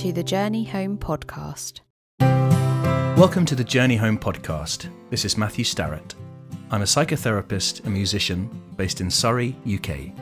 to 0.00 0.12
the 0.14 0.24
Journey 0.24 0.64
Home 0.64 0.96
podcast. 0.96 1.80
Welcome 3.18 3.44
to 3.44 3.54
the 3.54 3.62
Journey 3.62 3.96
Home 3.96 4.16
podcast. 4.16 4.88
This 5.10 5.26
is 5.26 5.36
Matthew 5.36 5.62
Starrett. 5.62 6.14
I'm 6.70 6.80
a 6.80 6.86
psychotherapist 6.86 7.84
and 7.84 7.92
musician 7.92 8.48
based 8.78 9.02
in 9.02 9.10
Surrey, 9.10 9.54
UK. 9.66 10.16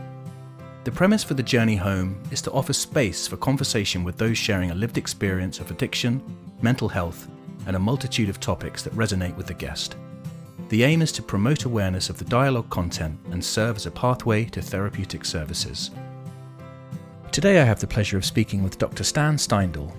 The 0.83 0.91
premise 0.91 1.23
for 1.23 1.35
the 1.35 1.45
Journey 1.45 1.77
Home 1.77 2.21
is 2.33 2.43
to 2.43 2.51
offer 2.51 2.73
space 2.73 3.29
for 3.29 3.37
conversation 3.37 4.03
with 4.03 4.17
those 4.17 4.37
sharing 4.37 4.73
a 4.73 4.75
lived 4.75 4.99
experience 4.99 5.61
of 5.61 5.71
addiction, 5.71 6.21
mental 6.61 6.89
health, 6.89 7.29
and 7.69 7.77
a 7.77 7.79
multitude 7.79 8.29
of 8.29 8.41
topics 8.41 8.83
that 8.83 8.95
resonate 8.95 9.37
with 9.37 9.47
the 9.47 9.55
guest. 9.55 9.95
The 10.71 10.83
aim 10.83 11.03
is 11.03 11.13
to 11.13 11.23
promote 11.23 11.67
awareness 11.67 12.11
of 12.11 12.19
the 12.19 12.25
dialogue 12.25 12.69
content 12.69 13.17
and 13.31 13.45
serve 13.45 13.77
as 13.77 13.87
a 13.87 13.93
pathway 13.93 14.47
to 14.47 14.61
therapeutic 14.61 15.25
services. 15.25 15.93
Today 17.33 17.61
I 17.61 17.65
have 17.65 17.79
the 17.79 17.87
pleasure 17.87 18.17
of 18.17 18.25
speaking 18.25 18.63
with 18.63 18.79
Dr. 18.79 19.05
Stan 19.05 19.37
Steindl. 19.37 19.95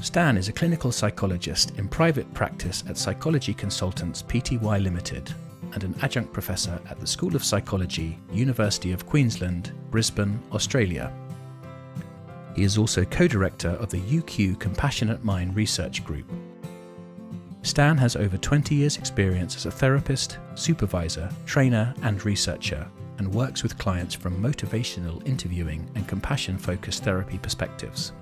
Stan 0.00 0.36
is 0.36 0.48
a 0.48 0.52
clinical 0.52 0.90
psychologist 0.90 1.78
in 1.78 1.86
private 1.88 2.32
practice 2.34 2.82
at 2.88 2.96
Psychology 2.96 3.54
Consultants 3.54 4.22
Pty 4.22 4.82
Limited 4.82 5.32
and 5.74 5.84
an 5.84 5.94
adjunct 6.00 6.32
professor 6.32 6.80
at 6.88 6.98
the 6.98 7.06
School 7.06 7.36
of 7.36 7.44
Psychology, 7.44 8.18
University 8.32 8.92
of 8.92 9.06
Queensland, 9.06 9.72
Brisbane, 9.90 10.42
Australia. 10.52 11.12
He 12.56 12.64
is 12.64 12.78
also 12.78 13.04
co 13.04 13.28
director 13.28 13.70
of 13.70 13.90
the 13.90 14.00
UQ 14.00 14.58
Compassionate 14.58 15.22
Mind 15.22 15.54
Research 15.54 16.02
Group. 16.02 16.32
Stan 17.60 17.96
has 17.98 18.16
over 18.16 18.38
20 18.38 18.74
years' 18.74 18.96
experience 18.96 19.54
as 19.54 19.66
a 19.66 19.70
therapist, 19.70 20.38
supervisor, 20.54 21.30
trainer, 21.46 21.94
and 22.02 22.24
researcher 22.24 22.88
and 23.18 23.32
works 23.32 23.62
with 23.62 23.78
clients 23.78 24.14
from 24.14 24.42
motivational 24.42 25.26
interviewing 25.26 25.88
and 25.94 26.08
compassion 26.08 26.58
focused 26.58 27.04
therapy 27.04 27.38
perspectives. 27.38 28.12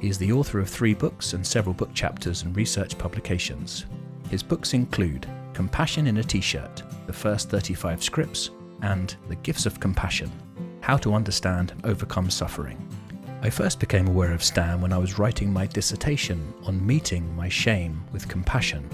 He 0.00 0.08
is 0.08 0.18
the 0.18 0.32
author 0.32 0.60
of 0.60 0.68
three 0.68 0.94
books 0.94 1.32
and 1.32 1.46
several 1.46 1.74
book 1.74 1.92
chapters 1.94 2.42
and 2.42 2.56
research 2.56 2.96
publications. 2.98 3.86
His 4.30 4.42
books 4.42 4.74
include 4.74 5.26
Compassion 5.54 6.06
in 6.06 6.18
a 6.18 6.22
T 6.22 6.40
shirt, 6.40 6.82
the 7.06 7.12
first 7.12 7.50
35 7.50 8.02
scripts, 8.02 8.50
and 8.82 9.16
The 9.28 9.36
Gifts 9.36 9.66
of 9.66 9.80
Compassion 9.80 10.30
How 10.80 10.96
to 10.98 11.14
Understand 11.14 11.72
and 11.72 11.84
Overcome 11.86 12.30
Suffering. 12.30 12.86
I 13.42 13.50
first 13.50 13.80
became 13.80 14.06
aware 14.06 14.32
of 14.32 14.44
Stan 14.44 14.80
when 14.80 14.92
I 14.92 14.98
was 14.98 15.18
writing 15.18 15.52
my 15.52 15.66
dissertation 15.66 16.52
on 16.64 16.84
meeting 16.86 17.34
my 17.34 17.48
shame 17.48 18.04
with 18.12 18.28
compassion 18.28 18.88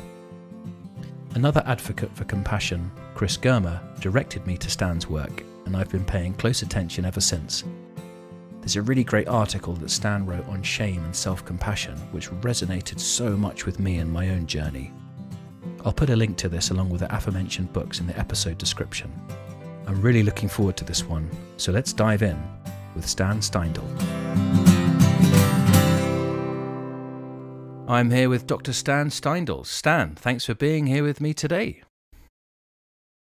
Another 1.34 1.64
advocate 1.66 2.14
for 2.14 2.22
compassion, 2.24 2.92
Chris 3.14 3.36
Germer, 3.36 3.80
directed 4.00 4.44
me 4.44 4.56
to 4.56 4.68
Stan's 4.68 5.08
work, 5.08 5.44
and 5.66 5.76
I've 5.76 5.88
been 5.88 6.04
paying 6.04 6.34
close 6.34 6.62
attention 6.62 7.04
ever 7.04 7.20
since. 7.20 7.62
There's 8.60 8.74
a 8.74 8.82
really 8.82 9.04
great 9.04 9.28
article 9.28 9.74
that 9.74 9.90
Stan 9.90 10.26
wrote 10.26 10.48
on 10.48 10.64
shame 10.64 11.04
and 11.04 11.14
self 11.14 11.44
compassion, 11.44 11.96
which 12.10 12.30
resonated 12.40 12.98
so 12.98 13.36
much 13.36 13.66
with 13.66 13.78
me 13.78 13.98
in 13.98 14.10
my 14.10 14.30
own 14.30 14.48
journey. 14.48 14.92
I'll 15.84 15.92
put 15.92 16.10
a 16.10 16.16
link 16.16 16.36
to 16.38 16.48
this 16.48 16.70
along 16.70 16.90
with 16.90 17.02
the 17.02 17.14
aforementioned 17.14 17.72
books 17.72 18.00
in 18.00 18.08
the 18.08 18.18
episode 18.18 18.58
description. 18.58 19.12
I'm 19.86 20.02
really 20.02 20.24
looking 20.24 20.48
forward 20.48 20.76
to 20.78 20.84
this 20.84 21.04
one, 21.04 21.30
so 21.56 21.70
let's 21.70 21.92
dive 21.92 22.22
in 22.22 22.42
with 22.96 23.06
Stan 23.06 23.38
Steindl. 23.38 23.84
I'm 27.86 28.10
here 28.10 28.28
with 28.28 28.48
Dr. 28.48 28.72
Stan 28.72 29.10
Steindl. 29.10 29.64
Stan, 29.66 30.16
thanks 30.16 30.46
for 30.46 30.54
being 30.54 30.86
here 30.88 31.04
with 31.04 31.20
me 31.20 31.32
today. 31.32 31.83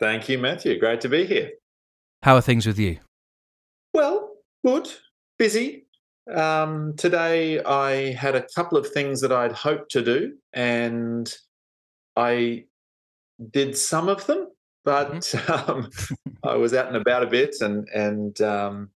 Thank 0.01 0.31
you, 0.31 0.39
Matthew. 0.39 0.79
Great 0.79 1.03
to 1.03 1.11
be 1.11 1.27
here. 1.27 1.51
How 2.23 2.35
are 2.35 2.41
things 2.41 2.67
with 2.67 2.79
you? 2.79 2.99
Well, 3.93 4.31
good. 4.65 4.89
Busy. 5.39 5.85
Um, 6.35 6.95
today, 6.97 7.63
I 7.63 8.13
had 8.13 8.35
a 8.35 8.47
couple 8.55 8.79
of 8.79 8.89
things 8.89 9.21
that 9.21 9.31
I'd 9.31 9.53
hoped 9.53 9.91
to 9.93 10.03
do, 10.03 10.37
and 10.55 11.31
I 12.17 12.65
did 13.51 13.77
some 13.77 14.09
of 14.09 14.27
them, 14.27 14.49
but 14.87 15.13
mm-hmm. 15.13 15.71
um, 15.71 15.91
I 16.45 16.57
was 16.57 16.73
out 16.73 16.87
and 16.87 16.97
about 16.97 17.23
a 17.23 17.27
bit, 17.27 17.57
and 17.61 17.87
and 17.95 18.41
um, 18.41 18.91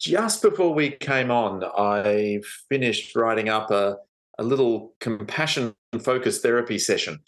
just 0.00 0.42
before 0.42 0.74
we 0.74 0.90
came 0.90 1.30
on, 1.30 1.62
I 1.64 2.40
finished 2.68 3.14
writing 3.14 3.48
up 3.48 3.70
a 3.70 3.98
a 4.40 4.42
little 4.42 4.94
compassion 5.00 5.74
focused 6.00 6.42
therapy 6.42 6.78
session. 6.78 7.20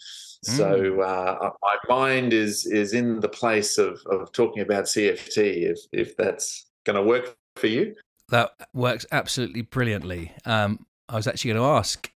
Mm. 0.45 0.57
So 0.57 1.01
uh, 1.01 1.51
my 1.61 1.75
mind 1.87 2.33
is 2.33 2.65
is 2.65 2.93
in 2.93 3.19
the 3.19 3.29
place 3.29 3.77
of 3.77 4.01
of 4.07 4.31
talking 4.31 4.61
about 4.61 4.85
CFT. 4.85 5.69
If 5.69 5.79
if 5.91 6.17
that's 6.17 6.65
going 6.85 6.95
to 6.95 7.03
work 7.03 7.35
for 7.55 7.67
you, 7.67 7.95
that 8.29 8.51
works 8.73 9.05
absolutely 9.11 9.61
brilliantly. 9.61 10.33
Um, 10.45 10.85
I 11.07 11.15
was 11.15 11.27
actually 11.27 11.53
going 11.53 11.63
to 11.63 11.69
ask 11.77 12.11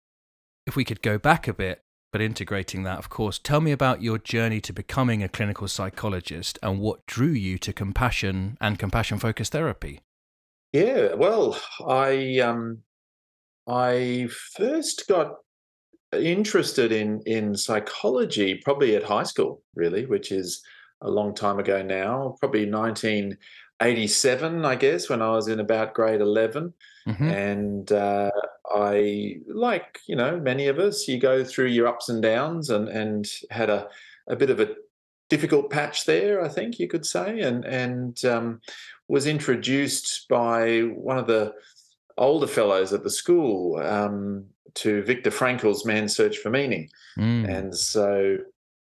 if 0.66 0.76
we 0.76 0.84
could 0.84 1.02
go 1.02 1.18
back 1.18 1.46
a 1.48 1.52
bit, 1.52 1.82
but 2.12 2.22
integrating 2.22 2.84
that, 2.84 2.98
of 2.98 3.10
course. 3.10 3.38
Tell 3.38 3.60
me 3.60 3.72
about 3.72 4.02
your 4.02 4.18
journey 4.18 4.60
to 4.62 4.72
becoming 4.72 5.22
a 5.22 5.28
clinical 5.28 5.68
psychologist 5.68 6.58
and 6.62 6.80
what 6.80 7.04
drew 7.06 7.32
you 7.32 7.58
to 7.58 7.72
compassion 7.72 8.56
and 8.60 8.78
compassion 8.78 9.18
focused 9.18 9.52
therapy. 9.52 10.00
Yeah, 10.72 11.14
well, 11.14 11.60
I 11.86 12.38
um, 12.38 12.82
I 13.68 14.28
first 14.56 15.06
got 15.08 15.34
interested 16.20 16.92
in 16.92 17.20
in 17.26 17.56
psychology 17.56 18.56
probably 18.56 18.97
at 18.97 19.02
high 19.02 19.22
school, 19.25 19.62
really, 19.75 20.06
which 20.06 20.32
is 20.32 20.62
a 21.02 21.10
long 21.10 21.34
time 21.34 21.58
ago 21.58 21.82
now, 21.82 22.36
probably 22.41 22.70
1987, 22.70 24.64
I 24.64 24.74
guess, 24.76 25.08
when 25.08 25.20
I 25.22 25.30
was 25.30 25.48
in 25.48 25.60
about 25.60 25.94
grade 25.94 26.20
11. 26.20 26.72
Mm-hmm. 27.06 27.28
And 27.28 27.92
uh, 27.92 28.30
I, 28.74 29.36
like 29.47 30.00
you 30.06 30.16
know, 30.16 30.38
many 30.41 30.69
of 30.69 30.78
us, 30.78 31.06
you 31.06 31.19
go 31.19 31.44
through 31.44 31.66
your 31.66 31.86
ups 31.86 32.08
and 32.08 32.22
downs, 32.22 32.70
and 32.70 32.88
and 32.88 33.26
had 33.50 33.70
a 33.70 33.88
a 34.26 34.36
bit 34.36 34.50
of 34.50 34.60
a 34.60 34.74
difficult 35.28 35.70
patch 35.70 36.04
there, 36.04 36.42
I 36.42 36.48
think 36.48 36.78
you 36.78 36.88
could 36.88 37.06
say, 37.06 37.41
and 37.41 37.64
and 37.64 38.24
um, 38.24 38.60
was 39.08 39.26
introduced 39.26 40.26
by 40.28 40.80
one 40.80 41.19
of 41.19 41.26
the 41.26 41.53
older 42.16 42.47
fellows 42.47 42.92
at 42.92 43.02
the 43.02 43.10
school 43.10 43.76
um, 43.78 44.44
to 44.75 45.02
Viktor 45.02 45.30
Frankl's 45.30 45.84
Man's 45.84 46.14
Search 46.14 46.38
for 46.38 46.50
Meaning. 46.50 46.88
Mm. 47.19 47.48
And 47.48 47.76
so 47.76 48.38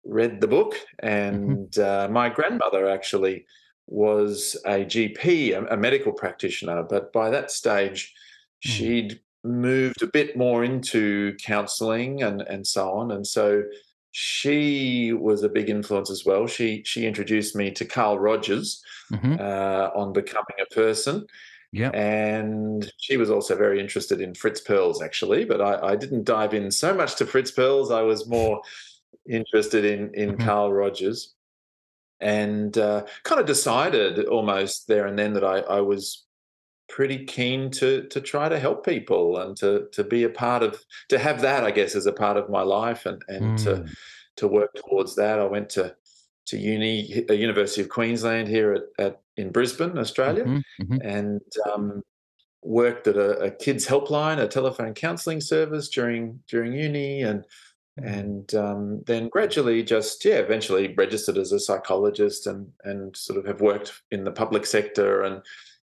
read 0.05 0.41
the 0.41 0.47
book. 0.47 0.73
Mm-hmm. 1.03 1.07
And 1.07 1.71
mm-hmm. 1.71 2.11
uh, 2.11 2.13
my 2.13 2.29
grandmother 2.29 2.89
actually 2.89 3.45
was 3.87 4.55
a 4.65 4.85
GP, 4.85 5.53
a, 5.53 5.73
a, 5.73 5.77
medical 5.77 6.13
practitioner. 6.13 6.83
But 6.83 7.11
by 7.11 7.29
that 7.29 7.51
stage, 7.51 8.13
mm. 8.65 8.69
she'd 8.69 9.19
moved 9.43 10.01
a 10.01 10.07
bit 10.07 10.37
more 10.37 10.63
into 10.63 11.35
counseling 11.43 12.23
and, 12.23 12.41
and 12.41 12.65
so 12.65 12.89
on. 12.91 13.11
And 13.11 13.27
so 13.27 13.63
she 14.11 15.11
was 15.11 15.43
a 15.43 15.49
big 15.49 15.69
influence 15.69 16.11
as 16.11 16.23
well. 16.23 16.45
She 16.45 16.83
she 16.85 17.07
introduced 17.07 17.55
me 17.55 17.71
to 17.71 17.83
Carl 17.83 18.19
Rogers 18.19 18.81
mm-hmm. 19.11 19.37
uh, 19.39 19.89
on 19.99 20.13
becoming 20.13 20.57
a 20.61 20.73
person, 20.73 21.25
yeah. 21.73 21.89
And 21.89 22.89
she 22.99 23.17
was 23.17 23.31
also 23.31 23.55
very 23.55 23.79
interested 23.79 24.21
in 24.21 24.35
Fritz 24.35 24.61
Perls, 24.61 25.01
actually, 25.03 25.43
but 25.43 25.59
I, 25.59 25.93
I 25.93 25.95
didn't 25.95 26.23
dive 26.23 26.53
in 26.53 26.69
so 26.69 26.93
much 26.93 27.15
to 27.15 27.25
Fritz 27.25 27.51
Perls. 27.51 27.91
I 27.91 28.03
was 28.03 28.27
more 28.27 28.61
interested 29.29 29.83
in 29.83 30.13
in 30.13 30.33
mm-hmm. 30.33 30.45
Carl 30.45 30.71
Rogers, 30.71 31.33
and 32.19 32.77
uh, 32.77 33.05
kind 33.23 33.41
of 33.41 33.47
decided 33.47 34.25
almost 34.25 34.87
there 34.87 35.07
and 35.07 35.17
then 35.17 35.33
that 35.33 35.43
I, 35.43 35.59
I 35.61 35.81
was 35.81 36.25
pretty 36.89 37.25
keen 37.25 37.71
to 37.71 38.03
to 38.09 38.21
try 38.21 38.47
to 38.47 38.59
help 38.59 38.85
people 38.85 39.39
and 39.39 39.57
to 39.57 39.87
to 39.93 40.03
be 40.03 40.25
a 40.25 40.29
part 40.29 40.61
of 40.61 40.79
to 41.09 41.17
have 41.17 41.41
that 41.41 41.63
I 41.63 41.71
guess 41.71 41.95
as 41.95 42.05
a 42.05 42.13
part 42.13 42.37
of 42.37 42.51
my 42.51 42.61
life 42.61 43.07
and 43.07 43.19
and 43.27 43.57
mm. 43.57 43.63
to 43.63 43.85
to 44.37 44.47
work 44.47 44.73
towards 44.75 45.15
that. 45.15 45.39
I 45.39 45.45
went 45.45 45.69
to 45.71 45.95
to 46.47 46.57
uni, 46.57 47.25
uh, 47.29 47.33
University 47.33 47.81
of 47.81 47.89
Queensland 47.89 48.47
here 48.47 48.73
at, 48.73 48.83
at 49.05 49.21
in 49.37 49.51
Brisbane, 49.51 49.97
Australia, 49.97 50.43
mm-hmm, 50.43 50.83
mm-hmm. 50.83 51.07
and 51.07 51.41
um, 51.73 52.03
worked 52.61 53.07
at 53.07 53.17
a, 53.17 53.37
a, 53.39 53.51
kids 53.51 53.85
helpline, 53.85 54.39
a 54.39 54.47
telephone 54.47 54.93
counselling 54.93 55.41
service 55.41 55.89
during 55.89 56.39
during 56.47 56.73
uni, 56.73 57.23
and 57.23 57.45
mm. 57.99 58.05
and 58.05 58.55
um, 58.55 59.03
then 59.05 59.29
gradually 59.29 59.83
just 59.83 60.23
yeah, 60.25 60.35
eventually 60.35 60.93
registered 60.95 61.37
as 61.37 61.51
a 61.51 61.59
psychologist 61.59 62.47
and 62.47 62.71
and 62.83 63.15
sort 63.15 63.39
of 63.39 63.45
have 63.45 63.61
worked 63.61 64.01
in 64.11 64.23
the 64.23 64.31
public 64.31 64.65
sector 64.65 65.23
and 65.23 65.41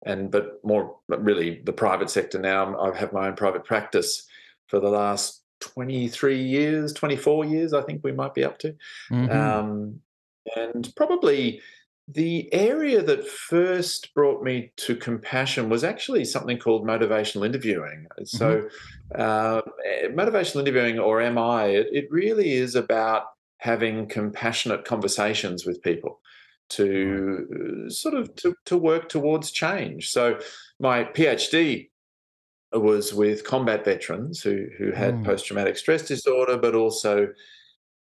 and 0.05 0.31
but 0.31 0.63
more 0.63 0.95
really 1.07 1.61
the 1.65 1.73
private 1.73 2.09
sector 2.09 2.39
now. 2.39 2.79
I 2.79 2.95
have 2.97 3.13
my 3.13 3.27
own 3.27 3.35
private 3.35 3.65
practice 3.65 4.25
for 4.67 4.79
the 4.79 4.89
last 4.89 5.41
23 5.59 6.41
years 6.43 6.91
24 6.91 7.45
years 7.45 7.73
i 7.73 7.81
think 7.81 8.03
we 8.03 8.11
might 8.11 8.33
be 8.33 8.43
up 8.43 8.59
to 8.59 8.75
mm-hmm. 9.09 9.31
um, 9.31 10.01
and 10.55 10.91
probably 10.95 11.61
the 12.07 12.53
area 12.53 13.01
that 13.01 13.27
first 13.27 14.13
brought 14.13 14.43
me 14.43 14.71
to 14.75 14.95
compassion 14.95 15.69
was 15.69 15.83
actually 15.83 16.25
something 16.25 16.57
called 16.57 16.85
motivational 16.85 17.45
interviewing. 17.45 18.07
So, 18.25 18.67
mm-hmm. 19.15 19.21
uh, 19.21 19.61
motivational 20.09 20.61
interviewing, 20.61 20.99
or 20.99 21.19
MI, 21.31 21.75
it, 21.75 21.87
it, 21.91 22.11
really 22.11 22.53
is 22.53 22.75
about 22.75 23.27
having 23.57 24.07
compassionate 24.07 24.83
conversations 24.83 25.65
with 25.65 25.81
people 25.81 26.19
to 26.69 27.85
sort 27.87 28.15
of 28.15 28.35
to, 28.35 28.53
to 28.65 28.77
work 28.77 29.07
towards 29.07 29.51
change. 29.51 30.09
So, 30.09 30.39
my 30.79 31.05
PhD 31.05 31.89
was 32.73 33.13
with 33.13 33.45
combat 33.45 33.85
veterans 33.85 34.41
who 34.41 34.67
who 34.77 34.91
had 34.91 35.15
Mm. 35.15 35.25
post 35.25 35.45
traumatic 35.45 35.77
stress 35.77 36.05
disorder, 36.05 36.57
but 36.57 36.75
also 36.75 37.29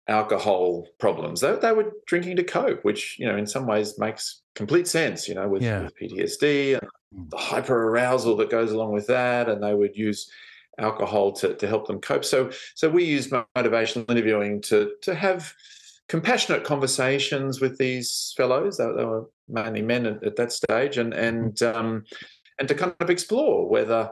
alcohol 0.10 0.88
problems. 1.00 1.40
They, 1.42 1.56
they 1.56 1.72
were 1.72 1.94
drinking 2.08 2.36
to 2.38 2.44
cope, 2.44 2.84
which 2.84 3.18
you 3.20 3.28
know 3.28 3.38
in 3.38 3.48
some 3.48 3.66
ways 3.68 3.98
makes 4.00 4.42
complete 4.56 4.88
sense. 4.88 5.28
You 5.30 5.36
know, 5.36 5.48
with, 5.48 5.62
Yeah. 5.64 5.84
with 5.84 5.96
PTSD 5.98 6.74
and 6.80 6.90
Mm. 7.16 7.28
the 7.32 7.38
hyper 7.38 7.88
arousal 7.90 8.36
that 8.38 8.52
goes 8.52 8.72
along 8.72 8.92
with 8.92 9.08
that, 9.08 9.50
and 9.50 9.64
they 9.64 9.74
would 9.74 9.96
use 9.96 10.30
alcohol 10.78 11.32
to, 11.34 11.56
to 11.56 11.68
help 11.68 11.88
them 11.88 12.00
cope. 12.00 12.24
So 12.24 12.52
so 12.76 12.88
we 12.88 13.04
use 13.04 13.30
motivational 13.30 14.10
interviewing 14.12 14.62
to 14.70 14.92
to 15.02 15.16
have 15.16 15.52
compassionate 16.08 16.64
conversations 16.64 17.62
with 17.62 17.78
these 17.80 18.34
fellows. 18.38 18.78
They, 18.78 18.86
they 18.96 19.06
were 19.06 19.26
mainly 19.48 19.82
men 19.82 20.06
at, 20.06 20.24
at 20.24 20.36
that 20.36 20.52
stage, 20.52 20.98
and 21.00 21.14
and 21.14 21.60
um, 21.64 22.04
and 22.60 22.68
to 22.68 22.76
kind 22.76 22.94
of 23.00 23.10
explore 23.10 23.68
whether 23.68 24.12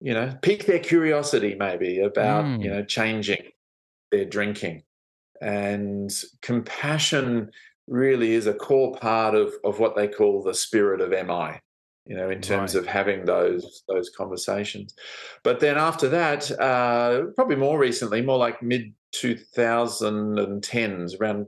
you 0.00 0.12
know 0.12 0.36
pique 0.42 0.66
their 0.66 0.80
curiosity 0.80 1.54
maybe 1.54 2.00
about 2.00 2.44
Mm. 2.44 2.64
you 2.64 2.70
know 2.70 2.84
changing 2.84 3.44
their 4.10 4.24
drinking 4.24 4.82
and 5.42 6.10
compassion 6.40 7.50
really 7.88 8.32
is 8.32 8.46
a 8.46 8.54
core 8.54 8.94
part 8.96 9.34
of 9.34 9.52
of 9.64 9.78
what 9.80 9.96
they 9.96 10.06
call 10.08 10.42
the 10.42 10.54
spirit 10.54 11.00
of 11.00 11.10
mi 11.10 11.58
you 12.06 12.16
know 12.16 12.30
in 12.30 12.40
terms 12.40 12.74
Right. 12.74 12.80
of 12.80 12.86
having 12.86 13.24
those 13.24 13.82
those 13.88 14.10
conversations 14.16 14.94
but 15.42 15.60
then 15.60 15.76
after 15.76 16.08
that 16.08 16.50
uh 16.60 17.24
probably 17.34 17.56
more 17.56 17.78
recently 17.78 18.22
more 18.22 18.38
like 18.38 18.62
mid 18.62 18.94
2010s 19.14 21.20
around 21.20 21.46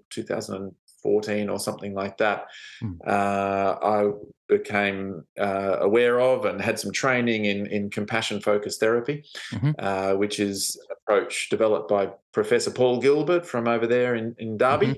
2014 1.04 1.48
or 1.48 1.58
something 1.58 1.94
like 1.94 2.16
that 2.18 2.46
Mm. 2.82 2.96
uh, 3.06 3.78
i 3.82 4.10
became 4.48 5.24
uh, 5.38 5.76
aware 5.80 6.20
of 6.20 6.44
and 6.44 6.60
had 6.60 6.78
some 6.78 6.92
training 6.92 7.44
in 7.44 7.66
in 7.66 7.90
compassion 7.90 8.40
focused 8.40 8.80
therapy 8.80 9.24
Mhm. 9.52 9.74
uh, 9.78 10.14
which 10.16 10.40
is 10.40 10.76
an 10.88 10.96
approach 10.96 11.48
developed 11.50 11.88
by 11.88 12.10
professor 12.32 12.70
paul 12.70 13.00
gilbert 13.00 13.46
from 13.46 13.68
over 13.68 13.86
there 13.86 14.14
in, 14.14 14.34
in 14.38 14.56
derby 14.56 14.94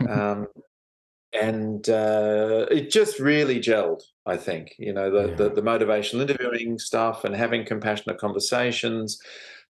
Mhm. 0.00 0.08
um, 0.16 0.46
and 1.32 1.88
uh, 1.88 2.66
it 2.70 2.90
just 2.90 3.18
really 3.18 3.58
gelled. 3.58 4.02
I 4.24 4.36
think 4.36 4.74
you 4.78 4.92
know 4.92 5.10
the, 5.10 5.34
the 5.34 5.48
the 5.50 5.62
motivational 5.62 6.22
interviewing 6.22 6.78
stuff 6.78 7.24
and 7.24 7.34
having 7.34 7.66
compassionate 7.66 8.18
conversations, 8.18 9.18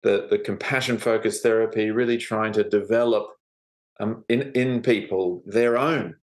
the 0.03 0.27
the 0.29 0.39
compassion 0.39 0.97
focused 0.97 1.43
therapy, 1.43 1.91
really 1.91 2.17
trying 2.17 2.53
to 2.53 2.63
develop 2.63 3.25
um, 3.99 4.23
in 4.29 4.51
in 4.53 4.81
people 4.81 5.43
their 5.45 5.77
own 5.77 6.15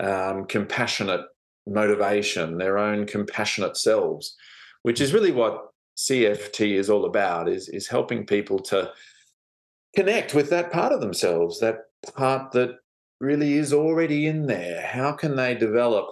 um, 0.00 0.46
compassionate 0.46 1.22
motivation, 1.66 2.58
their 2.58 2.78
own 2.78 3.06
compassionate 3.06 3.76
selves, 3.76 4.36
which 4.82 5.00
is 5.00 5.12
really 5.12 5.32
what 5.32 5.68
CFT 5.96 6.72
is 6.74 6.90
all 6.90 7.04
about. 7.04 7.48
Is 7.48 7.68
is 7.68 7.88
helping 7.88 8.26
people 8.26 8.58
to 8.60 8.92
connect 9.94 10.34
with 10.34 10.50
that 10.50 10.72
part 10.72 10.92
of 10.92 11.00
themselves, 11.00 11.60
that 11.60 11.78
part 12.16 12.52
that 12.52 12.76
really 13.20 13.54
is 13.54 13.72
already 13.72 14.26
in 14.26 14.46
there. 14.46 14.80
How 14.86 15.12
can 15.12 15.36
they 15.36 15.54
develop 15.54 16.06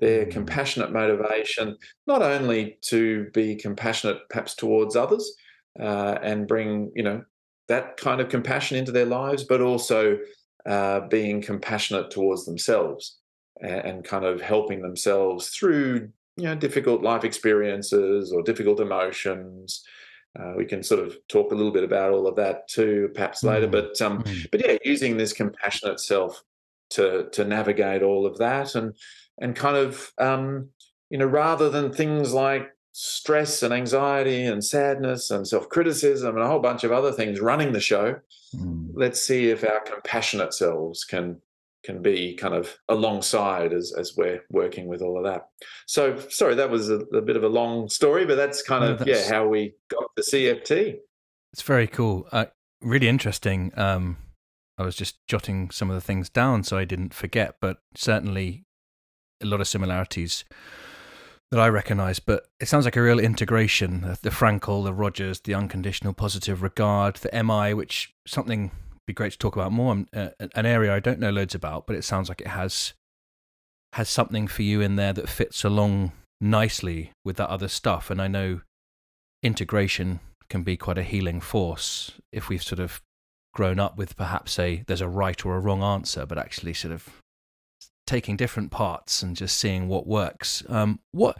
their 0.00 0.26
Mm. 0.26 0.32
compassionate 0.32 0.92
motivation, 0.92 1.76
not 2.06 2.22
only 2.22 2.78
to 2.82 3.30
be 3.32 3.54
compassionate 3.56 4.18
perhaps 4.28 4.54
towards 4.54 4.96
others 4.96 5.34
uh, 5.80 6.18
and 6.22 6.48
bring, 6.48 6.90
you 6.94 7.02
know, 7.02 7.24
that 7.68 7.96
kind 7.96 8.20
of 8.20 8.28
compassion 8.28 8.76
into 8.76 8.92
their 8.92 9.06
lives, 9.06 9.44
but 9.44 9.60
also 9.60 10.18
uh, 10.66 11.00
being 11.08 11.42
compassionate 11.42 12.10
towards 12.10 12.44
themselves 12.44 13.18
and, 13.60 13.72
and 13.72 14.04
kind 14.04 14.24
of 14.24 14.40
helping 14.40 14.82
themselves 14.82 15.48
through, 15.50 16.10
you 16.36 16.44
know, 16.44 16.54
difficult 16.54 17.02
life 17.02 17.24
experiences 17.24 18.32
or 18.32 18.42
difficult 18.42 18.80
emotions. 18.80 19.84
Uh, 20.38 20.54
we 20.56 20.64
can 20.64 20.82
sort 20.82 21.00
of 21.06 21.16
talk 21.28 21.52
a 21.52 21.54
little 21.54 21.72
bit 21.72 21.84
about 21.84 22.12
all 22.12 22.26
of 22.26 22.34
that 22.36 22.66
too, 22.66 23.08
perhaps 23.14 23.44
later. 23.44 23.68
Mm. 23.68 23.72
But 23.72 24.02
um, 24.02 24.22
Mm. 24.22 24.50
but 24.50 24.66
yeah, 24.66 24.76
using 24.84 25.16
this 25.16 25.32
compassionate 25.32 26.00
self 26.00 26.42
to 26.90 27.28
to 27.32 27.44
navigate 27.44 28.02
all 28.02 28.26
of 28.26 28.38
that 28.38 28.74
and 28.74 28.94
and 29.40 29.54
kind 29.56 29.76
of 29.76 30.12
um, 30.18 30.70
you 31.10 31.18
know 31.18 31.26
rather 31.26 31.70
than 31.70 31.92
things 31.92 32.32
like 32.32 32.73
stress 32.96 33.60
and 33.64 33.74
anxiety 33.74 34.44
and 34.44 34.64
sadness 34.64 35.28
and 35.32 35.46
self 35.46 35.68
criticism 35.68 36.36
and 36.36 36.44
a 36.44 36.48
whole 36.48 36.60
bunch 36.60 36.84
of 36.84 36.92
other 36.92 37.10
things 37.12 37.40
running 37.40 37.72
the 37.72 37.80
show, 37.80 38.16
Mm. 38.54 38.90
let's 38.94 39.20
see 39.20 39.48
if 39.50 39.64
our 39.64 39.80
compassionate 39.80 40.54
selves 40.54 41.04
can 41.04 41.40
can 41.82 42.00
be 42.00 42.34
kind 42.36 42.54
of 42.54 42.78
alongside 42.88 43.72
as 43.72 43.92
as 43.98 44.14
we're 44.16 44.40
working 44.48 44.86
with 44.86 45.02
all 45.02 45.18
of 45.18 45.24
that. 45.24 45.48
So 45.86 46.16
sorry, 46.28 46.54
that 46.54 46.70
was 46.70 46.88
a, 46.88 47.00
a 47.12 47.20
bit 47.20 47.36
of 47.36 47.42
a 47.42 47.48
long 47.48 47.88
story, 47.88 48.24
but 48.24 48.36
that's 48.36 48.62
kind 48.62 48.84
No, 48.84 48.92
of 48.92 48.98
that's- 49.00 49.28
yeah 49.28 49.34
how 49.34 49.48
we 49.48 49.74
got 49.90 50.04
the 50.16 50.22
CFT. 50.22 50.98
It's 51.52 51.62
very 51.62 51.88
cool. 51.88 52.28
Uh, 52.30 52.46
really 52.80 53.08
interesting. 53.08 53.72
Um, 53.76 54.18
I 54.78 54.84
was 54.84 54.94
just 54.94 55.16
jotting 55.26 55.70
some 55.70 55.90
of 55.90 55.94
the 55.96 56.00
things 56.00 56.28
down 56.30 56.62
so 56.62 56.76
I 56.78 56.84
didn't 56.84 57.12
forget, 57.12 57.56
but 57.60 57.78
certainly 57.96 58.64
a 59.42 59.46
lot 59.46 59.60
of 59.60 59.66
similarities 59.68 60.44
that 61.54 61.62
I 61.62 61.68
recognise. 61.68 62.18
But 62.18 62.46
it 62.58 62.66
sounds 62.66 62.84
like 62.84 62.96
a 62.96 63.02
real 63.02 63.20
integration: 63.20 64.00
the, 64.22 64.30
Frankl, 64.30 64.84
the 64.84 64.92
Rogers, 64.92 65.40
the 65.40 65.54
unconditional 65.54 66.12
positive 66.12 66.62
regard, 66.62 67.16
the 67.16 67.42
MI, 67.42 67.74
which 67.74 68.12
something 68.26 68.72
be 69.06 69.12
great 69.12 69.32
to 69.32 69.38
talk 69.38 69.54
about 69.54 69.72
more. 69.72 69.92
um, 69.92 70.08
Uh, 70.12 70.30
an 70.54 70.66
area 70.66 70.94
I 70.94 71.00
don't 71.00 71.20
know 71.20 71.30
loads 71.30 71.54
about, 71.54 71.86
but 71.86 71.96
it 71.96 72.02
sounds 72.02 72.28
like 72.28 72.40
it 72.40 72.48
has 72.48 72.94
has 73.92 74.08
something 74.08 74.48
for 74.48 74.62
you 74.62 74.80
in 74.80 74.96
there 74.96 75.12
that 75.12 75.28
fits 75.28 75.62
along 75.62 76.10
nicely 76.40 77.12
with 77.24 77.36
that 77.36 77.48
other 77.48 77.68
stuff. 77.68 78.10
And 78.10 78.20
I 78.20 78.26
know 78.26 78.62
integration 79.42 80.18
can 80.48 80.64
be 80.64 80.76
quite 80.76 80.98
a 80.98 81.04
healing 81.04 81.40
force 81.40 82.12
if 82.32 82.48
we've 82.48 82.62
sort 82.62 82.80
of 82.80 83.00
grown 83.54 83.78
up 83.78 83.96
with 83.96 84.16
perhaps 84.16 84.58
a 84.58 84.82
there's 84.88 85.00
a 85.00 85.08
right 85.08 85.46
or 85.46 85.56
a 85.56 85.60
wrong 85.60 85.82
answer, 85.84 86.26
but 86.26 86.38
actually 86.38 86.74
sort 86.74 86.92
of 86.92 87.22
taking 88.06 88.36
different 88.36 88.70
parts 88.70 89.22
and 89.22 89.36
just 89.36 89.56
seeing 89.56 89.88
what 89.88 90.06
works. 90.06 90.62
Um, 90.68 91.00
what 91.12 91.38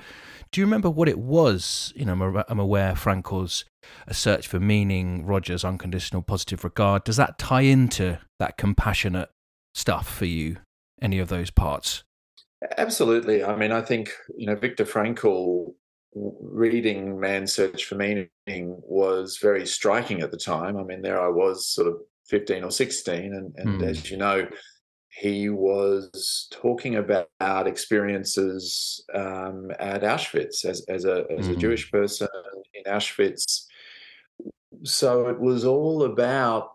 do 0.50 0.60
you 0.60 0.66
remember? 0.66 0.88
What 0.90 1.08
it 1.08 1.18
was? 1.18 1.92
You 1.94 2.06
know, 2.06 2.12
I'm, 2.12 2.44
I'm 2.48 2.58
aware 2.58 2.94
Frankl's 2.94 3.64
a 4.06 4.14
search 4.14 4.48
for 4.48 4.58
meaning, 4.60 5.26
Rogers' 5.26 5.64
unconditional 5.64 6.22
positive 6.22 6.64
regard. 6.64 7.04
Does 7.04 7.16
that 7.16 7.38
tie 7.38 7.62
into 7.62 8.18
that 8.38 8.56
compassionate 8.56 9.30
stuff 9.74 10.08
for 10.08 10.26
you? 10.26 10.58
Any 11.02 11.18
of 11.18 11.28
those 11.28 11.50
parts? 11.50 12.04
Absolutely. 12.78 13.44
I 13.44 13.56
mean, 13.56 13.72
I 13.72 13.82
think 13.82 14.10
you 14.36 14.46
know 14.46 14.54
Viktor 14.54 14.84
Frankl 14.86 15.74
reading 16.14 17.18
Man's 17.18 17.52
Search 17.52 17.84
for 17.84 17.96
Meaning 17.96 18.28
was 18.46 19.38
very 19.42 19.66
striking 19.66 20.22
at 20.22 20.30
the 20.30 20.38
time. 20.38 20.76
I 20.78 20.84
mean, 20.84 21.02
there 21.02 21.20
I 21.20 21.28
was, 21.28 21.66
sort 21.66 21.88
of 21.88 21.96
fifteen 22.26 22.64
or 22.64 22.70
sixteen, 22.70 23.34
and, 23.34 23.52
and 23.56 23.80
Hmm. 23.82 23.88
as 23.88 24.10
you 24.10 24.16
know, 24.16 24.46
he 25.16 25.48
was 25.48 26.48
talking 26.50 26.96
about 26.96 27.28
experiences 27.66 29.04
um, 29.14 29.70
at 29.78 30.02
Auschwitz 30.02 30.64
as 30.64 30.84
as 30.88 31.04
a 31.04 31.24
as 31.38 31.48
a 31.48 31.52
Mhm. 31.52 31.58
Jewish 31.60 31.90
person 31.90 32.28
in 32.74 32.82
Auschwitz. 32.84 33.66
So 34.82 35.28
it 35.28 35.38
was 35.40 35.64
all 35.64 36.02
about 36.04 36.72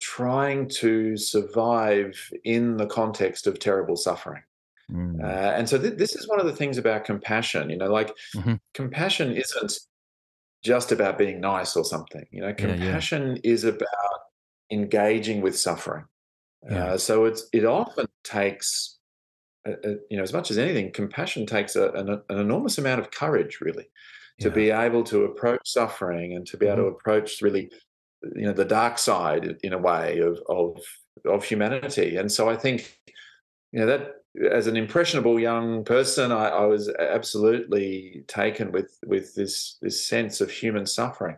trying 0.00 0.68
to 0.68 1.16
survive 1.16 2.32
in 2.44 2.76
the 2.76 2.86
context 2.86 3.46
of 3.46 3.58
terrible 3.58 3.96
suffering. 3.96 4.42
Mm. 4.90 5.22
Uh, 5.22 5.52
and 5.56 5.68
so 5.68 5.78
th- 5.78 5.96
this 5.98 6.14
is 6.14 6.28
one 6.28 6.40
of 6.40 6.46
the 6.46 6.56
things 6.56 6.78
about 6.78 7.04
compassion. 7.04 7.70
You 7.70 7.76
know, 7.78 7.90
like 7.90 8.10
Mhm. 8.34 8.60
compassion 8.74 9.32
isn't 9.32 9.78
just 10.62 10.92
about 10.92 11.18
being 11.18 11.40
nice 11.40 11.76
or 11.76 11.84
something. 11.84 12.26
You 12.30 12.40
know, 12.42 12.48
Yeah, 12.48 12.54
yeah. 12.66 12.76
compassion 12.76 13.38
is 13.42 13.64
about 13.64 14.20
engaging 14.70 15.40
with 15.40 15.58
suffering. 15.58 16.04
Yeah. 16.70 16.84
Uh, 16.92 16.98
so 16.98 17.24
it's 17.24 17.48
it 17.52 17.64
often 17.64 18.06
takes, 18.24 18.98
uh, 19.66 19.72
uh, 19.84 19.94
you 20.10 20.16
know, 20.16 20.22
as 20.22 20.32
much 20.32 20.50
as 20.50 20.58
anything, 20.58 20.92
compassion 20.92 21.46
takes 21.46 21.76
a, 21.76 21.90
an, 21.92 22.08
an 22.28 22.38
enormous 22.38 22.78
amount 22.78 23.00
of 23.00 23.10
courage, 23.10 23.60
really, 23.60 23.84
to 23.84 23.88
Yeah. 24.38 24.46
Mm-hmm. 24.48 24.54
be 24.54 24.70
able 24.70 25.04
to 25.04 25.24
approach 25.24 25.62
suffering 25.64 26.34
and 26.36 26.46
to 26.46 26.56
be 26.56 26.66
able 26.66 26.82
to 26.84 26.88
approach 26.88 27.42
really, 27.42 27.70
you 28.36 28.46
know, 28.46 28.52
the 28.52 28.64
dark 28.64 28.98
side 28.98 29.56
in 29.62 29.72
a 29.72 29.78
way 29.78 30.18
of 30.20 30.38
of 30.48 30.80
of 31.24 31.44
humanity. 31.44 32.16
And 32.16 32.30
so 32.30 32.48
I 32.48 32.56
think, 32.56 32.98
you 33.72 33.80
know, 33.80 33.86
that 33.86 34.14
as 34.50 34.66
an 34.66 34.76
impressionable 34.76 35.38
young 35.38 35.84
person, 35.84 36.32
I, 36.32 36.48
I 36.48 36.64
was 36.66 36.88
absolutely 36.88 38.24
taken 38.28 38.72
with 38.72 38.96
with 39.04 39.34
this 39.34 39.78
this 39.82 40.06
sense 40.06 40.40
of 40.40 40.50
human 40.50 40.86
suffering 40.86 41.36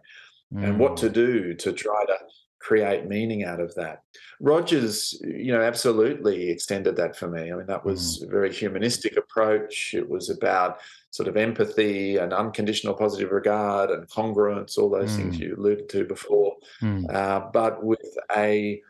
and 0.56 0.78
what 0.78 0.96
to 0.98 1.08
Mm. 1.08 1.12
do 1.14 1.54
to 1.54 1.72
try 1.72 2.04
to 2.06 2.16
create 2.64 3.06
meaning 3.06 3.44
out 3.44 3.60
of 3.60 3.74
that. 3.74 4.02
Rogers, 4.40 5.20
you 5.22 5.52
know, 5.52 5.60
absolutely 5.60 6.48
extended 6.48 6.96
that 6.96 7.14
for 7.14 7.28
me. 7.28 7.52
I 7.52 7.56
mean, 7.56 7.66
that 7.66 7.84
was 7.84 8.22
a 8.22 8.26
very 8.26 8.52
humanistic 8.52 9.18
approach. 9.18 9.92
It 9.92 10.08
was 10.08 10.30
about 10.30 10.78
sort 11.10 11.28
of 11.28 11.36
empathy 11.36 12.16
and 12.16 12.32
unconditional 12.32 12.94
positive 12.94 13.30
regard 13.32 13.90
and 13.90 14.08
congruence, 14.08 14.78
all 14.78 14.88
those 14.88 15.14
things 15.14 15.36
Mm. 15.36 15.40
you 15.40 15.56
alluded 15.56 15.88
to 15.90 16.04
before, 16.04 16.56
Mm. 16.80 17.14
uh, 17.14 17.40
but 17.52 17.84
with 17.84 18.08
a 18.34 18.82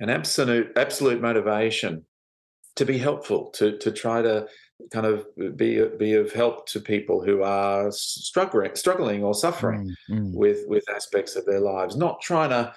an 0.00 0.08
absolute 0.10 0.68
absolute 0.76 1.20
motivation 1.20 2.04
to 2.76 2.84
be 2.86 2.98
helpful, 2.98 3.50
to 3.58 3.76
to 3.78 3.90
try 3.92 4.22
to 4.22 4.46
kind 4.94 5.06
of 5.06 5.26
be 5.56 5.70
be 5.98 6.14
of 6.14 6.32
help 6.32 6.66
to 6.68 6.80
people 6.80 7.20
who 7.26 7.42
are 7.42 7.90
struggling 7.90 8.74
struggling 8.74 9.20
or 9.24 9.34
suffering 9.34 9.82
mm, 10.10 10.18
mm. 10.18 10.34
with 10.42 10.60
with 10.68 10.84
aspects 10.98 11.34
of 11.36 11.44
their 11.46 11.60
lives 11.60 11.96
not 11.96 12.20
trying 12.20 12.50
to 12.50 12.72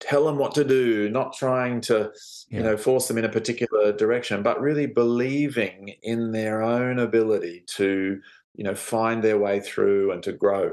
tell 0.00 0.24
them 0.24 0.36
what 0.36 0.54
to 0.54 0.64
do 0.64 1.08
not 1.08 1.34
trying 1.34 1.80
to 1.80 2.10
yeah. 2.48 2.58
you 2.58 2.62
know 2.62 2.76
force 2.76 3.08
them 3.08 3.18
in 3.18 3.24
a 3.24 3.30
particular 3.30 3.92
direction 3.92 4.42
but 4.42 4.60
really 4.60 4.86
believing 4.86 5.94
in 6.02 6.32
their 6.32 6.62
own 6.62 6.98
ability 6.98 7.64
to 7.66 8.20
you 8.54 8.64
know 8.64 8.74
find 8.74 9.22
their 9.22 9.38
way 9.38 9.60
through 9.60 10.12
and 10.12 10.22
to 10.22 10.32
grow 10.32 10.72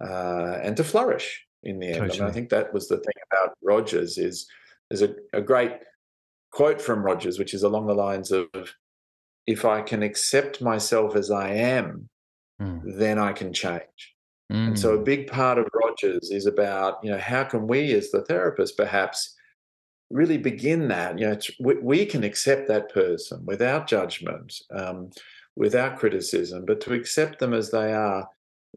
uh, 0.00 0.58
and 0.62 0.76
to 0.76 0.84
flourish 0.84 1.44
in 1.62 1.78
the 1.78 1.86
end 1.86 1.96
totally. 1.96 2.18
I, 2.18 2.22
mean, 2.22 2.30
I 2.30 2.32
think 2.32 2.50
that 2.50 2.72
was 2.72 2.88
the 2.88 2.98
thing 2.98 3.14
about 3.32 3.56
rogers 3.62 4.18
is 4.18 4.46
there's 4.90 5.02
a, 5.02 5.14
a 5.32 5.40
great 5.40 5.72
quote 6.50 6.80
from 6.80 7.02
rogers 7.02 7.38
which 7.38 7.54
is 7.54 7.62
along 7.62 7.86
the 7.86 7.94
lines 7.94 8.30
of 8.30 8.46
if 9.46 9.64
I 9.64 9.80
can 9.80 10.02
accept 10.02 10.60
myself 10.60 11.16
as 11.16 11.30
I 11.30 11.48
am, 11.52 12.10
mm. 12.60 12.82
then 12.84 13.18
I 13.18 13.32
can 13.32 13.54
change. 13.54 14.14
Mm. 14.52 14.68
And 14.68 14.78
so 14.78 14.94
a 14.94 14.98
hmm. 14.98 15.04
big 15.04 15.26
part 15.26 15.58
of 15.58 15.68
Rogers 15.74 16.30
is 16.30 16.46
about, 16.46 16.98
you 17.02 17.10
know, 17.10 17.18
how 17.18 17.44
can 17.44 17.66
we 17.66 17.92
as 17.92 18.10
the 18.10 18.22
therapist 18.22 18.76
perhaps 18.76 19.34
really 20.10 20.38
begin 20.38 20.88
that? 20.88 21.18
You 21.18 21.28
know, 21.28 21.38
we, 21.60 21.74
we 21.76 22.06
can 22.06 22.24
accept 22.24 22.68
that 22.68 22.92
person 22.92 23.44
without 23.44 23.86
judgment, 23.86 24.54
um, 24.70 25.10
without 25.54 25.98
criticism, 25.98 26.64
but 26.64 26.80
to 26.82 26.94
accept 26.94 27.38
them 27.38 27.52
as 27.52 27.70
they 27.70 27.92
are. 27.92 28.28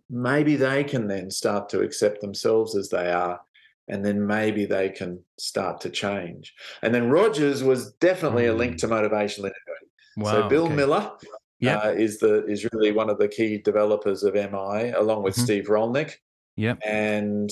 Maybe 0.10 0.56
they 0.56 0.84
can 0.84 1.08
then 1.08 1.32
start 1.32 1.70
to 1.70 1.82
accept 1.82 2.22
themselves 2.22 2.76
as 2.76 2.90
they 2.90 3.12
are 3.12 3.42
and 3.88 4.06
then 4.06 4.26
maybe 4.26 4.66
they 4.66 4.90
can 4.90 5.20
start 5.38 5.82
to 5.82 5.90
change. 5.90 6.54
And 6.82 6.94
then 6.94 7.10
Rogers 7.10 7.64
was 7.64 7.92
definitely 7.94 8.44
mm. 8.44 8.52
a 8.52 8.54
link 8.54 8.74
hmm. 8.74 8.78
to 8.78 8.88
motivational 8.88 9.52
interviewing. 9.52 9.88
Wow, 10.18 10.32
so 10.32 10.50
Bill 10.50 10.66
okay. 10.66 10.76
Miller 10.76 11.12
yep. 11.62 11.86
uh, 11.86 11.90
is 11.90 12.20
the 12.20 12.46
is 12.46 12.68
really 12.74 12.92
one 12.92 13.10
of 13.10 13.18
the 13.18 13.28
key 13.28 13.58
developers 13.58 14.24
of 14.24 14.34
MI, 14.34 14.92
along 14.92 15.24
with 15.24 15.36
mm-hmm. 15.36 15.44
Steve 15.44 15.66
Rollnick. 15.68 16.16
Yeah, 16.58 16.76
and 16.86 17.50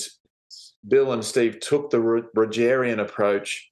Bill 0.87 1.13
and 1.13 1.23
Steve 1.23 1.59
took 1.59 1.89
the 1.89 1.99
Rogerian 2.35 2.99
approach, 2.99 3.71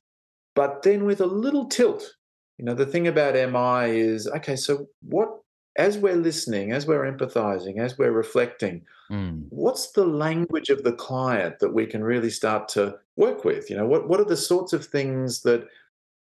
but 0.55 0.83
then 0.83 1.05
with 1.05 1.19
a 1.19 1.25
little 1.25 1.65
tilt. 1.65 2.13
You 2.57 2.65
know, 2.65 2.73
the 2.73 2.85
thing 2.85 3.07
about 3.07 3.35
MI 3.35 3.99
is 3.99 4.27
okay. 4.27 4.55
So 4.55 4.87
what? 5.01 5.29
As 5.77 5.95
we're 5.95 6.15
listening, 6.15 6.71
as 6.71 6.87
we're 6.87 7.05
empathizing, 7.05 7.79
as 7.79 7.99
we're 7.99 8.11
reflecting, 8.11 8.81
mm. 9.11 9.45
what's 9.49 9.91
the 9.91 10.07
language 10.07 10.69
of 10.69 10.83
the 10.83 10.93
client 10.93 11.59
that 11.59 11.71
we 11.71 11.85
can 11.85 12.03
really 12.03 12.31
start 12.31 12.67
to 12.69 12.95
work 13.15 13.45
with? 13.45 13.69
You 13.69 13.77
know, 13.77 13.85
what 13.85 14.07
what 14.07 14.19
are 14.19 14.25
the 14.25 14.37
sorts 14.37 14.73
of 14.73 14.85
things 14.85 15.43
that 15.43 15.67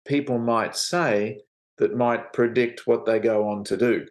people 0.05 0.39
might 0.39 0.75
say 0.75 1.39
that 1.77 1.95
might 1.95 2.33
predict 2.33 2.87
what 2.87 3.05
they 3.05 3.19
go 3.19 3.47
on 3.47 3.63
to 3.65 3.77
do. 3.77 4.05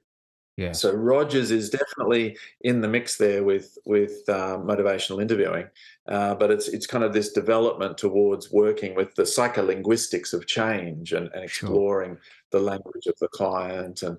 Yeah. 0.56 0.72
So 0.72 0.92
Rogers 0.92 1.50
is 1.50 1.70
definitely 1.70 2.36
in 2.60 2.82
the 2.82 2.88
mix 2.88 3.16
there 3.16 3.42
with 3.42 3.78
with 3.86 4.22
uh, 4.28 4.58
motivational 4.58 5.22
interviewing, 5.22 5.66
uh, 6.08 6.34
but 6.34 6.50
it's 6.50 6.68
it's 6.68 6.86
kind 6.86 7.04
of 7.04 7.14
this 7.14 7.32
development 7.32 7.96
towards 7.96 8.52
working 8.52 8.94
with 8.94 9.14
the 9.14 9.22
psycholinguistics 9.22 10.34
of 10.34 10.46
change 10.46 11.14
and, 11.14 11.30
and 11.32 11.44
exploring 11.44 12.10
sure. 12.10 12.20
the 12.50 12.60
language 12.60 13.06
of 13.06 13.14
the 13.18 13.28
client 13.28 14.02
and 14.02 14.18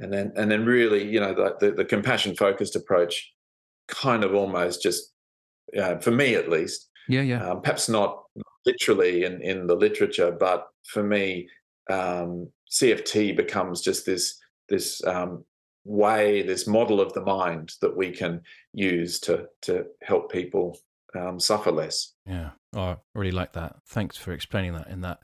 and 0.00 0.12
then 0.12 0.32
and 0.36 0.50
then 0.50 0.64
really 0.66 1.04
you 1.04 1.20
know 1.20 1.32
the 1.32 1.56
the, 1.60 1.72
the 1.72 1.84
compassion 1.84 2.34
focused 2.34 2.74
approach, 2.74 3.32
kind 3.86 4.24
of 4.24 4.34
almost 4.34 4.82
just 4.82 5.12
uh, 5.80 5.98
for 5.98 6.10
me 6.10 6.34
at 6.34 6.50
least. 6.50 6.88
Yeah, 7.08 7.22
yeah. 7.22 7.48
Um, 7.48 7.62
perhaps 7.62 7.88
not 7.88 8.24
literally 8.66 9.22
in 9.22 9.40
in 9.42 9.68
the 9.68 9.76
literature, 9.76 10.32
but 10.32 10.66
for 10.84 11.04
me, 11.04 11.48
um, 11.88 12.50
CFT 12.70 13.36
becomes 13.36 13.80
just 13.80 14.06
this 14.06 14.38
this 14.68 15.02
um, 15.04 15.44
way, 15.84 16.42
this 16.42 16.66
model 16.66 17.00
of 17.00 17.12
the 17.14 17.22
mind 17.22 17.72
that 17.80 17.96
we 17.96 18.10
can 18.10 18.42
use 18.72 19.18
to 19.20 19.46
to 19.62 19.86
help 20.02 20.30
people 20.30 20.78
um, 21.14 21.40
suffer 21.40 21.72
less. 21.72 22.12
Yeah, 22.26 22.50
oh, 22.74 22.80
I 22.80 22.96
really 23.14 23.32
like 23.32 23.52
that. 23.54 23.76
Thanks 23.86 24.16
for 24.16 24.32
explaining 24.32 24.74
that 24.74 24.88
in 24.88 25.00
that 25.02 25.20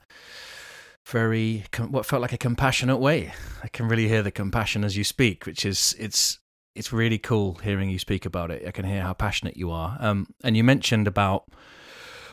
very 1.05 1.65
what 1.89 2.05
felt 2.05 2.21
like 2.21 2.33
a 2.33 2.37
compassionate 2.37 2.99
way. 2.99 3.33
I 3.63 3.67
can 3.67 3.87
really 3.87 4.07
hear 4.07 4.23
the 4.23 4.31
compassion 4.31 4.83
as 4.83 4.97
you 4.97 5.03
speak, 5.03 5.45
which 5.45 5.65
is 5.65 5.95
it's 5.99 6.39
it's 6.75 6.91
really 6.91 7.17
cool 7.17 7.55
hearing 7.55 7.89
you 7.89 7.99
speak 7.99 8.25
about 8.25 8.51
it. 8.51 8.67
I 8.67 8.71
can 8.71 8.85
hear 8.85 9.01
how 9.01 9.13
passionate 9.13 9.55
you 9.55 9.71
are. 9.71 9.97
Um, 9.99 10.27
and 10.43 10.57
you 10.57 10.63
mentioned 10.63 11.07
about 11.07 11.45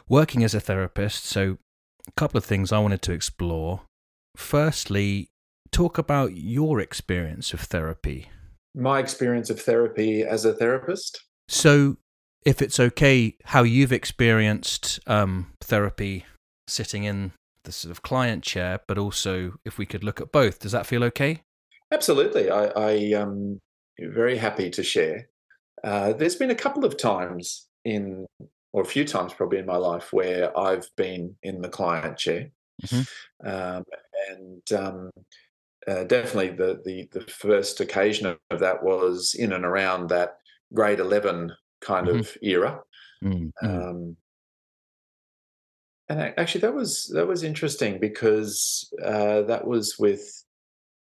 working 0.09 0.43
as 0.43 0.55
a 0.55 0.61
therapist. 0.61 1.25
So, 1.25 1.59
a 2.09 2.13
couple 2.17 2.39
of 2.39 2.45
things 2.45 2.73
I 2.73 2.81
wanted 2.81 3.03
to 3.03 3.13
explore 3.13 3.83
firstly, 4.37 5.31
talk 5.71 5.99
about 5.99 6.37
your 6.37 6.81
experience 6.81 7.53
of 7.53 7.61
therapy. 7.61 8.29
My 8.75 8.99
experience 8.99 9.51
of 9.51 9.61
therapy 9.61 10.23
as 10.23 10.45
a 10.45 10.53
therapist. 10.53 11.23
So, 11.49 11.97
if 12.45 12.63
it's 12.63 12.81
okay, 12.81 13.37
how 13.45 13.63
you've 13.63 13.93
experienced 13.93 15.01
um, 15.07 15.53
therapy 15.61 16.27
sitting 16.67 17.05
in 17.05 17.33
the 17.65 17.73
sort 17.73 17.91
of 17.91 18.03
client 18.03 18.43
chair, 18.43 18.81
but 18.89 18.99
also 18.99 19.55
if 19.65 19.79
we 19.79 19.87
could 19.87 20.03
look 20.03 20.21
at 20.21 20.33
both, 20.33 20.59
does 20.59 20.73
that 20.73 20.87
feel 20.87 21.05
okay? 21.05 21.43
Absolutely. 21.93 22.51
I, 22.51 22.67
I 22.67 22.91
am 23.15 23.61
very 24.01 24.37
happy 24.37 24.71
to 24.71 24.83
share. 24.83 25.29
Uh, 25.85 26.13
there's 26.13 26.37
been 26.37 26.51
a 26.51 26.57
couple 26.57 26.85
of 26.85 26.97
times 26.97 27.69
in, 27.85 28.27
or 28.73 28.83
a 28.83 28.87
few 28.87 29.05
times 29.05 29.35
probably 29.35 29.59
in 29.59 29.67
my 29.67 29.77
life, 29.77 30.13
where 30.13 30.57
I've 30.59 30.89
been 30.97 31.37
in 31.43 31.61
the 31.61 31.69
client 31.69 32.17
chair. 32.17 32.51
Mm-hmm. 32.85 33.47
Um, 33.49 33.85
and 34.31 34.73
um, 34.73 35.11
uh, 35.87 36.05
definitely 36.05 36.51
the, 36.51 36.81
the, 36.85 37.09
the 37.13 37.21
first 37.27 37.81
occasion 37.81 38.37
of 38.51 38.61
that 38.61 38.83
was 38.83 39.35
in 39.39 39.53
and 39.53 39.65
around 39.65 40.09
that 40.09 40.39
grade 40.73 41.01
11 41.01 41.53
kind 41.81 42.07
mm-hmm. 42.07 42.19
of 42.19 42.37
era. 42.43 42.81
Mm-hmm. 43.25 43.67
Um, 43.67 44.17
and 46.09 46.35
actually, 46.37 46.61
that 46.63 46.75
was 46.75 47.11
that 47.15 47.27
was 47.27 47.43
interesting 47.43 47.99
because 47.99 48.93
uh, 49.03 49.43
that 49.43 49.67
was 49.67 49.97
with 49.99 50.45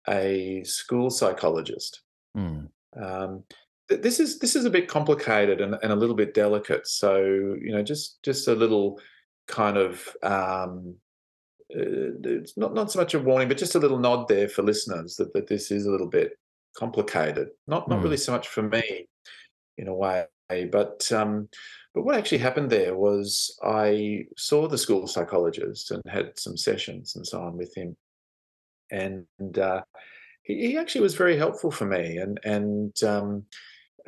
a 0.10 0.64
school 0.66 1.10
psychologist. 1.10 2.02
Mm. 2.36 2.68
Um, 3.00 3.44
this 3.90 4.20
is 4.20 4.40
this 4.40 4.56
is 4.56 4.66
a 4.66 4.70
bit 4.70 4.90
complicated 4.90 5.62
and, 5.62 5.76
and, 5.82 5.94
a 5.94 5.96
little 5.96 6.16
bit 6.16 6.34
delicate. 6.34 6.88
So 6.88 7.18
you 7.22 7.72
know, 7.72 7.84
just 7.84 8.22
just 8.24 8.48
a 8.48 8.56
little 8.56 9.00
kind 9.48 9.78
of 9.78 10.04
um, 10.24 10.96
it's 11.70 12.58
not 12.58 12.74
not 12.74 12.92
so 12.92 13.00
much 13.00 13.14
a 13.14 13.20
warning, 13.20 13.48
but 13.48 13.58
just 13.58 13.76
a 13.76 13.80
little 13.80 14.00
nod 14.00 14.28
there 14.28 14.48
for 14.48 14.64
listeners 14.64 15.16
that, 15.16 15.34
that 15.34 15.48
this 15.48 15.72
is 15.72 15.86
a 15.86 15.92
little 15.92 16.08
bit 16.08 16.38
complicated. 16.76 17.50
Not 17.68 17.88
not 17.90 18.00
mm. 18.00 18.04
really 18.04 18.18
so 18.18 18.32
much 18.32 18.48
for 18.48 18.64
me, 18.64 19.08
in 19.78 19.88
a 19.88 19.94
way, 19.94 20.26
but 20.72 21.12
um, 21.12 21.50
but 21.94 22.04
what 22.04 22.16
actually 22.16 22.40
happened 22.40 22.70
there 22.70 22.96
was 22.96 23.58
I 23.64 24.26
saw 24.38 24.68
the 24.68 24.78
school 24.78 25.08
psychologist 25.08 25.92
and 25.92 26.02
had 26.08 26.38
some 26.38 26.58
sessions 26.58 27.16
and 27.16 27.26
so 27.26 27.42
on 27.42 27.58
with 27.58 27.76
him, 27.76 27.96
and 28.92 29.26
uh, 29.58 29.82
he, 30.44 30.68
he, 30.68 30.78
actually 30.78 31.02
was 31.02 31.16
very 31.16 31.38
helpful 31.38 31.72
for 31.72 31.86
me, 31.86 32.18
and 32.18 32.40
and 32.44 33.04
um, 33.04 33.44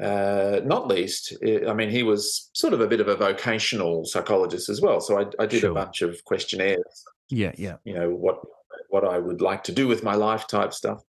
uh, 0.01 0.61
not 0.63 0.87
least, 0.87 1.35
I 1.43 1.73
mean, 1.73 1.89
he 1.89 2.03
was 2.03 2.49
sort 2.53 2.73
of 2.73 2.81
a 2.81 2.87
bit 2.87 3.01
of 3.01 3.07
a 3.07 3.15
vocational 3.15 4.05
psychologist 4.05 4.69
as 4.69 4.81
well. 4.81 5.01
So 5.01 5.19
I, 5.19 5.25
I 5.41 5.45
did 5.45 5.61
sure. 5.61 5.71
a 5.71 5.73
bunch 5.73 6.01
of 6.01 6.23
questionnaires 6.25 7.05
yeah, 7.29 7.51
yeah. 7.57 7.77
You 7.83 7.93
know 7.93 8.09
what 8.09 8.41
what 8.89 9.05
I 9.05 9.19
would 9.19 9.41
like 9.41 9.63
to 9.65 9.71
do 9.71 9.87
with 9.87 10.03
my 10.03 10.15
life 10.15 10.47
type 10.47 10.73
stuff. 10.73 11.03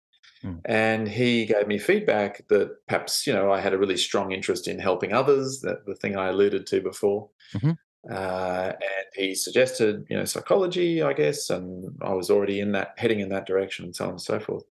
Mm. 0.45 0.61
And 0.64 1.09
he 1.09 1.47
gave 1.47 1.66
me 1.66 1.78
feedback 1.78 2.47
that 2.49 2.71
perhaps 2.87 3.26
you 3.26 3.33
know 3.33 3.52
I 3.52 3.61
had 3.61 3.73
a 3.73 3.78
really 3.78 3.97
strong 3.97 4.33
interest 4.33 4.68
in 4.68 4.78
helping 4.78 5.12
others. 5.12 5.61
That 5.61 5.87
the 5.87 5.95
thing 5.95 6.16
I 6.16 6.28
alluded 6.28 6.66
to 6.68 6.80
before. 6.80 7.30
Mm-hmm. 7.54 7.73
Uh, 8.11 8.73
and 8.73 9.07
he 9.14 9.35
suggested 9.35 10.04
you 10.11 10.16
know 10.16 10.25
psychology, 10.25 11.02
I 11.02 11.12
guess, 11.12 11.50
and 11.50 11.97
I 12.02 12.14
was 12.14 12.30
already 12.30 12.61
in 12.61 12.73
that 12.73 12.95
heading 12.97 13.21
in 13.21 13.28
that 13.30 13.47
direction, 13.47 13.85
and 13.87 13.95
so 13.95 14.04
on 14.04 14.11
and 14.11 14.21
so 14.21 14.40
forth. 14.40 14.64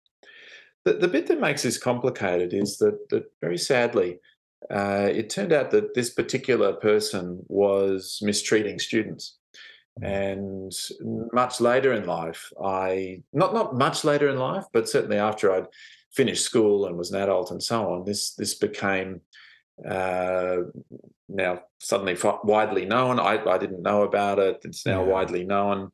The, 0.88 0.94
the 0.94 1.08
bit 1.10 1.27
that 1.27 1.41
makes 1.41 1.63
this 1.63 1.77
complicated 1.77 2.53
is 2.53 2.77
that 2.77 3.10
that 3.10 3.25
very 3.41 3.58
sadly, 3.58 4.20
uh, 4.72 5.10
it 5.12 5.29
turned 5.29 5.51
out 5.51 5.70
that 5.72 5.94
this 5.94 6.12
particular 6.12 6.72
person 6.74 7.44
was 7.50 8.20
mistreating 8.22 8.79
students. 8.79 9.38
And 10.01 10.72
much 11.34 11.60
later 11.60 11.91
in 11.91 12.06
life, 12.06 12.53
I 12.63 13.22
not 13.34 13.53
not 13.53 13.75
much 13.75 14.06
later 14.06 14.29
in 14.29 14.38
life, 14.38 14.63
but 14.72 14.88
certainly 14.88 15.17
after 15.17 15.51
I'd 15.51 15.67
finished 16.13 16.46
school 16.46 16.86
and 16.86 16.98
was 16.98 17.12
an 17.12 17.22
adult 17.22 17.51
and 17.51 17.62
so 17.62 17.91
on, 17.91 18.06
this 18.06 18.34
this 18.36 18.53
became 18.53 19.20
uh, 19.86 20.58
now 21.27 21.63
suddenly 21.79 22.15
widely 22.46 22.86
known. 22.86 23.20
I, 23.20 23.44
I 23.44 23.58
didn't 23.58 23.82
know 23.82 24.03
about 24.03 24.39
it. 24.39 24.62
It's 24.63 24.86
now 24.86 25.03
yeah. 25.03 25.12
widely 25.12 25.44
known, 25.44 25.91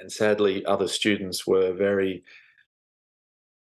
and 0.00 0.10
sadly, 0.10 0.64
other 0.64 0.88
students 0.88 1.46
were 1.46 1.72
very 1.72 2.24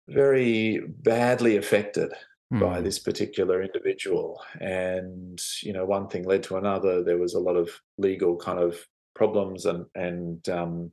very 0.09 0.81
badly 0.87 1.57
affected 1.57 2.13
mm. 2.53 2.61
by 2.61 2.79
hmm. 2.79 2.85
this 2.85 2.99
particular 2.99 3.63
individual. 3.63 4.41
And 4.61 5.41
you 5.63 5.73
know, 5.73 5.85
one 5.85 6.09
thing 6.09 6.25
led 6.25 6.43
to 6.45 6.57
another. 6.57 7.03
There 7.03 7.19
was 7.19 7.35
a 7.35 7.41
lot 7.41 7.57
of 7.57 7.71
legal 7.99 8.37
kind 8.37 8.59
of 8.59 8.79
problems 9.15 9.67
and 9.67 9.87
and 9.95 10.49
um, 10.49 10.93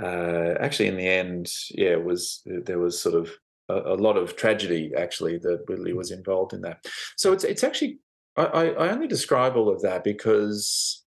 uh, 0.00 0.54
actually 0.60 0.88
in 0.88 0.96
the 0.96 1.08
end, 1.08 1.50
yeah, 1.70 1.90
it 1.90 2.04
was 2.04 2.42
there 2.44 2.78
was 2.78 3.00
sort 3.00 3.14
of 3.14 3.30
a, 3.68 3.94
a, 3.94 3.94
lot 3.94 4.16
of 4.16 4.36
tragedy 4.36 4.92
actually 4.96 5.38
that 5.38 5.64
really 5.68 5.92
was 5.92 6.10
involved 6.10 6.52
in 6.52 6.60
that. 6.62 6.84
So 7.16 7.32
it's 7.32 7.44
it's 7.44 7.64
actually 7.64 7.98
I, 8.36 8.70
I 8.70 8.88
only 8.90 9.06
describe 9.06 9.56
all 9.56 9.68
of 9.68 9.82
that 9.82 10.02
because 10.02 11.04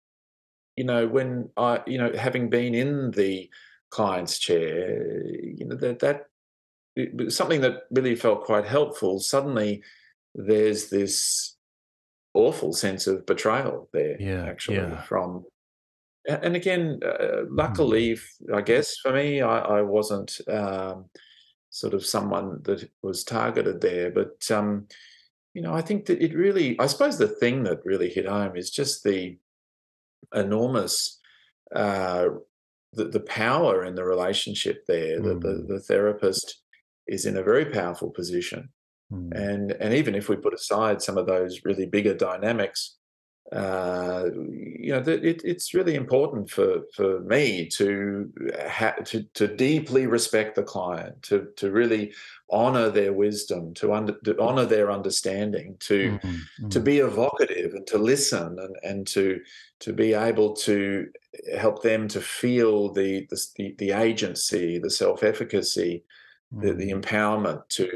you 0.76 0.84
know 0.84 1.06
when 1.06 1.50
I 1.56 1.82
you 1.86 1.98
know 1.98 2.12
having 2.12 2.48
been 2.48 2.74
in 2.74 3.10
the 3.10 3.50
client's 3.90 4.38
chair, 4.38 5.26
you 5.26 5.66
know 5.66 5.76
that 5.76 5.98
that 5.98 6.29
something 7.28 7.60
that 7.60 7.82
really 7.90 8.16
felt 8.16 8.44
quite 8.44 8.66
helpful. 8.66 9.20
Suddenly, 9.20 9.82
there's 10.34 10.90
this 10.90 11.56
awful 12.34 12.72
sense 12.72 13.06
of 13.06 13.26
betrayal 13.26 13.88
there. 13.92 14.16
Yeah, 14.20 14.44
actually, 14.44 14.76
yeah. 14.76 15.02
from 15.02 15.44
and 16.28 16.54
again, 16.54 17.00
uh, 17.02 17.08
Mm. 17.08 17.46
luckily, 17.50 18.18
I 18.54 18.60
guess 18.60 18.96
for 18.98 19.12
me, 19.12 19.40
I, 19.40 19.58
I 19.78 19.82
wasn't 19.82 20.38
um, 20.48 21.06
sort 21.70 21.94
of 21.94 22.04
someone 22.04 22.60
that 22.64 22.88
was 23.02 23.24
targeted 23.24 23.80
there. 23.80 24.10
But 24.10 24.48
um, 24.50 24.86
you 25.54 25.62
know, 25.62 25.72
I 25.72 25.80
think 25.80 26.06
that 26.06 26.22
it 26.22 26.34
really, 26.34 26.78
I 26.78 26.86
suppose, 26.86 27.16
the 27.18 27.26
thing 27.26 27.62
that 27.64 27.84
really 27.84 28.10
hit 28.10 28.26
home 28.26 28.56
is 28.56 28.70
just 28.70 29.02
the 29.02 29.38
enormous 30.34 31.18
uh, 31.74 32.28
the, 32.92 33.04
the 33.04 33.20
power 33.20 33.84
in 33.84 33.94
the 33.94 34.04
relationship 34.04 34.84
there. 34.86 35.20
That 35.20 35.40
the, 35.40 35.48
Mm. 35.48 35.68
the 35.68 35.80
therapist 35.80 36.59
is 37.10 37.26
in 37.26 37.36
a 37.36 37.42
very 37.42 37.66
powerful 37.66 38.10
position, 38.10 38.70
Mm. 39.12 39.32
and 39.34 39.72
and 39.82 39.92
even 39.92 40.14
if 40.14 40.28
we 40.28 40.36
put 40.36 40.54
aside 40.54 41.02
some 41.02 41.18
of 41.18 41.26
those 41.26 41.64
really 41.64 41.86
bigger 41.86 42.14
dynamics 42.14 42.96
uh, 43.52 44.26
you 44.32 44.92
know, 44.92 45.00
that 45.00 45.24
it, 45.24 45.42
it's 45.44 45.74
really 45.74 45.96
important 45.96 46.48
for 46.48 46.82
for 46.94 47.20
me 47.20 47.66
to 47.66 48.32
ha- 48.68 48.94
to 49.04 49.24
to 49.34 49.48
deeply 49.48 50.06
respect 50.06 50.54
the 50.54 50.62
client, 50.62 51.20
to 51.22 51.48
to 51.56 51.72
really 51.72 52.12
honor 52.48 52.90
their 52.90 53.12
wisdom, 53.12 53.74
to 53.74 53.92
under 53.92 54.14
to 54.24 54.40
honor 54.40 54.64
their 54.64 54.90
understanding, 54.90 55.76
to 55.80 56.18
Mm, 56.22 56.70
to 56.70 56.80
mm. 56.80 56.84
be 56.84 56.98
evocative 56.98 57.74
and 57.74 57.86
to 57.88 57.98
listen 57.98 58.56
and 58.60 58.76
and 58.84 59.06
to 59.08 59.40
to 59.80 59.92
be 59.92 60.14
able 60.14 60.54
to 60.54 61.08
help 61.58 61.82
them 61.82 62.06
to 62.08 62.20
feel 62.20 62.92
the 62.92 63.26
the 63.30 63.74
the 63.78 63.90
agency, 63.90 64.78
the 64.78 64.90
self 64.90 65.24
efficacy, 65.24 66.04
the 66.52 66.74
the 66.74 66.90
Mm. 66.90 67.00
empowerment 67.02 67.68
to 67.68 67.88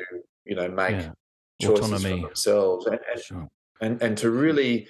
you 0.44 0.54
know 0.54 0.68
make 0.68 0.92
Yeah. 0.92 1.12
choices 1.60 2.02
for 2.04 2.16
themselves 2.16 2.86
and, 2.86 3.00
and 3.12 3.20
Sure. 3.20 3.48
and 3.80 4.02
and 4.02 4.16
to 4.18 4.30
really 4.30 4.88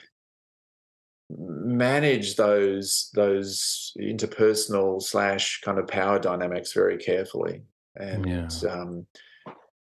manage 1.30 2.36
those 2.36 3.10
those 3.14 3.92
interpersonal 3.98 5.02
slash 5.02 5.60
kind 5.62 5.78
of 5.78 5.86
power 5.86 6.18
dynamics 6.18 6.72
very 6.72 6.98
carefully 6.98 7.62
and 7.96 8.26
Yeah. 8.26 8.48
um 8.70 9.06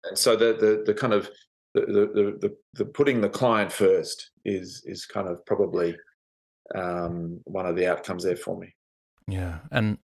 and 0.06 0.18
so 0.18 0.36
the 0.36 0.54
the, 0.54 0.84
the 0.86 0.94
kind 0.94 1.14
of 1.14 1.30
the, 1.74 1.82
the 1.82 2.38
the 2.48 2.58
the 2.74 2.86
putting 2.86 3.20
the 3.20 3.30
client 3.30 3.72
first 3.72 4.32
is 4.46 4.84
is 4.86 5.06
kind 5.06 5.28
of 5.28 5.46
probably 5.46 5.96
um 6.76 7.42
one 7.44 7.66
of 7.66 7.76
the 7.76 7.88
outcomes 7.88 8.24
there 8.24 8.38
for 8.38 8.58
me 8.58 8.74
Yeah. 9.28 9.60
And 9.72 9.98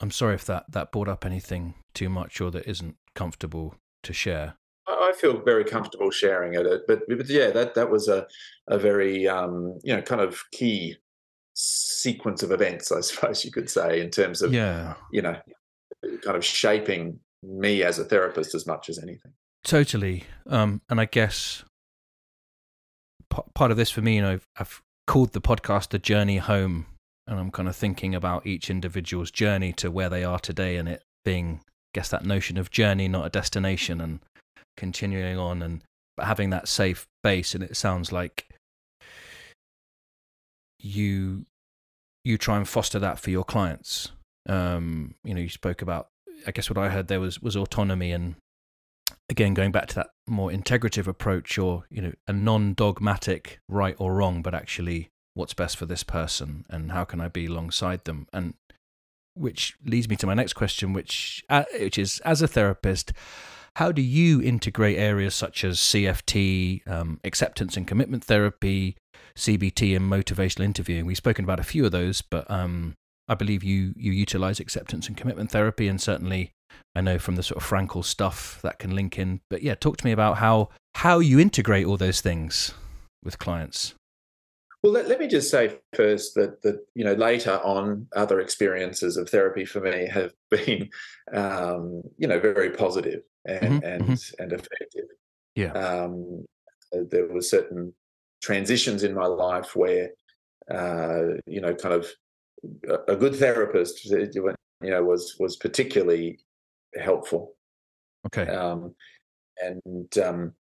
I'm 0.00 0.10
sorry 0.10 0.34
if 0.34 0.44
that 0.46 0.64
that 0.72 0.92
brought 0.92 1.08
up 1.08 1.24
anything 1.24 1.74
too 1.94 2.08
much 2.08 2.40
or 2.40 2.50
that 2.50 2.66
isn't 2.68 2.96
comfortable 3.14 3.74
to 4.02 4.12
share. 4.12 4.54
I 4.88 5.12
feel 5.18 5.40
very 5.40 5.64
comfortable 5.64 6.10
sharing 6.10 6.54
it, 6.54 6.66
uh, 6.66 6.78
but, 6.86 7.00
but 7.08 7.28
yeah, 7.28 7.50
that 7.50 7.74
that 7.74 7.90
was 7.90 8.08
a 8.08 8.26
a 8.68 8.78
very 8.78 9.26
um, 9.26 9.78
you 9.82 9.94
know 9.94 10.02
kind 10.02 10.20
of 10.20 10.42
key 10.52 10.96
sequence 11.54 12.42
of 12.42 12.50
events, 12.52 12.92
I 12.92 13.00
suppose 13.00 13.44
you 13.44 13.50
could 13.50 13.70
say, 13.70 14.00
in 14.00 14.10
terms 14.10 14.42
of 14.42 14.52
Yeah. 14.52 14.94
you 15.12 15.22
know 15.22 15.36
kind 16.22 16.36
of 16.36 16.44
shaping 16.44 17.18
me 17.42 17.82
as 17.82 17.98
a 17.98 18.04
therapist 18.04 18.54
as 18.54 18.66
much 18.66 18.88
as 18.88 18.98
anything. 18.98 19.32
Totally. 19.64 20.24
Um, 20.46 20.82
and 20.88 21.00
I 21.00 21.06
guess 21.06 21.64
p- 23.34 23.42
part 23.54 23.70
of 23.70 23.76
this 23.76 23.90
for 23.90 24.02
me, 24.02 24.16
you 24.16 24.22
know, 24.22 24.32
I've, 24.32 24.46
I've 24.56 24.82
called 25.06 25.32
the 25.32 25.40
podcast 25.40 25.88
The 25.88 25.98
Journey 25.98 26.36
Home, 26.38 26.86
and 27.26 27.38
I'm 27.38 27.50
kind 27.50 27.68
of 27.68 27.76
thinking 27.76 28.14
about 28.14 28.46
each 28.46 28.70
individual's 28.70 29.30
journey 29.30 29.72
to 29.74 29.90
where 29.90 30.08
they 30.08 30.24
are 30.24 30.38
today, 30.38 30.76
and 30.76 30.88
it 30.88 31.02
being, 31.24 31.60
I 31.62 31.90
guess, 31.94 32.08
that 32.10 32.24
notion 32.24 32.56
of 32.56 32.70
journey, 32.70 33.08
not 33.08 33.26
a 33.26 33.30
destination, 33.30 34.00
and 34.00 34.20
continuing 34.76 35.38
on, 35.38 35.62
and 35.62 35.82
but 36.16 36.26
having 36.26 36.50
that 36.50 36.68
safe 36.68 37.06
base. 37.22 37.54
And 37.54 37.64
it 37.64 37.76
sounds 37.76 38.12
like 38.12 38.48
you 40.80 41.46
you 42.24 42.38
try 42.38 42.56
and 42.56 42.68
foster 42.68 42.98
that 42.98 43.18
for 43.18 43.30
your 43.30 43.44
clients. 43.44 44.12
Um, 44.48 45.14
you 45.24 45.34
know, 45.34 45.40
you 45.40 45.48
spoke 45.48 45.82
about. 45.82 46.08
I 46.46 46.52
guess 46.52 46.70
what 46.70 46.78
I 46.78 46.90
heard 46.90 47.08
there 47.08 47.20
was 47.20 47.40
was 47.40 47.56
autonomy 47.56 48.12
and 48.12 48.36
again 49.30 49.54
going 49.54 49.72
back 49.72 49.86
to 49.88 49.94
that 49.96 50.10
more 50.26 50.50
integrative 50.50 51.06
approach 51.06 51.58
or 51.58 51.84
you 51.90 52.02
know 52.02 52.12
a 52.26 52.32
non-dogmatic 52.32 53.58
right 53.68 53.96
or 53.98 54.14
wrong 54.14 54.42
but 54.42 54.54
actually 54.54 55.08
what's 55.36 55.54
best 55.54 55.76
for 55.76 55.86
this 55.86 56.02
person 56.02 56.64
and 56.70 56.92
how 56.92 57.04
can 57.04 57.20
i 57.20 57.28
be 57.28 57.46
alongside 57.46 58.04
them 58.04 58.26
and 58.32 58.54
which 59.34 59.76
leads 59.84 60.08
me 60.08 60.16
to 60.16 60.26
my 60.26 60.34
next 60.34 60.54
question 60.54 60.92
which 60.92 61.44
uh, 61.48 61.64
which 61.78 61.98
is 61.98 62.20
as 62.20 62.40
a 62.42 62.48
therapist 62.48 63.12
how 63.76 63.92
do 63.92 64.00
you 64.00 64.40
integrate 64.40 64.98
areas 64.98 65.34
such 65.34 65.62
as 65.62 65.78
cft 65.78 66.86
um, 66.88 67.20
acceptance 67.22 67.76
and 67.76 67.86
commitment 67.86 68.24
therapy 68.24 68.96
cbt 69.36 69.94
and 69.94 70.10
motivational 70.10 70.64
interviewing 70.64 71.04
we've 71.04 71.16
spoken 71.16 71.44
about 71.44 71.60
a 71.60 71.64
few 71.64 71.84
of 71.84 71.92
those 71.92 72.22
but 72.22 72.50
um, 72.50 72.94
i 73.28 73.34
believe 73.34 73.62
you 73.62 73.92
you 73.96 74.12
utilize 74.12 74.58
acceptance 74.58 75.06
and 75.06 75.16
commitment 75.16 75.50
therapy 75.50 75.86
and 75.86 76.00
certainly 76.00 76.52
I 76.94 77.00
know 77.00 77.18
from 77.18 77.36
the 77.36 77.42
sort 77.42 77.62
of 77.62 77.68
Frankl 77.68 78.04
stuff 78.04 78.60
that 78.62 78.78
can 78.78 78.94
link 78.94 79.18
in. 79.18 79.40
But 79.50 79.62
yeah, 79.62 79.74
talk 79.74 79.98
to 79.98 80.04
me 80.04 80.12
about 80.12 80.38
how 80.38 80.70
how 80.96 81.18
you 81.18 81.38
integrate 81.38 81.86
all 81.86 81.96
those 81.96 82.20
things 82.20 82.72
with 83.22 83.38
clients. 83.38 83.94
Well, 84.86 84.92
let, 84.92 85.08
let 85.08 85.18
me 85.18 85.26
just 85.26 85.50
say 85.50 85.80
first 85.94 86.36
that 86.36 86.62
that 86.62 86.86
you 86.94 87.04
know 87.04 87.14
later 87.14 87.58
on, 87.64 88.06
other 88.14 88.38
experiences 88.38 89.16
of 89.16 89.28
therapy 89.28 89.64
for 89.64 89.80
me 89.80 90.06
have 90.06 90.32
been 90.50 90.88
um, 91.34 92.02
you 92.18 92.28
know 92.28 92.38
very 92.38 92.70
positive 92.70 93.22
and 93.44 93.82
Mhm, 93.82 93.84
and 93.84 94.24
and 94.38 94.52
effective. 94.52 95.06
Yeah. 95.56 95.72
Um, 95.72 96.44
there 96.92 97.26
were 97.26 97.42
certain 97.42 97.94
transitions 98.40 99.02
in 99.02 99.12
my 99.12 99.26
life 99.26 99.74
where 99.74 100.10
uh, 100.70 101.40
you 101.46 101.60
know 101.60 101.74
kind 101.74 101.94
of 101.96 102.06
a, 102.88 103.14
a 103.14 103.16
good 103.16 103.34
therapist 103.34 104.04
you 104.04 104.54
know 104.82 105.02
was 105.02 105.34
was 105.40 105.56
particularly 105.56 106.38
helpful 106.94 107.56
Okay. 108.26 108.46
um, 108.46 108.94
and 109.60 110.18
um, 110.18 110.52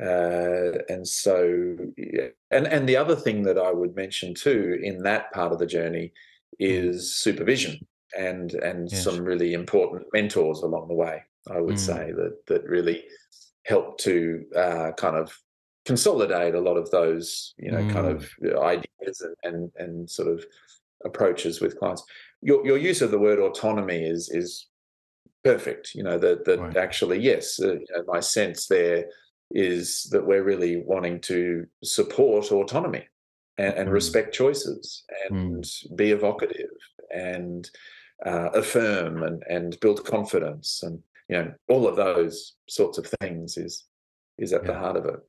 uh, 0.00 0.78
and 0.88 1.06
so 1.06 1.76
and 2.50 2.66
and 2.66 2.88
the 2.88 2.96
other 2.96 3.16
thing 3.16 3.42
that 3.42 3.58
I 3.58 3.70
would 3.70 3.94
mention 3.94 4.34
too 4.34 4.78
in 4.82 5.02
that 5.02 5.32
part 5.32 5.52
of 5.52 5.58
the 5.58 5.66
journey 5.66 6.12
is 6.58 7.14
supervision 7.14 7.86
and 8.18 8.54
and 8.54 8.90
Yes. 8.90 9.04
some 9.04 9.24
really 9.24 9.52
important 9.52 10.06
mentors 10.12 10.62
along 10.62 10.88
the 10.88 10.94
way. 10.94 11.22
I 11.50 11.60
would 11.60 11.76
Mm. 11.76 11.84
say 11.84 12.12
that 12.12 12.46
that 12.46 12.64
really 12.64 13.04
helped 13.66 14.00
to 14.04 14.44
uh, 14.56 14.92
kind 14.96 15.16
of 15.16 15.38
consolidate 15.84 16.54
a 16.54 16.60
lot 16.60 16.76
of 16.78 16.90
those 16.90 17.54
you 17.58 17.70
know 17.70 17.84
kind 17.84 18.06
Mm. 18.06 18.16
of 18.16 18.30
ideas 18.62 19.20
and, 19.20 19.36
and 19.44 19.72
and 19.76 20.10
sort 20.10 20.28
of 20.28 20.44
approaches 21.04 21.60
with 21.60 21.78
clients. 21.78 22.02
Your 22.42 22.64
your 22.66 22.78
use 22.78 23.02
of 23.02 23.10
the 23.10 23.18
word 23.18 23.38
autonomy 23.38 24.02
is 24.04 24.30
is 24.30 24.66
perfect. 25.44 25.94
You 25.94 26.02
know 26.02 26.18
that 26.18 26.44
that 26.46 26.60
Right. 26.60 26.76
actually 26.76 27.20
yes, 27.20 27.60
uh, 27.60 27.74
you 27.74 27.86
know, 27.94 28.04
my 28.06 28.20
sense 28.20 28.66
there 28.66 29.06
is 29.50 30.04
that 30.10 30.26
we're 30.26 30.42
really 30.44 30.82
wanting 30.86 31.20
to 31.20 31.66
support 31.82 32.50
autonomy 32.52 33.06
and, 33.58 33.74
and 33.74 33.88
Mm. 33.88 33.92
respect 33.92 34.34
choices 34.34 35.04
and 35.30 35.64
be 35.96 36.10
evocative 36.10 36.70
and 37.14 37.70
uh, 38.24 38.48
affirm 38.54 39.22
and 39.22 39.42
and 39.48 39.78
build 39.80 40.04
confidence 40.04 40.82
and 40.82 41.02
you 41.28 41.36
know 41.36 41.52
all 41.68 41.86
of 41.86 41.96
those 41.96 42.54
sorts 42.68 42.96
of 42.98 43.06
things 43.20 43.56
is 43.56 43.84
is 44.38 44.52
at 44.52 44.64
the 44.64 44.74
heart 44.74 44.96
of 44.96 45.04
it. 45.06 45.20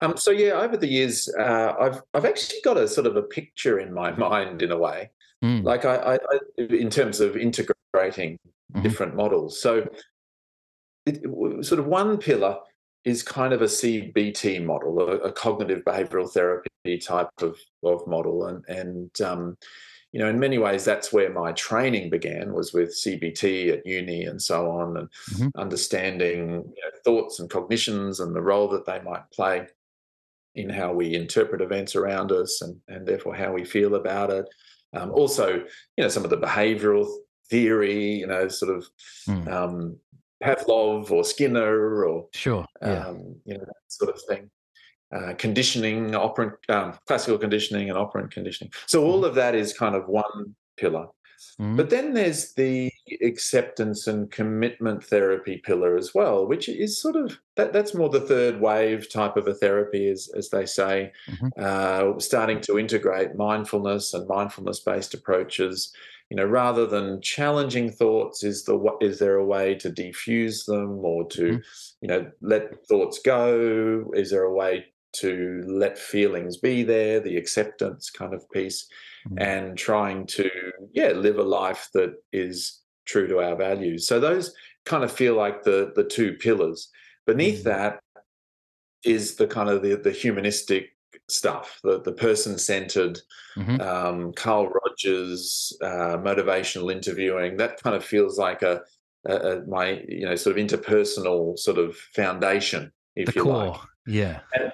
Um, 0.00 0.16
so 0.16 0.30
yeah, 0.32 0.52
over 0.52 0.76
the 0.76 0.88
years, 0.88 1.28
uh, 1.38 1.74
I've 1.80 2.00
I've 2.14 2.24
actually 2.24 2.60
got 2.64 2.76
a 2.76 2.86
sort 2.88 3.06
of 3.06 3.16
a 3.16 3.22
picture 3.22 3.78
in 3.78 3.92
my 3.92 4.10
mind 4.28 4.62
in 4.62 4.70
a 4.72 4.78
way, 4.78 5.10
Mm. 5.42 5.64
like 5.64 5.84
I, 5.84 6.14
I, 6.14 6.18
in 6.62 6.90
terms 6.90 7.20
of 7.20 7.36
integrating 7.36 8.38
Mhm. 8.74 8.82
different 8.82 9.14
models. 9.16 9.60
So, 9.60 9.86
it, 11.06 11.20
sort 11.64 11.78
of 11.80 11.86
one 11.86 12.18
pillar 12.18 12.56
is 13.04 13.22
kind 13.22 13.52
of 13.52 13.62
a 13.62 13.66
CBT 13.66 14.64
model, 14.64 15.00
a, 15.00 15.16
a 15.18 15.32
cognitive 15.32 15.82
behavioral 15.84 16.30
therapy 16.30 16.98
type 16.98 17.28
of, 17.40 17.58
of 17.82 18.06
model, 18.06 18.46
and 18.46 18.64
and 18.68 19.20
um, 19.20 19.56
you 20.12 20.20
know, 20.20 20.28
in 20.28 20.38
many 20.38 20.58
ways, 20.58 20.84
that's 20.84 21.12
where 21.12 21.32
my 21.32 21.52
training 21.52 22.10
began 22.10 22.52
was 22.52 22.72
with 22.74 22.90
CBT 22.90 23.72
at 23.72 23.86
uni 23.86 24.24
and 24.24 24.40
so 24.40 24.70
on, 24.70 24.96
and 24.98 25.08
Mhm. 25.30 25.50
understanding 25.56 26.48
you 26.76 26.82
know, 26.82 26.90
thoughts 27.04 27.40
and 27.40 27.48
cognitions 27.50 28.20
and 28.20 28.34
the 28.36 28.42
role 28.42 28.68
that 28.68 28.84
they 28.86 29.00
might 29.00 29.30
play 29.32 29.66
in 30.54 30.68
how 30.68 30.92
we 30.92 31.14
interpret 31.14 31.62
events 31.62 31.96
around 31.96 32.30
us 32.30 32.60
and, 32.60 32.78
and 32.88 33.06
therefore 33.08 33.34
how 33.34 33.52
we 33.54 33.64
feel 33.64 33.94
about 33.94 34.30
it. 34.30 34.44
Um, 34.92 35.10
also, 35.12 35.54
you 35.96 36.02
know, 36.04 36.08
some 36.08 36.24
of 36.24 36.30
the 36.30 36.36
behavioral 36.36 37.10
theory, 37.48 38.16
you 38.16 38.26
know, 38.26 38.48
sort 38.48 38.76
of 38.76 38.86
Mm. 39.26 39.48
um, 39.50 39.96
Pavlov 40.42 41.10
or 41.10 41.24
Skinner 41.24 42.04
or 42.04 42.26
sure, 42.32 42.66
yeah. 42.80 43.06
um, 43.06 43.36
you 43.44 43.54
know 43.54 43.64
that 43.64 43.74
sort 43.88 44.14
of 44.14 44.20
thing. 44.28 44.50
Uh, 45.14 45.34
conditioning, 45.34 46.14
operant, 46.14 46.54
um, 46.70 46.94
classical 47.06 47.36
conditioning, 47.36 47.90
and 47.90 47.98
operant 47.98 48.30
conditioning. 48.30 48.72
So 48.86 49.04
all 49.04 49.16
mm-hmm. 49.16 49.24
of 49.26 49.34
that 49.34 49.54
is 49.54 49.74
kind 49.74 49.94
of 49.94 50.08
one 50.08 50.54
pillar. 50.78 51.06
Mm-hmm. 51.60 51.76
But 51.76 51.90
then 51.90 52.14
there's 52.14 52.54
the 52.54 52.90
acceptance 53.22 54.06
and 54.06 54.30
commitment 54.30 55.04
therapy 55.04 55.58
pillar 55.58 55.96
as 55.96 56.14
well, 56.14 56.46
which 56.46 56.68
is 56.68 57.00
sort 57.00 57.16
of 57.16 57.38
that, 57.56 57.72
that's 57.72 57.94
more 57.94 58.08
the 58.08 58.20
third 58.20 58.60
wave 58.60 59.10
type 59.10 59.36
of 59.36 59.46
a 59.46 59.54
therapy, 59.54 60.08
as, 60.08 60.30
as 60.36 60.50
they 60.50 60.66
say, 60.66 61.12
mm-hmm. 61.28 61.48
uh, 61.58 62.18
starting 62.18 62.60
to 62.62 62.78
integrate 62.78 63.36
mindfulness 63.36 64.14
and 64.14 64.26
mindfulness 64.28 64.80
based 64.80 65.14
approaches. 65.14 65.92
You 66.30 66.36
know, 66.36 66.46
rather 66.46 66.86
than 66.86 67.20
challenging 67.20 67.90
thoughts, 67.90 68.42
is 68.42 68.64
the 68.64 68.96
is 69.02 69.18
there 69.18 69.36
a 69.36 69.44
way 69.44 69.74
to 69.74 69.90
defuse 69.90 70.64
them 70.64 71.04
or 71.04 71.28
to, 71.28 71.42
mm-hmm. 71.42 71.60
you 72.00 72.08
know, 72.08 72.30
let 72.40 72.86
thoughts 72.86 73.18
go? 73.18 74.10
Is 74.14 74.30
there 74.30 74.44
a 74.44 74.54
way 74.54 74.86
to 75.14 75.62
let 75.66 75.98
feelings 75.98 76.56
be 76.56 76.82
there, 76.82 77.20
the 77.20 77.36
acceptance 77.36 78.10
kind 78.10 78.34
of 78.34 78.48
piece? 78.50 78.86
mm. 79.28 79.40
and 79.40 79.76
trying 79.76 80.26
to 80.26 80.50
yeah 80.92 81.08
live 81.08 81.38
a 81.38 81.42
life 81.42 81.88
that 81.94 82.14
is 82.32 82.80
true 83.04 83.26
to 83.26 83.40
our 83.40 83.56
values 83.56 84.06
so 84.06 84.20
those 84.20 84.54
kind 84.84 85.04
of 85.04 85.12
feel 85.12 85.34
like 85.34 85.62
the 85.62 85.92
the 85.96 86.04
two 86.04 86.34
pillars 86.34 86.88
beneath 87.26 87.60
mm. 87.60 87.64
that 87.64 88.00
is 89.04 89.34
the 89.34 89.46
kind 89.46 89.68
of 89.68 89.82
the, 89.82 89.96
the 89.96 90.12
humanistic 90.12 90.90
stuff 91.28 91.80
the, 91.82 92.00
the 92.02 92.12
person-centered 92.12 93.18
mm-hmm. 93.56 93.80
um, 93.80 94.32
carl 94.34 94.68
rogers 94.68 95.76
uh, 95.82 96.16
motivational 96.18 96.92
interviewing 96.92 97.56
that 97.56 97.82
kind 97.82 97.96
of 97.96 98.04
feels 98.04 98.38
like 98.38 98.62
a, 98.62 98.80
a, 99.26 99.34
a, 99.34 99.66
my 99.66 100.02
you 100.08 100.26
know 100.26 100.34
sort 100.34 100.58
of 100.58 100.64
interpersonal 100.64 101.58
sort 101.58 101.78
of 101.78 101.96
foundation 102.14 102.92
if 103.16 103.26
the 103.26 103.32
you 103.36 103.42
core. 103.44 103.68
like 103.68 103.80
yeah 104.06 104.40
and, 104.54 104.72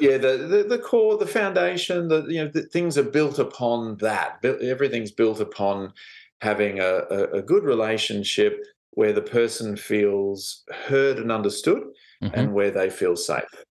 yeah 0.00 0.16
the, 0.16 0.36
the, 0.36 0.64
the 0.68 0.78
core 0.78 1.16
the 1.16 1.26
foundation 1.26 2.08
the 2.08 2.24
you 2.28 2.42
know 2.42 2.50
the 2.52 2.62
things 2.62 2.98
are 2.98 3.02
built 3.04 3.38
upon 3.38 3.96
that 3.98 4.44
everything's 4.44 5.10
built 5.10 5.40
upon 5.40 5.92
having 6.40 6.78
a, 6.80 7.02
a, 7.10 7.24
a 7.38 7.42
good 7.42 7.64
relationship 7.64 8.64
where 8.90 9.12
the 9.12 9.22
person 9.22 9.76
feels 9.76 10.62
heard 10.86 11.18
and 11.18 11.32
understood 11.32 11.82
mm-hmm. 12.22 12.34
and 12.34 12.52
where 12.52 12.70
they 12.70 12.90
feel 12.90 13.16
safe 13.16 13.64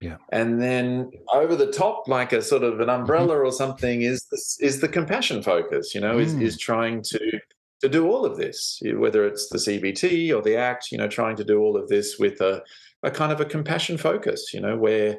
yeah 0.00 0.16
and 0.32 0.60
then 0.60 1.10
over 1.32 1.54
the 1.56 1.70
top 1.70 2.08
like 2.08 2.32
a 2.32 2.42
sort 2.42 2.62
of 2.62 2.80
an 2.80 2.86
mm-hmm. 2.86 3.00
umbrella 3.00 3.34
mm-hmm. 3.34 3.46
or 3.46 3.52
something 3.52 4.02
is 4.02 4.26
this 4.30 4.58
is 4.60 4.80
the 4.80 4.88
compassion 4.88 5.42
focus 5.42 5.94
you 5.94 6.00
know 6.00 6.16
mm. 6.16 6.22
is, 6.22 6.34
is 6.34 6.58
trying 6.58 7.02
to 7.02 7.38
to 7.80 7.88
do 7.88 8.08
all 8.08 8.24
of 8.24 8.36
this 8.36 8.80
whether 8.96 9.26
it's 9.26 9.48
the 9.48 9.58
cbt 9.58 10.34
or 10.34 10.42
the 10.42 10.56
act 10.56 10.92
you 10.92 10.98
know 10.98 11.08
trying 11.08 11.36
to 11.36 11.44
do 11.44 11.60
all 11.60 11.76
of 11.76 11.88
this 11.88 12.18
with 12.18 12.40
a, 12.40 12.62
a 13.02 13.10
kind 13.10 13.32
of 13.32 13.40
a 13.40 13.44
compassion 13.44 13.96
focus 13.96 14.52
you 14.52 14.60
know 14.60 14.76
where 14.76 15.18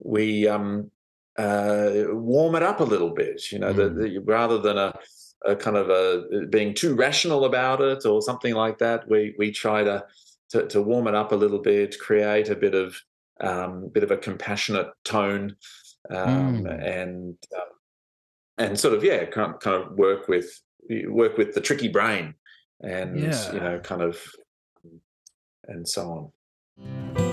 we 0.00 0.48
um, 0.48 0.90
uh, 1.38 2.04
warm 2.08 2.54
it 2.54 2.62
up 2.62 2.80
a 2.80 2.84
little 2.84 3.10
bit, 3.10 3.50
you 3.52 3.58
know, 3.58 3.72
mm. 3.72 3.76
the, 3.76 3.88
the, 3.88 4.18
rather 4.18 4.58
than 4.58 4.78
a, 4.78 4.98
a, 5.44 5.56
kind 5.56 5.76
of 5.76 5.88
a 5.88 6.46
being 6.46 6.74
too 6.74 6.94
rational 6.94 7.44
about 7.44 7.80
it 7.80 8.04
or 8.04 8.20
something 8.20 8.54
like 8.54 8.78
that. 8.78 9.08
We 9.08 9.34
we 9.38 9.50
try 9.50 9.84
to 9.84 10.04
to, 10.50 10.66
to 10.66 10.82
warm 10.82 11.06
it 11.06 11.14
up 11.14 11.32
a 11.32 11.36
little 11.36 11.60
bit, 11.60 11.98
create 11.98 12.48
a 12.48 12.56
bit 12.56 12.74
of 12.74 12.96
um, 13.40 13.88
bit 13.88 14.02
of 14.02 14.10
a 14.10 14.16
compassionate 14.16 14.88
tone, 15.04 15.56
um, 16.10 16.64
mm. 16.64 16.84
and 16.84 17.36
um, 17.56 17.68
and 18.58 18.78
sort 18.78 18.94
of 18.94 19.02
yeah, 19.02 19.24
kind 19.26 19.54
of, 19.54 19.60
kind 19.60 19.82
of 19.82 19.92
work 19.92 20.28
with 20.28 20.60
work 21.06 21.38
with 21.38 21.54
the 21.54 21.60
tricky 21.60 21.88
brain, 21.88 22.34
and 22.82 23.18
yeah. 23.18 23.52
you 23.52 23.60
know, 23.60 23.78
kind 23.78 24.02
of 24.02 24.20
and 25.68 25.88
so 25.88 26.32
on. 26.76 27.29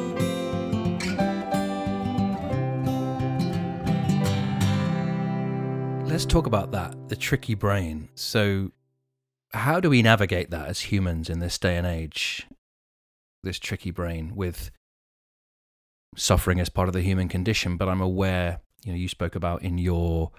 Let's 6.17 6.25
talk 6.25 6.47
about 6.47 6.71
that 6.71 6.95
the 7.09 7.15
tricky 7.15 7.53
brain. 7.53 8.09
So, 8.15 8.71
how 9.51 9.79
do 9.79 9.91
we 9.91 10.01
navigate 10.01 10.49
that 10.49 10.67
as 10.67 10.79
humans 10.79 11.29
in 11.29 11.37
this 11.37 11.59
day 11.59 11.77
and 11.77 11.85
age? 11.85 12.47
This 13.43 13.59
tricky 13.59 13.91
brain 13.91 14.35
with 14.35 14.71
suffering 16.15 16.59
as 16.59 16.69
part 16.69 16.87
of 16.87 16.95
the 16.95 17.03
human 17.03 17.27
condition. 17.27 17.77
But 17.77 17.87
I'm 17.87 18.01
aware, 18.01 18.61
you 18.83 18.93
know, 18.93 18.97
you 18.97 19.07
spoke 19.07 19.35
about 19.35 19.61
in 19.61 19.77
your 19.77 20.31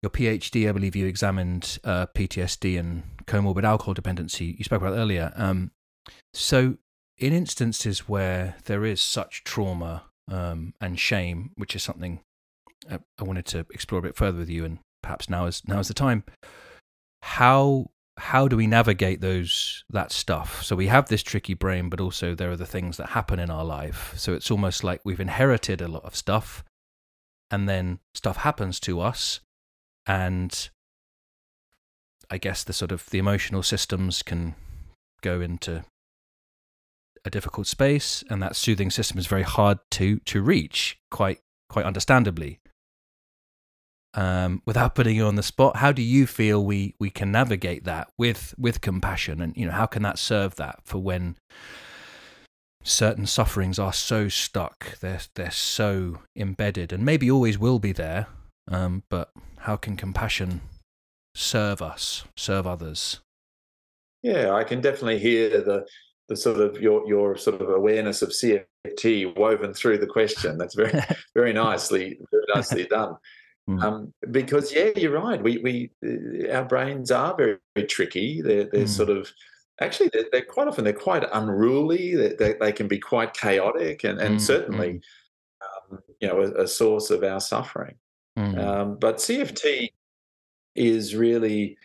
your 0.00 0.10
PhD, 0.10 0.68
I 0.68 0.72
believe 0.72 0.94
you 0.94 1.06
examined 1.06 1.80
uh, 1.82 2.06
PTSD 2.14 2.78
and 2.78 3.02
comorbid 3.26 3.64
alcohol 3.64 3.94
dependency. 3.94 4.54
You 4.58 4.62
spoke 4.62 4.80
about 4.80 4.94
earlier. 4.94 5.32
Um, 5.34 5.72
so, 6.34 6.76
in 7.18 7.32
instances 7.32 8.08
where 8.08 8.54
there 8.66 8.84
is 8.84 9.02
such 9.02 9.42
trauma 9.42 10.04
um, 10.30 10.72
and 10.80 11.00
shame, 11.00 11.50
which 11.56 11.74
is 11.74 11.82
something 11.82 12.20
uh, 12.88 12.98
I 13.18 13.24
wanted 13.24 13.46
to 13.46 13.66
explore 13.72 13.98
a 13.98 14.02
bit 14.02 14.14
further 14.14 14.38
with 14.38 14.48
you 14.48 14.64
and 14.64 14.78
perhaps 15.10 15.28
now 15.28 15.46
is 15.46 15.62
now 15.66 15.80
is 15.80 15.88
the 15.88 15.94
time. 15.94 16.22
How 17.22 17.90
how 18.16 18.46
do 18.46 18.56
we 18.56 18.68
navigate 18.68 19.20
those 19.20 19.82
that 19.90 20.12
stuff? 20.12 20.62
So 20.62 20.76
we 20.76 20.86
have 20.86 21.08
this 21.08 21.22
tricky 21.22 21.54
brain, 21.54 21.88
but 21.88 22.00
also 22.00 22.34
there 22.34 22.50
are 22.52 22.56
the 22.56 22.66
things 22.66 22.96
that 22.96 23.08
happen 23.08 23.40
in 23.40 23.50
our 23.50 23.64
life. 23.64 24.14
So 24.16 24.34
it's 24.34 24.50
almost 24.50 24.84
like 24.84 25.00
we've 25.04 25.18
inherited 25.18 25.80
a 25.80 25.88
lot 25.88 26.04
of 26.04 26.14
stuff, 26.14 26.62
and 27.50 27.68
then 27.68 27.98
stuff 28.14 28.36
happens 28.36 28.78
to 28.80 29.00
us, 29.00 29.40
and 30.06 30.70
I 32.30 32.38
guess 32.38 32.62
the 32.62 32.72
sort 32.72 32.92
of 32.92 33.10
the 33.10 33.18
emotional 33.18 33.64
systems 33.64 34.22
can 34.22 34.54
go 35.22 35.40
into 35.40 35.84
a 37.24 37.30
difficult 37.30 37.66
space, 37.66 38.22
and 38.30 38.40
that 38.40 38.54
soothing 38.54 38.90
system 38.92 39.18
is 39.18 39.26
very 39.26 39.42
hard 39.42 39.78
to 39.92 40.20
to 40.26 40.40
reach, 40.40 41.00
quite 41.10 41.40
quite 41.68 41.84
understandably 41.84 42.60
um, 44.14 44.62
without 44.66 44.94
putting 44.94 45.16
you 45.16 45.26
on 45.26 45.36
the 45.36 45.42
spot, 45.42 45.76
how 45.76 45.92
do 45.92 46.02
you 46.02 46.26
feel 46.26 46.64
we 46.64 46.94
we 46.98 47.10
can 47.10 47.30
navigate 47.30 47.84
that 47.84 48.08
with 48.18 48.54
with 48.58 48.80
compassion, 48.80 49.40
and 49.40 49.56
you 49.56 49.66
know 49.66 49.72
how 49.72 49.86
can 49.86 50.02
that 50.02 50.18
serve 50.18 50.56
that 50.56 50.80
for 50.84 50.98
when 50.98 51.36
certain 52.82 53.26
sufferings 53.26 53.78
are 53.78 53.92
so 53.92 54.28
stuck, 54.28 54.98
they're 55.00 55.20
they're 55.34 55.50
so 55.50 56.18
embedded, 56.36 56.92
and 56.92 57.04
maybe 57.04 57.30
always 57.30 57.58
will 57.58 57.78
be 57.78 57.92
there, 57.92 58.26
um, 58.68 59.04
but 59.08 59.30
how 59.58 59.76
can 59.76 59.96
compassion 59.96 60.60
serve 61.34 61.80
us, 61.80 62.24
serve 62.36 62.66
others? 62.66 63.20
Yeah, 64.22 64.52
I 64.52 64.64
can 64.64 64.80
definitely 64.80 65.18
hear 65.18 65.62
the 65.62 65.86
the 66.28 66.36
sort 66.36 66.60
of 66.60 66.80
your 66.80 67.06
your 67.06 67.36
sort 67.36 67.60
of 67.60 67.68
awareness 67.70 68.22
of 68.22 68.30
CFT 68.30 69.36
woven 69.36 69.72
through 69.72 69.98
the 69.98 70.06
question. 70.06 70.58
That's 70.58 70.74
very 70.74 70.92
very 71.34 71.52
nicely 71.52 72.18
very 72.30 72.44
nicely 72.54 72.86
done. 72.86 73.16
Mm. 73.70 73.82
Um, 73.82 74.14
because 74.30 74.72
yeah, 74.72 74.90
you're 74.96 75.12
right. 75.12 75.42
We 75.42 75.58
we 75.58 75.90
uh, 76.04 76.52
our 76.52 76.64
brains 76.64 77.10
are 77.10 77.36
very, 77.36 77.58
very 77.76 77.86
tricky. 77.86 78.42
They're 78.42 78.64
they're 78.64 78.84
mm. 78.84 78.88
sort 78.88 79.10
of 79.10 79.30
actually 79.80 80.10
they're, 80.12 80.26
they're, 80.32 80.44
quite 80.44 80.66
often 80.66 80.84
they're 80.84 80.92
quite 80.92 81.24
unruly. 81.32 82.16
They, 82.16 82.34
they, 82.34 82.54
they 82.60 82.72
can 82.72 82.88
be 82.88 82.98
quite 82.98 83.34
chaotic 83.34 84.04
and 84.04 84.18
and 84.20 84.36
mm. 84.36 84.40
certainly 84.40 85.00
mm. 85.62 85.92
um, 85.92 85.98
you 86.20 86.28
know 86.28 86.40
a, 86.40 86.64
a, 86.64 86.68
source 86.68 87.10
of 87.10 87.22
our 87.22 87.40
suffering. 87.40 87.94
Mm. 88.36 88.58
Um, 88.58 88.98
but 88.98 89.18
CFT 89.18 89.92
is 90.74 91.14
really 91.14 91.76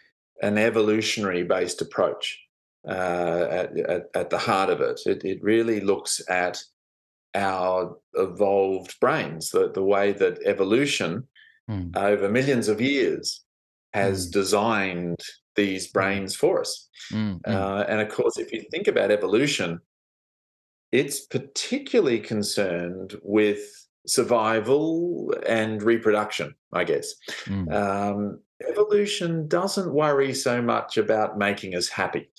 an 0.42 0.58
evolutionary 0.58 1.44
based 1.44 1.82
approach 1.82 2.40
uh, 2.88 3.48
at, 3.50 3.78
at, 3.78 4.04
at 4.16 4.30
the 4.32 4.40
heart 4.40 4.70
of 4.70 4.82
it. 4.82 5.02
It 5.06 5.24
it 5.24 5.44
really 5.44 5.82
looks 5.82 6.22
at 6.30 6.64
our 7.36 7.98
evolved 8.14 8.98
brains, 9.00 9.52
the, 9.52 9.70
the 9.70 9.84
way 9.84 10.14
that 10.14 10.40
evolution 10.46 11.28
mm. 11.70 11.96
over 11.96 12.30
millions 12.30 12.68
of 12.68 12.82
years 12.82 13.44
has 13.94 14.28
mm. 14.28 14.32
designed 14.32 15.20
these 15.56 15.88
brains 15.88 16.36
for 16.36 16.60
us. 16.60 16.90
Mm. 17.12 17.40
Uh, 17.48 17.86
and 17.88 18.02
of 18.02 18.10
course, 18.10 18.38
if 18.38 18.52
you 18.52 18.64
think 18.72 18.88
about 18.88 19.12
evolution, 19.12 19.80
it's 20.92 21.26
particularly 21.26 22.20
concerned 22.20 23.16
with 23.24 23.88
survival 24.08 25.34
and 25.48 25.82
reproduction, 25.82 26.54
I 26.74 26.84
guess. 26.84 27.14
Mm. 27.46 27.74
Um, 27.74 28.40
evolution 28.70 29.48
doesn't 29.48 29.94
worry 29.94 30.34
so 30.34 30.62
much 30.62 30.98
about 30.98 31.38
making 31.38 31.76
us 31.76 31.90
happy. 31.90 32.30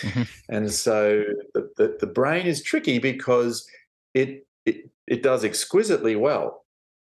Mm-hmm. 0.00 0.22
And 0.48 0.70
so 0.70 1.22
the, 1.54 1.70
the, 1.76 1.96
the, 2.00 2.06
brain 2.06 2.46
is 2.46 2.62
tricky 2.62 2.98
because 2.98 3.66
it, 4.12 4.46
it, 4.66 4.90
it 5.06 5.22
does 5.22 5.44
exquisitely 5.44 6.16
well 6.16 6.63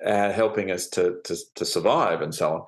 uh, 0.04 0.32
helping 0.32 0.70
us 0.70 0.88
to, 0.88 1.18
to, 1.24 1.37
to 1.54 1.64
survive 1.64 2.22
and 2.22 2.35
so 2.35 2.52
on. 2.54 2.64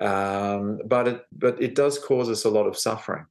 Um, 0.00 0.78
but 0.86 1.08
it 1.08 1.26
but 1.32 1.60
it 1.60 1.74
does 1.74 1.98
cause 1.98 2.28
us 2.28 2.44
a 2.44 2.50
lot 2.50 2.66
of 2.66 2.76
suffering. 2.76 3.26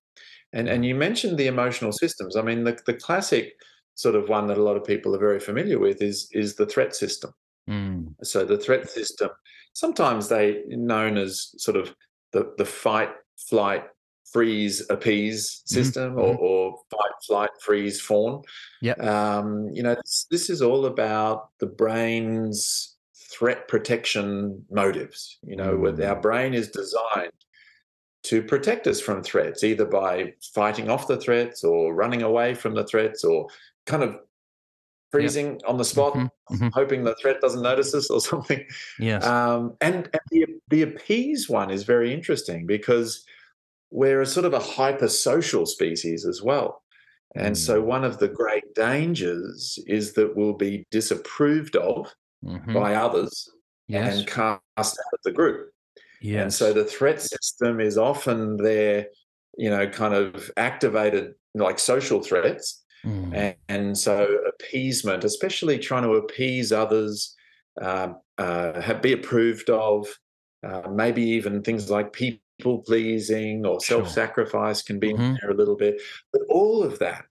And 0.54 0.68
and 0.68 0.86
you 0.86 0.96
mentioned 0.96 1.38
the 1.38 1.48
emotional 1.48 1.92
systems. 1.92 2.36
I 2.36 2.42
mean, 2.42 2.64
the, 2.64 2.78
the 2.86 2.94
classic 2.94 3.54
sort 3.96 4.16
of 4.16 4.30
one 4.30 4.48
that 4.48 4.58
a 4.58 4.64
lot 4.64 4.76
of 4.76 4.84
people 4.84 5.16
are 5.16 5.20
very 5.20 5.40
familiar 5.40 5.80
with 5.80 6.02
is 6.02 6.28
is 6.34 6.56
the 6.56 6.66
threat 6.66 6.96
system. 6.96 7.34
Mm. 7.70 8.16
So 8.24 8.44
the 8.44 8.58
threat 8.58 8.90
system, 8.90 9.30
sometimes 9.74 10.28
they 10.28 10.64
known 10.68 11.18
as 11.18 11.54
sort 11.58 11.78
of 11.78 11.96
the 12.34 12.54
the 12.58 12.66
fight, 12.66 13.12
flight, 13.38 13.86
freeze 14.32 14.86
appease 14.90 15.62
system 15.66 16.16
Mhm, 16.16 16.20
or, 16.20 16.36
or 16.36 16.78
fight 16.92 17.12
flight 17.26 17.50
freeze 17.62 18.02
fawn 18.02 18.42
Yep. 18.82 19.02
um, 19.04 19.70
you 19.74 19.82
know 19.82 19.96
this, 19.96 20.28
this 20.30 20.50
is 20.50 20.62
all 20.62 20.86
about 20.86 21.50
the 21.60 21.66
brain's 21.66 22.97
threat 23.38 23.68
protection 23.68 24.66
motives 24.72 25.38
you 25.44 25.56
know 25.56 25.76
with 25.78 26.02
our 26.02 26.16
Mm. 26.16 26.22
brain 26.22 26.54
is 26.54 26.70
designed 26.70 27.32
to 28.24 28.42
protect 28.42 28.88
us 28.88 29.00
from 29.00 29.22
threats 29.24 29.64
either 29.64 29.86
by 29.86 30.34
fighting 30.54 30.90
off 30.90 31.08
the 31.08 31.18
threats 31.20 31.64
or 31.64 31.94
running 31.94 32.22
away 32.24 32.54
from 32.56 32.74
the 32.74 32.86
threats 32.86 33.24
or 33.24 33.48
kind 33.86 34.04
of 34.04 34.16
freezing 35.12 35.60
on 35.68 35.78
the 35.78 35.86
spot 35.86 36.14
Mhm, 36.14 36.30
mhm. 36.52 36.72
hoping 36.74 37.04
the 37.04 37.16
threat 37.16 37.40
doesn't 37.42 37.62
notice 37.62 37.94
us 37.94 38.10
or 38.10 38.20
something 38.32 38.66
Yes. 39.00 39.24
um, 39.26 39.78
and 39.82 39.96
and 40.14 40.22
the, 40.32 40.46
the 40.70 40.82
appease 40.82 41.48
one 41.48 41.70
is 41.72 41.84
very 41.84 42.14
interesting 42.14 42.66
because 42.66 43.24
we're 43.92 44.22
a 44.22 44.26
sort 44.26 44.46
of 44.46 44.54
a 44.54 44.60
hypersocial 44.60 45.66
species 45.66 46.26
as 46.26 46.42
well. 46.42 46.84
And 47.36 47.58
so, 47.58 47.82
Mm. 47.82 47.86
one 47.86 48.04
of 48.04 48.18
the 48.18 48.28
great 48.28 48.74
dangers 48.76 49.80
is 49.88 50.14
that 50.14 50.36
we'll 50.36 50.54
be 50.70 50.84
disapproved 50.92 51.76
of 51.78 52.14
Mhm. 52.44 52.74
by 52.74 52.96
others 52.96 53.50
Yes. 53.88 54.18
and 54.20 54.28
cast 54.28 54.60
out 54.80 55.14
of 55.14 55.20
the 55.24 55.32
group. 55.32 55.72
yes. 56.22 56.42
And 56.44 56.54
so, 56.54 56.74
the 56.74 56.84
threat 56.86 57.22
system 57.22 57.80
is 57.80 57.98
often 57.98 58.58
there, 58.58 59.08
you 59.58 59.70
know, 59.70 59.88
kind 59.88 60.14
of 60.14 60.52
activated 60.58 61.34
like 61.56 61.80
social 61.80 62.22
threats. 62.22 62.84
Mm. 63.06 63.34
And, 63.34 63.56
and 63.70 63.98
so 63.98 64.38
appeasement, 64.48 65.24
especially 65.24 65.78
trying 65.80 66.04
to 66.04 66.14
appease 66.16 66.72
others, 66.72 67.36
uh, 67.82 68.14
uh, 68.38 68.82
have, 68.82 69.02
be 69.02 69.14
approved 69.14 69.70
of, 69.70 70.08
uh, 70.64 70.90
maybe 70.90 71.22
even 71.24 71.62
things 71.62 71.90
like 71.90 72.12
people 72.14 72.80
pleasing 72.86 73.66
or 73.66 73.80
self 73.80 74.10
sacrifice 74.10 74.82
can 74.82 75.00
be 75.00 75.14
Mhm. 75.14 75.20
in 75.20 75.38
there 75.42 75.52
a 75.52 75.56
little 75.56 75.76
bit. 75.78 76.02
But 76.34 76.42
all 76.50 76.84
of 76.84 76.98
that 77.00 77.26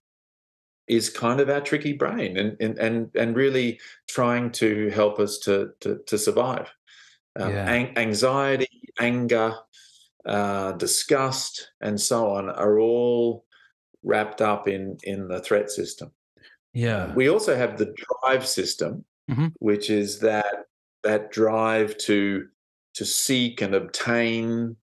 is 0.87 1.09
kind 1.09 1.39
of 1.39 1.49
our 1.49 1.61
tricky 1.61 1.93
brain 1.93 2.37
and, 2.37 2.55
and, 2.61 2.77
and, 2.79 3.09
and 3.15 3.35
really 3.35 3.79
trying 4.07 4.51
to 4.51 4.89
help 4.89 5.19
us 5.19 5.37
to, 5.39 5.71
to, 5.81 5.99
to 6.07 6.17
survive. 6.17 6.69
Um, 7.39 7.51
Yeah. 7.51 7.71
an- 7.71 7.97
anxiety, 7.97 8.89
anger, 8.99 9.53
uh, 10.25 10.71
disgust, 10.73 11.71
and 11.81 11.99
so 11.99 12.31
on 12.31 12.49
are 12.49 12.79
all 12.79 13.45
wrapped 14.03 14.41
up 14.41 14.67
in 14.67 14.97
in 15.03 15.27
the 15.27 15.39
threat 15.39 15.69
system. 15.69 16.11
yeah. 16.73 17.13
We 17.15 17.29
also 17.29 17.55
have 17.55 17.77
the 17.77 17.93
drive 18.21 18.45
system, 18.47 19.03
Mhm. 19.29 19.53
which 19.59 19.89
is 19.89 20.19
that 20.19 20.65
that 21.03 21.31
drive 21.31 21.97
to 21.99 22.47
to 22.95 23.05
seek 23.05 23.61
and 23.61 23.75
obtain. 23.75 24.75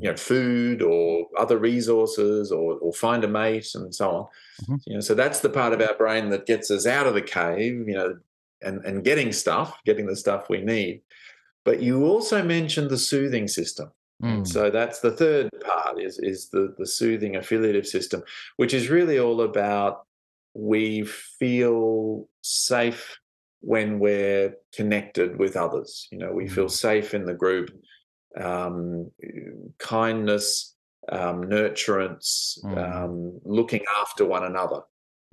You 0.00 0.10
know 0.10 0.16
food 0.16 0.82
or 0.82 1.26
other 1.38 1.58
resources 1.58 2.50
or 2.52 2.74
or 2.78 2.92
find 2.92 3.24
a 3.24 3.28
mate 3.28 3.68
and 3.74 3.94
so 3.94 4.10
on. 4.10 4.26
Mhm. 4.66 4.80
You 4.86 4.94
know, 4.94 5.00
so 5.00 5.14
that's 5.14 5.40
the 5.40 5.50
part 5.50 5.72
of 5.72 5.80
our 5.80 5.94
brain 5.96 6.30
that 6.30 6.46
gets 6.46 6.70
us 6.70 6.86
out 6.86 7.06
of 7.06 7.14
the 7.14 7.22
cave, 7.22 7.88
you 7.88 7.94
know, 7.94 8.18
and 8.62 8.84
and 8.84 9.04
getting 9.04 9.32
stuff, 9.32 9.78
getting 9.84 10.06
the 10.06 10.16
stuff 10.16 10.48
we 10.48 10.60
need. 10.62 11.02
But 11.64 11.82
you 11.82 12.04
also 12.06 12.42
mentioned 12.42 12.90
the 12.90 12.98
soothing 12.98 13.48
system. 13.48 13.90
Mm. 14.22 14.46
So 14.46 14.70
that's 14.70 15.00
the 15.00 15.12
third 15.12 15.48
part 15.64 16.00
is 16.00 16.18
is 16.18 16.48
the 16.50 16.74
the 16.78 16.86
soothing 16.86 17.36
affiliative 17.36 17.86
system, 17.86 18.22
which 18.56 18.74
is 18.74 18.88
really 18.88 19.18
all 19.18 19.40
about 19.42 20.06
we 20.54 21.04
feel 21.04 22.28
safe 22.42 23.18
when 23.60 23.98
we're 23.98 24.54
connected 24.74 25.38
with 25.38 25.56
others. 25.56 26.08
You 26.10 26.18
know, 26.18 26.32
we 26.32 26.48
feel 26.48 26.66
Mm. 26.66 26.70
safe 26.70 27.14
in 27.14 27.24
the 27.26 27.34
group. 27.34 27.70
Um, 28.36 29.10
kindness, 29.78 30.76
um, 31.10 31.44
nurturance, 31.44 32.58
Mm. 32.62 32.76
um, 32.78 33.40
looking 33.44 33.82
after 34.00 34.24
one 34.24 34.44
another 34.44 34.82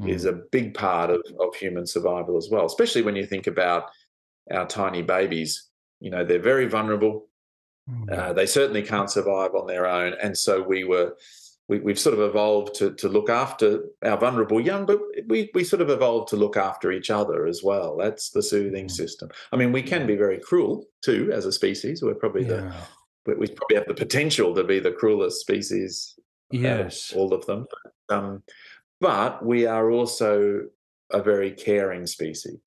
is 0.06 0.26
Mm. 0.26 0.30
a 0.30 0.34
big 0.52 0.74
part 0.74 1.10
of, 1.10 1.22
of 1.40 1.56
human 1.56 1.86
survival 1.86 2.38
as 2.38 2.50
well, 2.50 2.66
especially 2.66 3.02
when 3.02 3.16
you 3.16 3.26
think 3.26 3.48
about 3.48 3.90
our 4.52 4.68
tiny 4.68 5.02
babies. 5.02 5.70
You 6.00 6.12
know, 6.12 6.24
they're 6.24 6.40
very 6.40 6.68
vulnerable. 6.68 7.30
Mm. 7.90 8.12
Uh, 8.12 8.34
they 8.34 8.46
certainly 8.46 8.82
can't 8.84 9.12
survive 9.12 9.54
on 9.56 9.68
their 9.68 9.86
own, 9.86 10.14
and 10.22 10.38
so 10.38 10.62
we 10.62 10.84
were 10.84 11.16
we, 11.68 11.80
we've 11.80 12.00
sort 12.00 12.14
of 12.18 12.22
evolved 12.22 12.76
to 12.76 12.94
to 12.96 13.10
look 13.10 13.30
after 13.30 13.86
our 14.04 14.18
vulnerable 14.18 14.62
young, 14.62 14.86
but 14.86 15.00
we 15.28 15.50
we 15.54 15.64
sort 15.64 15.82
of 15.82 15.90
evolved 15.90 16.28
to 16.30 16.36
look 16.36 16.58
after 16.58 16.92
each 16.92 17.10
other 17.10 17.48
as 17.48 17.62
well. 17.64 17.98
That's 17.98 18.30
the 18.30 18.44
soothing 18.44 18.86
Mm. 18.88 18.92
system. 18.92 19.30
I 19.52 19.56
mean, 19.56 19.72
we 19.72 19.82
can 19.82 20.06
be 20.06 20.16
very 20.16 20.40
cruel 20.40 20.86
too 21.04 21.32
as 21.34 21.46
a 21.46 21.52
species. 21.52 22.02
We're 22.04 22.16
probably 22.16 22.44
the 22.44 22.58
Yeah. 22.64 22.82
we 23.26 23.34
we 23.36 23.48
probably 23.48 23.78
have 23.78 23.88
the 23.88 23.94
potential 24.06 24.54
to 24.56 24.64
be 24.64 24.80
the 24.80 24.92
cruelest 24.92 25.40
species 25.42 26.14
of 26.54 26.60
Yes. 26.62 27.12
all 27.16 27.34
of 27.34 27.46
them. 27.48 27.66
Um, 28.10 28.44
but 29.02 29.44
we 29.44 29.66
are 29.66 29.90
also 29.92 30.68
a 31.12 31.22
very 31.22 31.52
caring 31.52 32.06
species, 32.08 32.62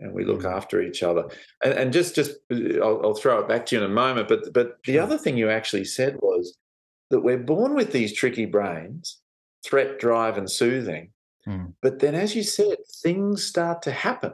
and 0.00 0.12
we 0.14 0.24
look 0.24 0.42
Mm. 0.42 0.56
after 0.56 0.80
each 0.80 1.02
other. 1.02 1.24
And, 1.62 1.74
and 1.74 1.92
just, 1.92 2.14
just 2.14 2.32
I'll, 2.50 3.00
I'll 3.04 3.14
throw 3.14 3.40
it 3.40 3.48
back 3.48 3.66
to 3.66 3.76
you 3.76 3.84
in 3.84 3.90
a 3.90 3.94
moment. 3.94 4.28
But, 4.28 4.52
but 4.54 4.78
the 4.86 4.94
Sure. 4.94 5.02
other 5.02 5.18
thing 5.18 5.36
you 5.36 5.50
actually 5.50 5.84
said 5.84 6.16
was 6.22 6.56
that 7.12 7.20
we're 7.20 7.38
born 7.38 7.74
with 7.74 7.92
these 7.92 8.12
tricky 8.12 8.46
brains, 8.46 9.20
threat, 9.64 9.98
drive, 9.98 10.38
and 10.38 10.50
soothing. 10.50 11.12
Mm. 11.46 11.74
But 11.82 11.98
then, 12.00 12.14
as 12.14 12.34
you 12.34 12.42
said, 12.42 12.78
things 13.02 13.44
start 13.44 13.82
to 13.82 13.92
happen 13.92 14.32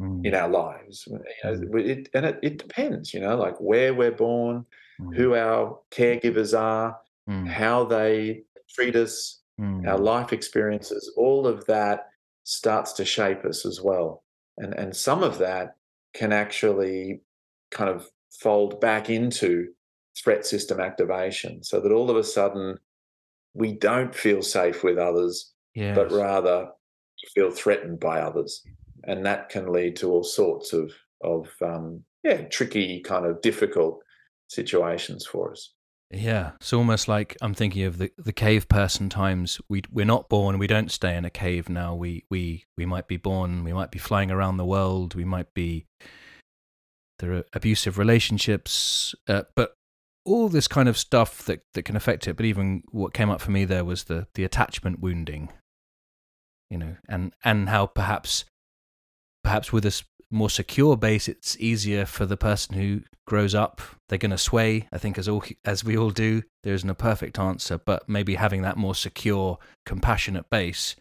Mm. 0.00 0.24
in 0.26 0.34
our 0.34 0.48
lives. 0.48 1.08
You 1.08 1.14
know, 1.18 1.50
Mm. 1.52 1.80
it, 1.92 2.08
and 2.14 2.24
it, 2.26 2.38
it 2.42 2.58
depends, 2.58 3.12
you 3.14 3.20
know, 3.20 3.36
like 3.36 3.56
where 3.60 3.92
we're 3.94 4.12
born, 4.28 4.66
Mm. 5.00 5.16
who 5.16 5.34
our 5.34 5.80
caregivers 5.90 6.56
are, 6.56 7.00
Mm. 7.28 7.48
how 7.48 7.84
they 7.84 8.44
treat 8.68 8.94
us, 8.94 9.42
our 9.86 9.98
life 9.98 10.32
experiences, 10.32 11.12
all 11.16 11.46
of 11.46 11.64
that 11.66 12.10
starts 12.44 12.92
to 12.92 13.04
shape 13.04 13.44
us 13.44 13.66
as 13.66 13.80
well. 13.80 14.22
And 14.56 14.72
and 14.74 14.94
some 14.94 15.22
of 15.24 15.38
that 15.38 15.76
can 16.14 16.32
actually 16.32 17.22
kind 17.70 17.90
of 17.90 18.08
fold 18.30 18.80
back 18.80 19.10
into 19.10 19.74
threat 20.22 20.44
system 20.46 20.80
activation 20.80 21.62
so 21.62 21.80
that 21.80 21.92
all 21.92 22.10
of 22.10 22.16
a 22.16 22.24
sudden 22.24 22.78
we 23.54 23.72
don't 23.72 24.14
feel 24.14 24.42
safe 24.42 24.82
with 24.84 24.98
others, 24.98 25.52
Yes. 25.74 25.96
but 25.96 26.10
rather 26.12 26.68
feel 27.34 27.50
threatened 27.50 28.00
by 28.00 28.20
others. 28.20 28.62
And 29.04 29.24
that 29.26 29.48
can 29.48 29.72
lead 29.72 29.96
to 29.96 30.10
all 30.10 30.24
sorts 30.24 30.72
of 30.72 30.92
of 31.22 31.48
um, 31.62 32.04
yeah, 32.22 32.42
tricky, 32.42 33.00
kind 33.00 33.26
of 33.26 33.40
difficult 33.42 34.00
situations 34.48 35.26
for 35.26 35.52
us. 35.52 35.72
Yeah, 36.10 36.52
it's 36.60 36.72
almost 36.72 37.06
like 37.06 37.36
I'm 37.42 37.54
thinking 37.54 37.84
of 37.84 37.98
the, 37.98 38.10
the 38.16 38.32
cave 38.32 38.68
person 38.68 39.08
times. 39.08 39.60
We 39.68 39.82
we're 39.90 40.06
not 40.06 40.28
born. 40.28 40.58
We 40.58 40.66
don't 40.66 40.90
stay 40.90 41.16
in 41.16 41.24
a 41.24 41.30
cave 41.30 41.68
now. 41.68 41.94
We 41.94 42.24
we 42.30 42.64
we 42.76 42.86
might 42.86 43.08
be 43.08 43.18
born. 43.18 43.62
We 43.62 43.72
might 43.72 43.90
be 43.90 43.98
flying 43.98 44.30
around 44.30 44.56
the 44.56 44.64
world. 44.64 45.14
We 45.14 45.24
might 45.24 45.52
be 45.54 45.86
there 47.18 47.32
are 47.34 47.44
abusive 47.52 47.98
relationships, 47.98 49.14
uh, 49.26 49.42
but 49.54 49.74
all 50.28 50.48
this 50.48 50.68
kind 50.68 50.88
of 50.88 50.98
stuff 50.98 51.44
that 51.44 51.62
that 51.74 51.84
can 51.84 51.96
affect 51.96 52.28
it. 52.28 52.36
But 52.36 52.46
even 52.46 52.82
what 52.90 53.14
came 53.14 53.30
up 53.30 53.40
for 53.40 53.50
me 53.50 53.64
there 53.64 53.84
was 53.84 54.04
the 54.04 54.26
the 54.34 54.44
attachment 54.44 55.00
wounding. 55.00 55.50
You 56.70 56.78
know, 56.78 56.96
and 57.08 57.32
and 57.44 57.68
how 57.68 57.86
perhaps 57.86 58.44
perhaps 59.42 59.72
with 59.72 59.86
a 59.86 60.02
more 60.30 60.50
secure 60.50 60.96
base, 60.96 61.28
it's 61.28 61.56
easier 61.58 62.04
for 62.04 62.26
the 62.26 62.36
person 62.36 62.74
who 62.74 63.00
grows 63.26 63.54
up. 63.54 63.80
They're 64.08 64.18
going 64.18 64.30
to 64.30 64.38
sway. 64.38 64.88
I 64.92 64.98
think 64.98 65.18
as 65.18 65.28
all 65.28 65.42
as 65.64 65.84
we 65.84 65.96
all 65.96 66.10
do. 66.10 66.42
There 66.64 66.74
isn't 66.74 66.90
a 66.90 66.94
perfect 66.94 67.38
answer, 67.38 67.78
but 67.78 68.08
maybe 68.08 68.34
having 68.34 68.62
that 68.62 68.76
more 68.76 68.94
secure, 68.94 69.58
compassionate 69.86 70.50
base. 70.50 70.96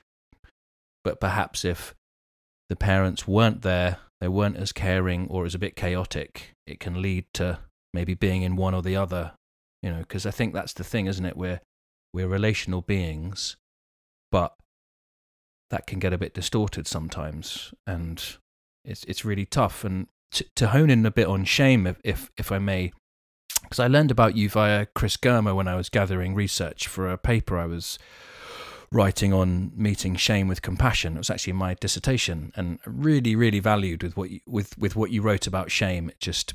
But 1.03 1.19
perhaps 1.19 1.65
if 1.65 1.93
the 2.69 2.75
parents 2.75 3.27
weren't 3.27 3.61
there, 3.61 3.97
they 4.21 4.27
weren't 4.27 4.57
as 4.57 4.71
caring, 4.71 5.27
or 5.27 5.45
is 5.45 5.55
a 5.55 5.59
bit 5.59 5.75
chaotic, 5.75 6.53
it 6.65 6.79
can 6.79 7.01
lead 7.01 7.25
to 7.33 7.59
maybe 7.93 8.13
being 8.13 8.41
in 8.41 8.55
one 8.55 8.73
or 8.73 8.81
the 8.81 8.95
other. 8.95 9.33
You 9.81 9.91
know, 9.91 9.99
because 9.99 10.25
I 10.25 10.31
think 10.31 10.53
that's 10.53 10.73
the 10.73 10.83
thing, 10.83 11.05
isn't 11.05 11.25
it? 11.25 11.37
We're 11.37 11.61
we're 12.13 12.27
relational 12.27 12.81
beings, 12.81 13.57
but 14.31 14.55
that 15.69 15.85
can 15.85 15.99
get 15.99 16.13
a 16.13 16.17
bit 16.17 16.33
distorted 16.33 16.87
sometimes, 16.87 17.73
and 17.85 18.23
it's 18.83 19.03
it's 19.05 19.25
really 19.25 19.45
tough. 19.45 19.83
And 19.83 20.07
to, 20.31 20.45
to 20.55 20.67
hone 20.69 20.89
in 20.89 21.05
a 21.05 21.11
bit 21.11 21.27
on 21.27 21.45
shame, 21.45 21.85
if 21.85 21.99
if, 22.03 22.31
if 22.37 22.51
I 22.51 22.59
may, 22.59 22.91
because 23.63 23.79
I 23.79 23.87
learned 23.87 24.11
about 24.11 24.35
you 24.35 24.49
via 24.49 24.87
Chris 24.95 25.17
Germer 25.17 25.55
when 25.55 25.67
I 25.67 25.75
was 25.75 25.89
gathering 25.89 26.33
research 26.35 26.87
for 26.87 27.09
a 27.09 27.17
paper 27.17 27.57
I 27.57 27.65
was 27.65 27.99
writing 28.91 29.33
on 29.33 29.71
meeting 29.75 30.15
shame 30.15 30.47
with 30.47 30.61
compassion. 30.61 31.15
It 31.15 31.19
was 31.19 31.29
actually 31.29 31.53
my 31.53 31.73
dissertation, 31.73 32.51
and 32.55 32.79
really, 32.85 33.35
really 33.35 33.59
valued 33.59 34.03
with 34.03 34.15
what 34.17 34.31
you, 34.31 34.39
with 34.45 34.77
with 34.77 34.95
what 34.95 35.11
you 35.11 35.21
wrote 35.21 35.47
about 35.47 35.71
shame. 35.71 36.09
It 36.09 36.19
just 36.19 36.53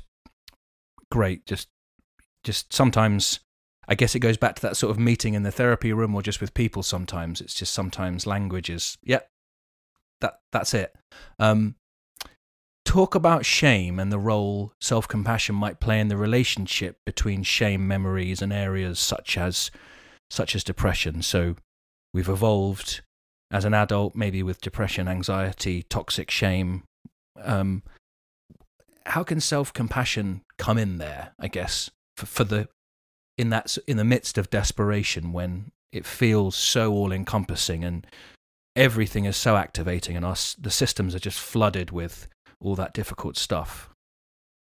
great, 1.13 1.45
just 1.45 1.69
just 2.43 2.73
sometimes. 2.73 3.39
I 3.85 3.95
guess 3.95 4.15
it 4.15 4.19
goes 4.19 4.37
back 4.37 4.55
to 4.55 4.61
that 4.61 4.77
sort 4.77 4.91
of 4.91 4.97
meeting 4.97 5.33
in 5.33 5.43
the 5.43 5.51
therapy 5.51 5.91
room 5.91 6.15
or 6.15 6.21
just 6.21 6.39
with 6.39 6.53
people 6.53 6.83
sometimes. 6.83 7.41
It's 7.41 7.53
just 7.53 7.73
sometimes 7.73 8.25
language 8.25 8.69
is, 8.69 8.97
yeah, 9.03 9.19
that, 10.21 10.39
that's 10.53 10.73
it. 10.73 10.95
Um, 11.37 11.75
talk 12.85 13.13
about 13.13 13.45
shame 13.45 13.99
and 13.99 14.09
the 14.09 14.17
role 14.17 14.71
self 14.79 15.05
compassion 15.05 15.55
might 15.55 15.81
play 15.81 15.99
in 15.99 16.07
the 16.07 16.15
relationship 16.15 16.97
between 17.05 17.43
shame 17.43 17.85
memories 17.85 18.41
and 18.41 18.53
areas 18.53 18.99
such 19.01 19.37
as 19.37 19.69
such 20.31 20.55
as 20.55 20.63
depression. 20.63 21.21
So 21.21 21.57
we've 22.13 22.29
evolved 22.29 23.01
as 23.51 23.65
an 23.65 23.73
adult, 23.73 24.15
maybe 24.15 24.41
with 24.41 24.61
depression, 24.61 25.09
anxiety, 25.09 25.83
toxic 25.83 26.31
shame. 26.31 26.83
Um, 27.35 27.83
how 29.05 29.23
can 29.23 29.39
self 29.39 29.73
compassion 29.73 30.41
come 30.57 30.77
in 30.77 30.97
there? 30.97 31.33
I 31.39 31.47
guess 31.47 31.89
for, 32.15 32.25
for 32.25 32.43
the 32.43 32.67
in 33.37 33.49
that 33.49 33.77
in 33.87 33.97
the 33.97 34.03
midst 34.03 34.37
of 34.37 34.49
desperation 34.49 35.33
when 35.33 35.71
it 35.91 36.05
feels 36.05 36.55
so 36.55 36.91
all 36.91 37.11
encompassing 37.11 37.83
and 37.83 38.05
everything 38.75 39.25
is 39.25 39.37
so 39.37 39.55
activating 39.55 40.15
and 40.15 40.25
us 40.25 40.55
the 40.55 40.71
systems 40.71 41.13
are 41.13 41.19
just 41.19 41.39
flooded 41.39 41.91
with 41.91 42.27
all 42.59 42.75
that 42.75 42.93
difficult 42.93 43.37
stuff 43.37 43.89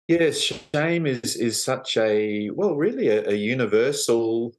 yes 0.08 0.40
shame 0.74 1.06
is 1.06 1.36
is 1.36 1.64
such 1.64 1.98
a 1.98 2.50
well 2.52 2.76
really 2.76 3.08
a, 3.08 3.30
a 3.30 3.34
universal 3.34 4.54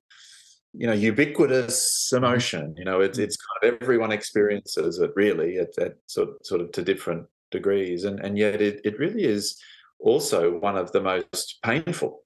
you 0.72 0.86
know 0.86 0.92
ubiquitous 0.92 2.10
mm-hmm. 2.12 2.24
emotion 2.24 2.74
you 2.76 2.84
know 2.84 3.00
it's 3.00 3.18
mm-hmm. 3.18 3.24
it's 3.24 3.36
kind 3.36 3.74
of 3.74 3.82
everyone 3.82 4.12
experiences 4.12 4.98
it 4.98 5.10
really 5.14 5.58
at, 5.58 5.76
at 5.78 5.96
sort, 6.06 6.44
sort 6.44 6.60
of 6.60 6.72
to 6.72 6.82
different 6.82 7.26
degrees 7.58 8.04
and 8.04 8.20
and 8.20 8.36
yet 8.36 8.60
it, 8.60 8.80
it 8.84 8.98
really 8.98 9.24
is 9.24 9.58
also 9.98 10.58
one 10.58 10.76
of 10.76 10.92
the 10.92 11.00
most 11.00 11.58
painful 11.62 12.22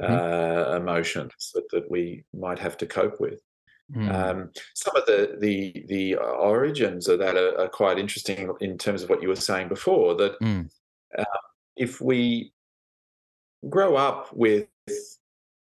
mm-hmm. 0.00 0.12
uh, 0.12 0.76
emotions 0.76 1.52
that, 1.54 1.68
that 1.70 1.88
we 1.90 2.24
might 2.34 2.58
have 2.58 2.76
to 2.76 2.86
cope 2.86 3.20
with 3.20 3.40
Mm. 3.94 4.14
Um, 4.14 4.50
some 4.74 4.94
of 4.94 5.04
the 5.06 5.36
the 5.40 5.84
the 5.88 6.14
origins 6.14 7.08
of 7.08 7.18
that 7.18 7.36
are, 7.36 7.60
are, 7.60 7.68
quite 7.68 7.98
interesting 7.98 8.48
in 8.60 8.78
terms 8.78 9.02
of 9.02 9.10
what 9.10 9.20
you 9.20 9.28
were 9.28 9.36
saying 9.36 9.68
before. 9.68 10.14
That 10.14 10.40
mm. 10.40 10.70
uh, 11.18 11.24
if 11.76 12.00
we 12.00 12.52
grow 13.68 13.96
up 13.96 14.32
with 14.32 14.68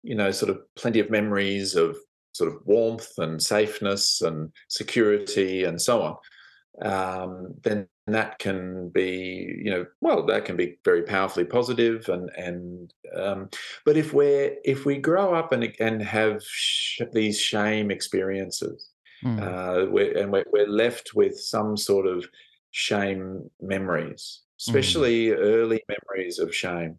you 0.04 0.14
know 0.14 0.30
sort 0.30 0.50
of 0.50 0.60
plenty 0.76 1.00
of 1.00 1.10
memories 1.10 1.74
of 1.74 1.96
sort 2.32 2.52
of 2.52 2.60
warmth 2.64 3.18
and 3.18 3.42
safeness 3.42 4.20
and 4.20 4.52
security 4.68 5.64
and 5.64 5.82
so 5.82 6.02
on, 6.02 6.88
um, 6.88 7.54
then 7.62 7.88
that 8.06 8.38
can 8.38 8.88
be 8.88 9.60
you 9.62 9.70
know 9.70 9.86
well 10.00 10.26
that 10.26 10.44
can 10.44 10.56
be 10.56 10.76
very 10.84 11.02
powerfully 11.02 11.44
positive 11.44 12.08
and 12.08 12.30
and 12.36 12.92
um, 13.14 13.48
but 13.84 13.96
if 13.96 14.12
we're 14.12 14.56
if 14.64 14.84
we 14.84 14.98
grow 14.98 15.34
up 15.34 15.52
and 15.52 15.72
and 15.78 16.02
have 16.02 16.42
sh- 16.42 17.00
these 17.12 17.38
shame 17.38 17.90
experiences 17.90 18.90
mm. 19.24 19.40
uh, 19.40 19.88
we're, 19.90 20.16
and 20.18 20.32
we're, 20.32 20.44
we're 20.52 20.68
left 20.68 21.14
with 21.14 21.38
some 21.38 21.76
sort 21.76 22.06
of 22.06 22.26
shame 22.72 23.48
memories 23.60 24.40
hmm. 24.42 24.70
especially 24.70 25.26
mm. 25.26 25.36
early 25.38 25.80
memories 25.88 26.38
of 26.40 26.54
shame 26.54 26.98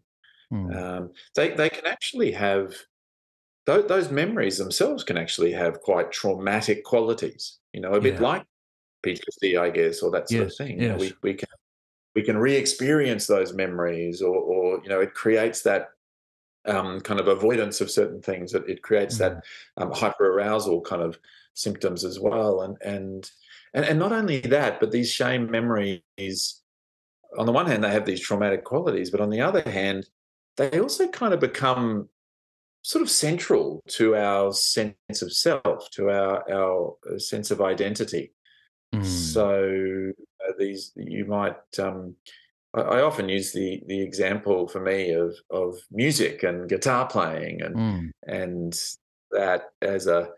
mm. 0.50 0.74
um, 0.74 1.10
they 1.34 1.50
they 1.50 1.68
can 1.68 1.86
actually 1.86 2.32
have 2.32 2.74
th- 3.66 3.88
those 3.88 4.10
memories 4.10 4.56
themselves 4.56 5.04
can 5.04 5.18
actually 5.18 5.52
have 5.52 5.82
quite 5.82 6.10
traumatic 6.12 6.82
qualities 6.82 7.58
you 7.74 7.80
know 7.80 7.92
a 7.92 8.00
bit 8.00 8.14
yeah. 8.14 8.20
like 8.20 8.44
PTSD, 9.04 9.60
I 9.60 9.70
guess, 9.70 10.02
or 10.02 10.10
that 10.12 10.28
sort 10.28 10.44
yes, 10.44 10.60
of 10.60 10.66
thing. 10.66 10.80
Yes. 10.80 11.00
We 11.00 11.12
we 11.22 11.34
can 11.34 11.48
we 12.14 12.22
can 12.22 12.38
re-experience 12.38 13.26
those 13.26 13.52
memories, 13.52 14.22
or 14.22 14.36
or 14.36 14.80
you 14.82 14.88
know, 14.88 15.00
it 15.00 15.14
creates 15.14 15.62
that 15.62 15.88
um, 16.66 17.00
kind 17.00 17.20
of 17.20 17.28
avoidance 17.28 17.80
of 17.80 17.90
certain 17.90 18.22
things. 18.22 18.54
It, 18.54 18.64
it 18.68 18.82
creates 18.82 19.18
mm-hmm. 19.18 19.40
that 19.76 19.82
um, 19.82 19.92
hyperarousal 19.92 20.84
kind 20.84 21.02
of 21.02 21.18
symptoms 21.54 22.04
as 22.04 22.18
well, 22.20 22.62
and 22.62 22.76
and 22.82 23.30
and 23.74 23.84
and 23.84 23.98
not 23.98 24.12
only 24.12 24.40
that, 24.40 24.80
but 24.80 24.90
these 24.90 25.10
shame 25.10 25.50
memories. 25.50 26.60
On 27.36 27.46
the 27.46 27.52
one 27.52 27.66
hand, 27.66 27.82
they 27.82 27.90
have 27.90 28.06
these 28.06 28.20
traumatic 28.20 28.64
qualities, 28.64 29.10
but 29.10 29.20
on 29.20 29.28
the 29.28 29.40
other 29.40 29.62
hand, 29.62 30.06
they 30.56 30.78
also 30.78 31.08
kind 31.08 31.34
of 31.34 31.40
become 31.40 32.08
sort 32.82 33.02
of 33.02 33.10
central 33.10 33.82
to 33.88 34.14
our 34.14 34.52
sense 34.52 35.22
of 35.22 35.32
self, 35.32 35.90
to 35.90 36.10
our 36.10 36.48
our 36.52 36.96
uh, 37.12 37.18
sense 37.18 37.50
of 37.50 37.60
identity. 37.60 38.32
Mm. 39.02 39.04
So 39.04 40.12
uh, 40.46 40.52
these 40.58 40.92
you 40.96 41.24
might. 41.24 41.56
Um, 41.78 42.16
I, 42.74 42.80
I, 42.80 43.02
often 43.02 43.28
use 43.28 43.52
the 43.52 43.82
the 43.86 44.00
example 44.00 44.68
for 44.68 44.80
me 44.80 45.10
of 45.12 45.34
of 45.50 45.76
music 45.90 46.42
and 46.42 46.68
guitar 46.68 47.06
playing 47.06 47.62
and 47.62 47.76
mm. 47.76 48.10
and 48.26 48.74
that 49.30 49.70
as 49.82 50.06
a 50.06 50.28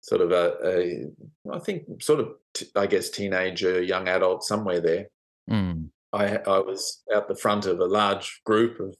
sort 0.00 0.20
of 0.20 0.32
a, 0.32 0.54
a 0.64 1.06
I 1.52 1.58
think 1.58 2.02
sort 2.02 2.20
of 2.20 2.28
t- 2.54 2.70
I 2.76 2.86
guess 2.86 3.10
teenager, 3.10 3.82
young 3.82 4.08
adult, 4.08 4.44
somewhere 4.44 4.80
there. 4.80 5.06
Mm. 5.50 5.88
I 6.12 6.36
I 6.36 6.58
was 6.58 7.02
out 7.14 7.28
the 7.28 7.34
front 7.34 7.66
of 7.66 7.80
a 7.80 7.86
large 7.86 8.42
group 8.44 8.80
of 8.80 8.96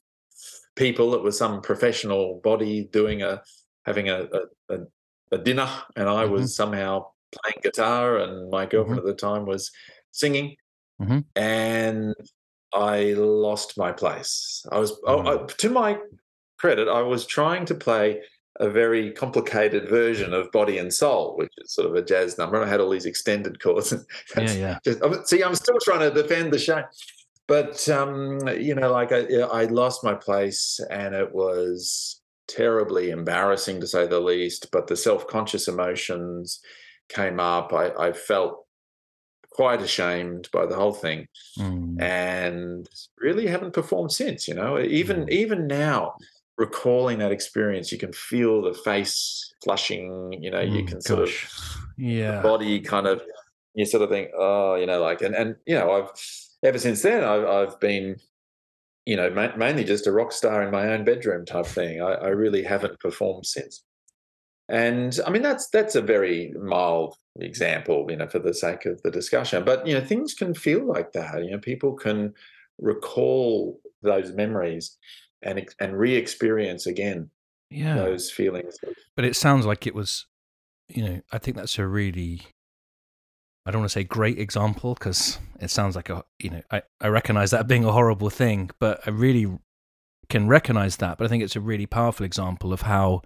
people. 0.77 1.14
It 1.14 1.23
was 1.23 1.38
some 1.38 1.61
professional 1.62 2.40
body 2.42 2.88
doing 2.92 3.23
a 3.23 3.42
having 3.85 4.09
a 4.09 4.29
a, 4.68 4.79
a 5.33 5.38
dinner, 5.38 5.68
and 5.96 6.09
I 6.09 6.25
mm-hmm. 6.25 6.33
was 6.33 6.55
somehow 6.55 7.07
playing 7.32 7.60
guitar, 7.62 8.18
and 8.18 8.50
my 8.50 8.66
girlfriend 8.66 9.00
mm-hmm. 9.00 9.08
at 9.08 9.16
the 9.16 9.20
time 9.20 9.46
was 9.46 9.70
singing, 10.12 10.56
mm-hmm. 11.00 11.20
and 11.36 12.14
I 12.72 13.14
lost 13.14 13.76
my 13.78 13.92
place. 13.92 14.64
I 14.70 14.78
was, 14.78 14.92
mm-hmm. 15.00 15.26
I, 15.26 15.46
to 15.46 15.70
my 15.70 15.98
credit, 16.58 16.88
I 16.88 17.02
was 17.02 17.26
trying 17.26 17.64
to 17.66 17.74
play 17.74 18.20
a 18.60 18.68
very 18.68 19.10
complicated 19.12 19.88
version 19.88 20.34
of 20.34 20.52
Body 20.52 20.78
and 20.78 20.92
Soul, 20.92 21.36
which 21.36 21.52
is 21.58 21.72
sort 21.72 21.88
of 21.88 21.94
a 21.94 22.02
jazz 22.02 22.36
number. 22.36 22.56
And 22.56 22.66
I 22.66 22.68
had 22.68 22.80
all 22.80 22.90
these 22.90 23.06
extended 23.06 23.60
chords. 23.60 23.92
yeah, 24.36 24.52
yeah. 24.52 24.78
Just, 24.84 25.28
see, 25.28 25.42
I'm 25.42 25.54
still 25.54 25.78
trying 25.82 26.00
to 26.00 26.22
defend 26.22 26.52
the 26.52 26.58
show. 26.58 26.82
But, 27.48 27.88
um, 27.88 28.46
you 28.48 28.74
know, 28.74 28.92
like 28.92 29.12
I, 29.12 29.24
I 29.40 29.64
lost 29.64 30.04
my 30.04 30.14
place 30.14 30.78
and 30.90 31.14
it 31.14 31.34
was 31.34 32.20
terribly 32.48 33.10
embarrassing 33.10 33.80
to 33.80 33.86
say 33.86 34.06
the 34.06 34.20
least. 34.20 34.70
But 34.70 34.86
the 34.86 34.96
self 34.96 35.26
conscious 35.26 35.66
emotions, 35.66 36.60
came 37.11 37.40
up, 37.40 37.73
I, 37.73 37.90
I 37.90 38.12
felt 38.12 38.64
quite 39.51 39.83
ashamed 39.83 40.49
by 40.53 40.64
the 40.66 40.77
whole 40.77 40.92
thing, 40.92 41.27
mm. 41.59 42.01
and 42.01 42.88
really 43.18 43.46
haven't 43.46 43.73
performed 43.73 44.12
since. 44.12 44.49
You 44.49 44.55
know, 44.55 44.79
even 44.81 45.27
mm. 45.27 45.31
even 45.31 45.66
now, 45.66 46.14
recalling 46.57 47.18
that 47.18 47.33
experience, 47.33 47.92
you 47.92 47.99
can 47.99 48.12
feel 48.12 48.62
the 48.62 48.75
face 48.75 49.53
flushing. 49.62 50.33
You 50.40 50.51
know, 50.51 50.62
mm, 50.62 50.73
you 50.73 50.85
can 50.85 51.01
sort 51.01 51.27
gosh. 51.27 51.44
of 51.44 51.77
yeah, 51.99 52.40
body 52.42 52.81
kind 52.81 53.07
of. 53.07 53.23
You 53.75 53.87
sort 53.87 54.03
of 54.03 54.11
think, 54.11 54.31
oh, 54.37 54.75
you 54.75 54.87
know, 54.87 55.01
like, 55.01 55.23
and 55.23 55.35
and 55.35 55.57
you 55.66 55.77
know, 55.77 55.92
I've 55.92 56.11
ever 56.64 56.79
since 56.79 57.03
then, 57.03 57.23
I've, 57.23 57.44
I've 57.44 57.81
been 57.81 58.16
you 59.07 59.16
know, 59.16 59.31
ma- 59.31 59.57
mainly 59.57 59.85
just 59.85 60.07
a 60.07 60.12
rock 60.12 60.33
star 60.33 60.62
in 60.62 60.70
my 60.70 60.88
own 60.92 61.05
bedroom 61.05 61.44
type 61.44 61.66
thing. 61.66 62.03
I, 62.03 62.12
I, 62.12 62.29
really 62.29 62.62
haven't 62.62 63.01
performed 63.01 63.46
since. 63.46 63.83
And 64.70 65.18
I 65.26 65.30
mean, 65.30 65.42
that's 65.42 65.68
that's 65.68 65.96
a 65.96 66.02
very 66.02 66.52
mild 66.61 67.16
example, 67.40 68.06
you 68.09 68.16
know, 68.16 68.28
for 68.28 68.38
the 68.38 68.54
sake 68.54 68.87
of 68.87 69.02
the 69.02 69.11
discussion. 69.11 69.64
But 69.64 69.87
you 69.87 69.94
know, 69.94 70.04
things 70.04 70.33
can 70.33 70.54
feel 70.54 70.87
like 70.87 71.12
that. 71.12 71.44
You 71.44 71.50
know, 71.50 71.59
people 71.59 71.94
can 71.94 72.35
recall 72.78 73.80
those 74.02 74.33
memories 74.33 74.96
and 75.42 75.66
and 75.80 75.98
re-experience 75.98 76.87
again 76.87 77.30
yeah. 77.70 77.96
those 77.96 78.30
feelings. 78.30 78.76
But 79.16 79.24
it 79.24 79.35
sounds 79.35 79.66
like 79.66 79.87
it 79.87 79.94
was, 79.94 80.26
you 80.88 81.04
know, 81.04 81.20
I 81.33 81.38
think 81.38 81.56
that's 81.56 81.78
a 81.78 81.87
really 81.87 82.42
I 83.66 83.70
don't 83.72 83.80
want 83.80 83.90
to 83.90 83.94
say 83.94 84.04
great 84.04 84.38
example 84.38 84.94
because 84.94 85.38
it 85.61 85.70
sounds 85.70 85.96
like 85.96 86.11
a 86.11 86.24
you 86.38 86.50
know 86.50 86.62
I, 86.70 86.83
I 87.00 87.09
recognize 87.09 87.50
that 87.50 87.66
being 87.66 87.85
a 87.85 87.92
horrible 87.92 88.30
thing, 88.30 88.70
but 88.78 89.00
I 89.04 89.11
really 89.11 89.46
can 90.28 90.46
recognize 90.46 90.96
that. 90.98 91.18
But 91.18 91.24
I 91.24 91.28
think 91.28 91.42
it's 91.42 91.56
a 91.56 91.61
really 91.61 91.87
powerful 91.87 92.24
example 92.24 92.73
of 92.73 92.83
how 92.83 93.23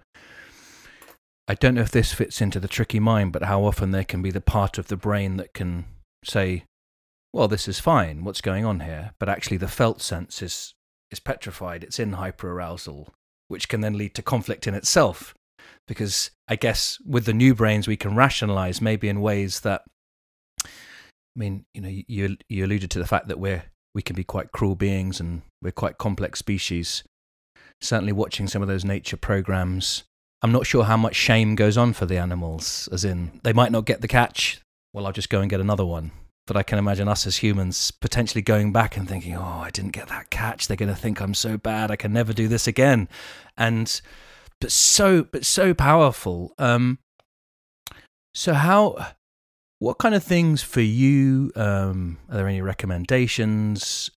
I 1.46 1.54
don't 1.54 1.74
know 1.74 1.82
if 1.82 1.90
this 1.90 2.14
fits 2.14 2.40
into 2.40 2.58
the 2.58 2.68
tricky 2.68 3.00
mind, 3.00 3.32
but 3.32 3.44
how 3.44 3.64
often 3.64 3.90
there 3.90 4.04
can 4.04 4.22
be 4.22 4.30
the 4.30 4.40
part 4.40 4.78
of 4.78 4.88
the 4.88 4.96
brain 4.96 5.36
that 5.36 5.52
can 5.52 5.84
say, 6.24 6.64
well, 7.34 7.48
this 7.48 7.68
is 7.68 7.80
fine, 7.80 8.24
what's 8.24 8.40
going 8.40 8.64
on 8.64 8.80
here? 8.80 9.12
But 9.18 9.28
actually, 9.28 9.58
the 9.58 9.68
felt 9.68 10.00
sense 10.00 10.40
is, 10.40 10.74
is 11.10 11.20
petrified, 11.20 11.84
it's 11.84 11.98
in 11.98 12.12
hyperarousal, 12.12 13.08
which 13.48 13.68
can 13.68 13.82
then 13.82 13.98
lead 13.98 14.14
to 14.14 14.22
conflict 14.22 14.66
in 14.66 14.74
itself. 14.74 15.34
Because 15.86 16.30
I 16.48 16.56
guess 16.56 16.98
with 17.04 17.26
the 17.26 17.34
new 17.34 17.54
brains, 17.54 17.86
we 17.86 17.96
can 17.96 18.16
rationalize 18.16 18.80
maybe 18.80 19.08
in 19.08 19.20
ways 19.20 19.60
that, 19.60 19.82
I 20.64 20.68
mean, 21.36 21.66
you 21.74 21.80
know, 21.82 21.90
you, 21.90 22.36
you 22.48 22.64
alluded 22.64 22.90
to 22.92 22.98
the 22.98 23.06
fact 23.06 23.28
that 23.28 23.38
we're, 23.38 23.64
we 23.94 24.00
can 24.00 24.16
be 24.16 24.24
quite 24.24 24.52
cruel 24.52 24.76
beings 24.76 25.20
and 25.20 25.42
we're 25.60 25.72
quite 25.72 25.98
complex 25.98 26.38
species. 26.38 27.04
Certainly, 27.82 28.12
watching 28.12 28.46
some 28.46 28.62
of 28.62 28.68
those 28.68 28.84
nature 28.84 29.16
programs 29.18 30.04
I'm 30.44 30.52
not 30.52 30.66
sure 30.66 30.84
how 30.84 30.98
much 30.98 31.16
shame 31.16 31.54
goes 31.54 31.78
on 31.78 31.94
for 31.94 32.04
the 32.04 32.18
animals, 32.18 32.86
as 32.92 33.02
in 33.02 33.40
they 33.44 33.54
might 33.54 33.72
not 33.72 33.86
get 33.86 34.02
the 34.02 34.08
catch. 34.08 34.60
Well, 34.92 35.06
I'll 35.06 35.12
just 35.12 35.30
go 35.30 35.40
and 35.40 35.48
get 35.48 35.58
another 35.58 35.86
one. 35.86 36.10
But 36.46 36.58
I 36.58 36.62
can 36.62 36.76
imagine 36.76 37.08
us 37.08 37.26
as 37.26 37.38
humans 37.38 37.90
potentially 37.90 38.42
going 38.42 38.70
back 38.70 38.98
and 38.98 39.08
thinking, 39.08 39.34
oh, 39.34 39.62
I 39.64 39.70
didn't 39.70 39.92
get 39.92 40.08
that 40.08 40.28
catch. 40.28 40.66
They're 40.66 40.76
going 40.76 40.90
to 40.90 40.94
think 40.94 41.22
I'm 41.22 41.32
so 41.32 41.56
bad. 41.56 41.90
I 41.90 41.96
can 41.96 42.12
never 42.12 42.34
do 42.34 42.46
this 42.46 42.66
again. 42.66 43.08
And, 43.56 43.98
but 44.60 44.70
so, 44.70 45.22
but 45.22 45.46
so 45.46 45.72
powerful. 45.72 46.52
Um, 46.58 46.98
so 48.34 48.52
how, 48.52 49.14
what 49.78 49.96
kind 49.96 50.14
of 50.14 50.22
things 50.22 50.62
for 50.62 50.82
you? 50.82 51.52
Um, 51.56 52.18
are 52.28 52.36
there 52.36 52.48
any 52.48 52.60
recommendations? 52.60 54.10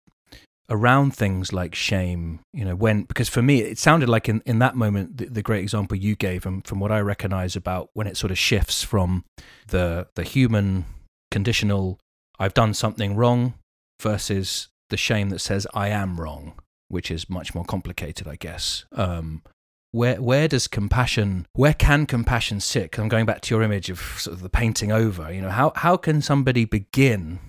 Around 0.69 1.15
things 1.15 1.53
like 1.53 1.75
shame 1.75 2.39
you 2.51 2.65
know 2.65 2.75
when 2.75 3.03
because 3.03 3.29
for 3.29 3.41
me 3.41 3.61
it 3.61 3.77
sounded 3.77 4.09
like 4.09 4.27
in, 4.27 4.41
in 4.45 4.59
that 4.59 4.75
moment 4.75 5.17
the, 5.17 5.25
the 5.25 5.41
great 5.43 5.61
example 5.61 5.95
you 5.95 6.15
gave 6.15 6.45
and 6.45 6.65
from 6.65 6.79
what 6.79 6.91
i 6.91 6.99
recognize 6.99 7.55
about 7.55 7.89
when 7.93 8.07
it 8.07 8.17
sort 8.17 8.31
of 8.31 8.37
shifts 8.37 8.81
from 8.81 9.23
the 9.67 10.07
the 10.15 10.23
human 10.23 10.85
conditional 11.29 11.99
i've 12.39 12.53
done 12.53 12.73
something 12.73 13.15
wrong 13.15 13.53
versus 14.01 14.69
the 14.89 14.97
shame 14.97 15.29
that 15.29 15.39
says 15.39 15.67
i 15.73 15.87
am 15.87 16.19
wrong 16.19 16.53
which 16.87 17.11
is 17.11 17.29
much 17.29 17.53
more 17.53 17.65
complicated 17.65 18.27
i 18.27 18.35
guess. 18.35 18.85
Um, 18.91 19.41
where 19.91 20.21
where 20.21 20.47
does 20.49 20.67
compassion 20.67 21.47
where 21.53 21.73
can 21.73 22.05
compassion 22.05 22.59
sit? 22.59 22.99
I'm 22.99 23.07
going 23.07 23.25
back 23.25 23.39
to 23.41 23.55
your 23.55 23.63
image 23.63 23.89
of 23.89 23.99
sort 23.99 24.35
of 24.35 24.41
the 24.41 24.49
painting 24.49 24.91
over 24.91 25.31
you 25.31 25.41
know 25.41 25.49
how 25.49 25.71
how 25.73 25.95
can 25.95 26.21
somebody 26.21 26.65
begin 26.65 27.39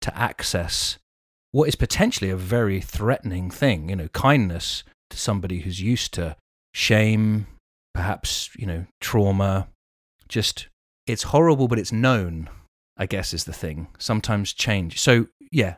to 0.00 0.16
access 0.16 0.96
what 1.54 1.68
is 1.68 1.76
potentially 1.76 2.30
a 2.30 2.36
very 2.36 2.80
threatening 2.80 3.48
thing, 3.48 3.88
you 3.88 3.94
know, 3.94 4.08
kindness 4.08 4.82
to 5.08 5.16
somebody 5.16 5.60
who's 5.60 5.80
used 5.80 6.12
to 6.12 6.34
shame, 6.72 7.46
perhaps, 7.94 8.50
you 8.56 8.66
know, 8.66 8.84
trauma. 9.00 9.68
Just, 10.28 10.66
it's 11.06 11.22
horrible, 11.22 11.68
but 11.68 11.78
it's 11.78 11.92
known, 11.92 12.50
I 12.96 13.06
guess, 13.06 13.32
is 13.32 13.44
the 13.44 13.52
thing. 13.52 13.86
Sometimes 13.98 14.52
change. 14.52 14.98
So, 14.98 15.28
yeah, 15.52 15.76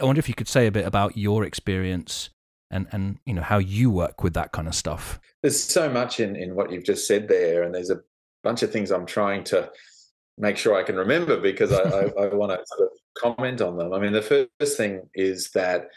I 0.00 0.04
wonder 0.04 0.18
if 0.18 0.28
you 0.28 0.34
could 0.34 0.48
say 0.48 0.66
a 0.66 0.72
bit 0.72 0.84
about 0.84 1.16
your 1.16 1.44
experience 1.44 2.30
and, 2.68 2.88
and 2.90 3.20
you 3.24 3.34
know, 3.34 3.42
how 3.42 3.58
you 3.58 3.92
work 3.92 4.24
with 4.24 4.34
that 4.34 4.50
kind 4.50 4.66
of 4.66 4.74
stuff. 4.74 5.20
There's 5.40 5.62
so 5.62 5.88
much 5.88 6.18
in, 6.18 6.34
in 6.34 6.56
what 6.56 6.72
you've 6.72 6.82
just 6.82 7.06
said 7.06 7.28
there, 7.28 7.62
and 7.62 7.72
there's 7.72 7.90
a 7.90 8.00
bunch 8.42 8.64
of 8.64 8.72
things 8.72 8.90
I'm 8.90 9.06
trying 9.06 9.44
to 9.44 9.70
make 10.36 10.56
sure 10.56 10.74
I 10.74 10.82
can 10.82 10.96
remember 10.96 11.40
because 11.40 11.72
I, 11.72 11.82
I, 11.82 12.24
I 12.24 12.34
want 12.34 12.50
to 12.50 12.58
sort 12.66 12.90
of 12.90 12.98
comment 13.16 13.60
on 13.60 13.76
them. 13.76 13.92
I 13.92 13.98
mean, 13.98 14.12
the 14.12 14.48
first 14.60 14.76
thing 14.76 15.08
is 15.14 15.50
that 15.54 15.88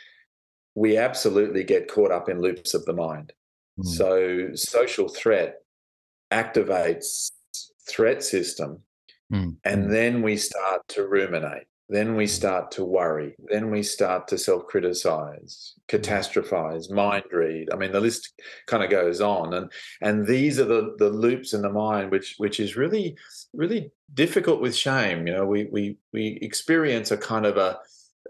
we 0.76 0.97
absolutely 0.97 1.63
get 1.63 1.91
caught 1.91 2.11
up 2.11 2.30
in 2.30 2.41
loops 2.41 2.74
of 2.74 2.86
the 2.86 2.93
mind. 2.93 3.34
Mm. 3.80 3.86
So 3.86 4.49
social 4.55 5.07
threat 5.07 5.55
activates 6.32 7.32
threat 7.88 8.24
system, 8.24 8.80
mm. 9.32 9.55
and 9.63 9.86
hmm. 9.86 9.91
then 9.91 10.22
we 10.22 10.38
start 10.38 10.82
to 10.89 11.07
ruminate. 11.07 11.68
Then 11.88 12.16
we 12.16 12.26
start 12.26 12.72
to 12.72 12.84
worry. 12.84 13.36
Then 13.52 13.70
we 13.70 13.84
start 13.84 14.28
to 14.30 14.38
self 14.38 14.66
criticize, 14.66 15.74
catastrophize, 15.88 16.90
mind 16.90 17.26
read. 17.32 17.70
I 17.72 17.76
mean, 17.76 17.92
the 17.92 18.00
list 18.00 18.34
kind 18.66 18.84
of 18.84 18.90
goes 18.90 19.22
on. 19.22 19.54
And, 19.54 19.72
and 20.02 20.26
these 20.26 20.60
are 20.60 20.66
the, 20.66 20.96
the 20.98 21.10
loops 21.10 21.54
in 21.54 21.62
the 21.62 21.72
mind, 21.72 22.10
which, 22.10 22.36
which 22.38 22.60
is 22.60 22.76
really, 22.76 23.16
really 23.54 23.92
difficult 24.16 24.62
with 24.62 24.76
shame. 24.76 25.28
You 25.28 25.34
know, 25.34 25.46
we, 25.46 25.66
we, 25.66 25.98
we 26.12 26.40
experience 26.42 27.12
a 27.12 27.18
kind 27.18 27.46
of 27.46 27.58
a, 27.58 27.78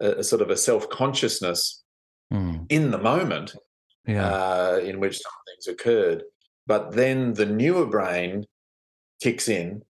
a 0.01 0.23
sort 0.23 0.41
of 0.41 0.49
a 0.49 0.57
self 0.57 0.89
consciousness 0.89 1.81
mm. 2.33 2.65
in 2.67 2.91
the 2.91 2.97
moment 2.97 3.55
yeah. 4.05 4.27
uh, 4.27 4.79
in 4.83 4.99
which 4.99 5.19
some 5.19 5.31
things 5.47 5.67
occurred. 5.67 6.23
But 6.67 6.91
then 6.91 7.33
the 7.33 7.45
newer 7.45 7.85
brain 7.85 8.45
kicks 9.21 9.47
in 9.47 9.83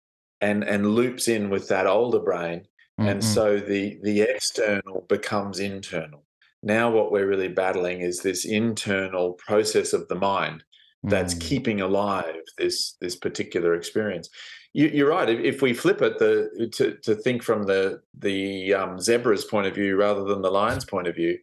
and, 0.42 0.64
and 0.64 0.96
loops 0.96 1.28
in 1.28 1.50
with 1.50 1.70
that 1.70 1.88
older 1.88 2.20
brain 2.20 2.66
Mm-hmm. 3.00 3.10
And 3.10 3.24
so 3.24 3.60
the 3.60 4.00
the 4.04 4.22
external 4.22 5.06
becomes 5.10 5.60
internal. 5.60 6.24
Now 6.62 6.92
what 6.92 7.12
we're 7.12 7.28
really 7.28 7.48
battling 7.48 8.02
is 8.02 8.20
this 8.20 8.46
internal 8.46 9.34
process 9.34 9.94
of 9.94 10.08
the 10.08 10.16
mind 10.16 10.64
that's 11.04 11.34
mm. 11.34 11.42
keeping 11.42 11.82
alive 11.82 12.42
this 12.58 12.96
this 13.02 13.16
particular 13.16 13.76
experience. 13.76 14.30
You, 14.76 15.06
are 15.06 15.10
right. 15.10 15.30
If, 15.30 15.40
if, 15.40 15.62
we 15.62 15.72
flip 15.74 16.02
it, 16.02 16.18
the 16.18 16.68
to, 16.74 16.98
to 17.04 17.14
think 17.16 17.44
from 17.44 17.64
the 17.64 18.02
the 18.18 18.74
um, 18.74 18.98
zebra's 19.00 19.46
point 19.46 19.68
of 19.68 19.76
view 19.76 19.96
rather 19.96 20.24
than 20.24 20.42
the 20.42 20.50
lion's 20.50 20.86
point 20.86 21.08
of 21.08 21.16
view, 21.16 21.38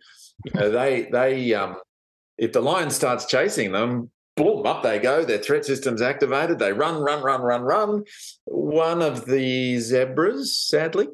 you 0.45 0.53
know, 0.55 0.71
they 0.71 1.09
they 1.13 1.55
um, 1.55 1.77
if 2.39 2.53
the 2.53 2.61
lion 2.61 2.91
starts 2.91 3.27
chasing 3.27 3.71
them, 3.71 4.11
boom, 4.43 4.67
up 4.67 4.83
they 4.83 4.99
go. 4.99 5.25
Their 5.25 5.39
threat 5.39 5.65
system's 5.65 6.03
activated. 6.03 6.59
They 6.59 6.73
run, 6.73 7.03
run, 7.03 7.23
run, 7.23 7.43
run, 7.43 7.63
run. 7.63 8.05
One 8.45 9.03
of 9.03 9.27
the 9.27 9.79
zebras, 9.79 10.57
sadly, 10.57 11.09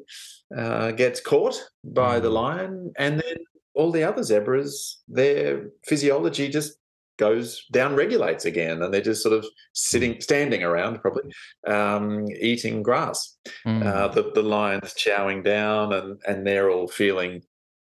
uh, 0.55 0.91
gets 0.91 1.19
caught 1.19 1.61
by 1.83 2.19
the 2.19 2.29
lion, 2.29 2.93
and 2.97 3.19
then 3.19 3.37
all 3.75 3.91
the 3.91 4.03
other 4.03 4.23
zebras, 4.23 5.01
their 5.07 5.69
physiology 5.85 6.49
just 6.49 6.77
goes 7.17 7.65
down 7.71 7.95
regulates 7.95 8.45
again 8.45 8.81
and 8.81 8.93
they're 8.93 9.01
just 9.01 9.23
sort 9.23 9.33
of 9.33 9.45
sitting 9.73 10.13
mm. 10.13 10.23
standing 10.23 10.63
around 10.63 11.01
probably 11.01 11.23
um, 11.65 12.27
eating 12.39 12.83
grass 12.83 13.37
mm. 13.65 13.83
uh, 13.83 14.07
the, 14.09 14.31
the 14.35 14.43
lion's 14.43 14.93
chowing 14.93 15.43
down 15.43 15.93
and 15.93 16.21
and 16.27 16.45
they're 16.45 16.69
all 16.69 16.87
feeling 16.87 17.41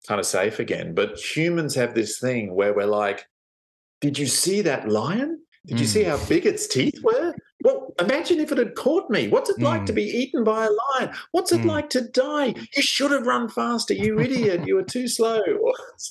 kind 0.08 0.20
of 0.20 0.26
safe 0.26 0.60
again 0.60 0.94
but 0.94 1.18
humans 1.18 1.74
have 1.74 1.96
this 1.96 2.20
thing 2.20 2.54
where 2.54 2.76
we're 2.76 2.86
like 2.86 3.26
did 4.02 4.18
you 4.18 4.28
see 4.28 4.62
that 4.62 4.90
lion? 4.90 5.42
Did 5.66 5.78
mm. 5.78 5.80
you 5.82 5.86
see 5.86 6.04
mm. 6.04 6.08
how 6.08 6.26
big 6.28 6.46
its 6.46 6.68
teeth 6.68 7.00
were? 7.04 7.34
Well, 7.64 7.94
imagine 8.00 8.40
if 8.40 8.52
it 8.52 8.58
had 8.58 8.76
caught 8.76 9.10
me. 9.10 9.28
What's 9.28 9.50
it 9.50 9.60
like 9.60 9.82
mm. 9.82 9.86
to 9.88 9.94
be 9.94 10.04
eaten 10.04 10.44
by 10.44 10.66
a 10.66 11.00
lion? 11.00 11.14
What's 11.32 11.52
it 11.52 11.62
mm. 11.62 11.66
like 11.66 11.90
to 11.92 12.02
die? 12.02 12.54
You 12.76 12.82
should 12.82 13.12
have 13.12 13.26
run 13.26 13.50
faster, 13.50 13.94
you 13.94 14.20
idiot. 14.20 14.68
you 14.68 14.76
were 14.76 14.84
too 14.84 15.08
slow. 15.08 15.42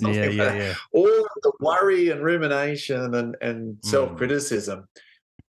Yeah, 0.01 0.11
yeah, 0.11 0.45
like 0.45 0.61
yeah. 0.61 0.75
All 0.93 1.27
the 1.43 1.53
worry 1.61 2.11
and 2.11 2.23
rumination 2.23 3.15
and, 3.15 3.37
and 3.41 3.77
mm. 3.77 3.85
self 3.85 4.17
criticism 4.17 4.89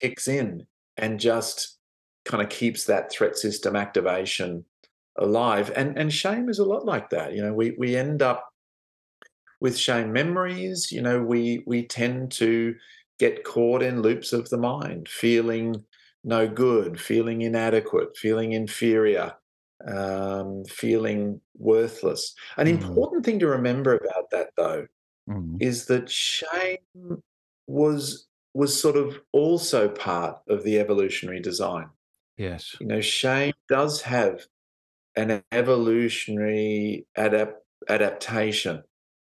kicks 0.02 0.28
in 0.28 0.66
and 0.98 1.20
just 1.20 1.78
kind 2.26 2.42
of 2.42 2.50
keeps 2.50 2.86
that 2.86 3.12
threat 3.12 3.38
system 3.38 3.76
activation 3.76 4.66
alive. 5.18 5.72
And 5.76 5.98
and 5.98 6.12
shame 6.12 6.50
is 6.50 6.60
a 6.60 6.66
lot 6.66 6.86
like 6.86 7.10
that. 7.10 7.34
You 7.34 7.44
know, 7.44 7.54
we 7.54 7.76
we 7.78 7.96
end 7.96 8.22
up 8.22 8.51
with 9.62 9.78
shame 9.78 10.12
memories, 10.12 10.91
you 10.91 11.01
know, 11.01 11.22
we 11.22 11.64
we 11.66 11.86
tend 11.86 12.32
to 12.34 12.76
get 13.20 13.43
caught 13.43 13.84
in 13.84 14.01
loops 14.01 14.34
of 14.34 14.49
the 14.49 14.57
mind, 14.57 15.07
feeling 15.07 15.86
no 16.24 16.47
good, 16.47 16.99
feeling 16.99 17.43
inadequate, 17.43 18.18
feeling 18.18 18.53
inferior, 18.53 19.34
um, 19.88 20.66
feeling 20.66 21.39
worthless. 21.57 22.34
An 22.57 22.68
mm. 22.68 22.72
important 22.72 23.24
thing 23.24 23.39
to 23.39 23.47
remember 23.47 23.95
about 23.95 24.32
that, 24.32 24.49
though, 24.57 24.88
mm. 25.30 25.57
is 25.62 25.86
that 25.86 26.09
shame 26.09 27.22
was 27.68 28.28
was 28.53 28.82
sort 28.82 28.97
of 28.97 29.22
also 29.32 29.88
part 29.88 30.39
of 30.49 30.64
the 30.64 30.80
evolutionary 30.80 31.39
design. 31.39 31.88
Yes, 32.36 32.76
you 32.80 32.88
know, 32.88 33.01
shame 33.01 33.53
does 33.70 34.01
have 34.01 34.41
an 35.16 35.43
evolutionary 35.51 37.05
adapt 37.16 37.62
adaptation 37.88 38.84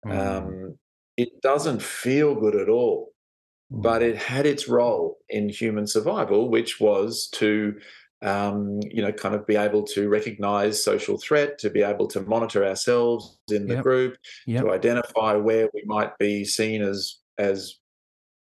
Mm. 0.07 0.19
Um, 0.19 0.79
it 1.17 1.41
doesn't 1.43 1.83
feel 1.83 2.35
good 2.35 2.55
at 2.55 2.69
all, 2.69 3.13
mm. 3.73 3.83
but 3.83 4.03
it 4.03 4.17
had 4.17 4.47
its 4.47 4.69
role 4.69 5.19
in 5.29 5.49
human 5.49 5.87
survival, 5.87 6.49
which 6.49 6.81
was 6.81 7.29
to 7.35 7.75
um, 8.23 8.81
you 8.91 9.03
know, 9.03 9.13
kind 9.13 9.35
of 9.35 9.47
be 9.47 9.57
able 9.57 9.85
to 9.85 10.09
recognize 10.09 10.83
social 10.83 11.19
threat, 11.19 11.59
to 11.59 11.71
be 11.71 11.83
able 11.83 12.09
to 12.09 12.21
monitor 12.23 12.65
ourselves 12.65 13.39
in 13.49 13.67
the 13.67 13.75
yep. 13.75 13.83
group, 13.83 14.17
yep. 14.47 14.65
to 14.65 14.73
identify 14.73 15.35
where 15.35 15.69
we 15.73 15.83
might 15.87 16.17
be 16.19 16.45
seen 16.45 16.83
as 16.83 17.19
as 17.39 17.77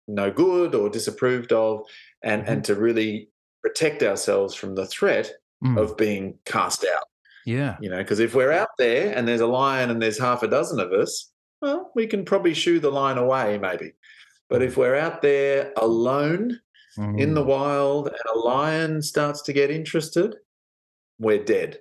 no 0.07 0.31
good 0.31 0.75
or 0.75 0.89
disapproved 0.89 1.53
of, 1.53 1.83
and 2.23 2.43
mm-hmm. 2.43 2.53
and 2.53 2.65
to 2.65 2.75
really 2.75 3.29
protect 3.63 4.03
ourselves 4.03 4.55
from 4.55 4.75
the 4.75 4.87
threat 4.87 5.33
mm. 5.65 5.81
of 5.81 5.97
being 5.97 6.39
cast 6.45 6.85
out. 6.95 7.05
Yeah, 7.45 7.77
you 7.81 7.91
know, 7.91 7.99
because 7.99 8.21
if 8.21 8.35
we're 8.35 8.53
out 8.53 8.69
there 8.79 9.15
and 9.17 9.27
there's 9.27 9.41
a 9.41 9.47
lion 9.47 9.91
and 9.91 10.01
there's 10.01 10.21
half 10.21 10.45
a 10.45 10.49
dozen 10.49 10.79
of 10.79 10.93
us, 10.93 11.33
well, 11.65 11.91
we 11.95 12.07
can 12.07 12.27
probably 12.27 12.53
shoo 12.53 12.79
the 12.79 12.91
line 12.91 13.17
away, 13.17 13.57
maybe. 13.57 13.93
But 14.51 14.61
if 14.61 14.77
we're 14.77 14.97
out 14.97 15.23
there 15.23 15.73
alone 15.79 16.61
mm. 16.99 17.19
in 17.19 17.33
the 17.33 17.43
mm. 17.43 17.47
wild 17.47 18.09
and 18.09 18.17
a 18.35 18.39
lion 18.39 19.01
starts 19.01 19.41
to 19.43 19.55
get 19.55 19.71
interested, 19.71 20.37
we're 21.19 21.43
dead. 21.43 21.79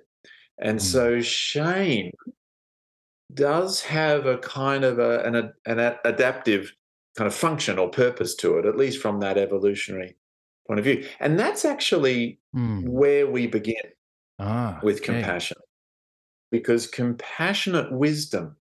And 0.58 0.78
mm. 0.78 0.82
so 0.82 1.20
shame 1.20 2.12
does 3.34 3.82
have 3.82 4.24
a 4.24 4.38
kind 4.38 4.84
of 4.84 4.98
a, 4.98 5.20
an, 5.20 5.52
an 5.66 5.96
adaptive 6.06 6.72
kind 7.18 7.28
of 7.28 7.34
function 7.34 7.78
or 7.78 7.90
purpose 7.90 8.34
to 8.36 8.56
it, 8.56 8.64
at 8.64 8.78
least 8.78 9.02
from 9.02 9.20
that 9.20 9.36
evolutionary 9.36 10.16
point 10.66 10.80
of 10.80 10.84
view. 10.84 11.06
And 11.20 11.38
that's 11.38 11.66
actually 11.66 12.38
mm. 12.56 12.88
where 12.88 13.26
we 13.26 13.46
begin 13.48 13.84
ah, 14.38 14.80
with 14.82 14.96
okay. 14.96 15.12
compassion. 15.12 15.58
Because 16.50 16.86
compassionate 16.86 17.92
wisdom 17.92 18.56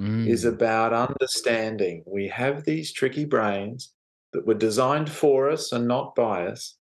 mm. 0.00 0.28
is 0.28 0.44
about 0.44 0.92
understanding 0.92 2.02
we 2.06 2.28
have 2.28 2.64
these 2.64 2.92
tricky 2.92 3.24
brains 3.24 3.92
that 4.32 4.46
were 4.46 4.54
designed 4.54 5.10
for 5.10 5.50
us 5.50 5.72
and 5.72 5.86
not 5.86 6.14
by 6.14 6.46
us. 6.46 6.76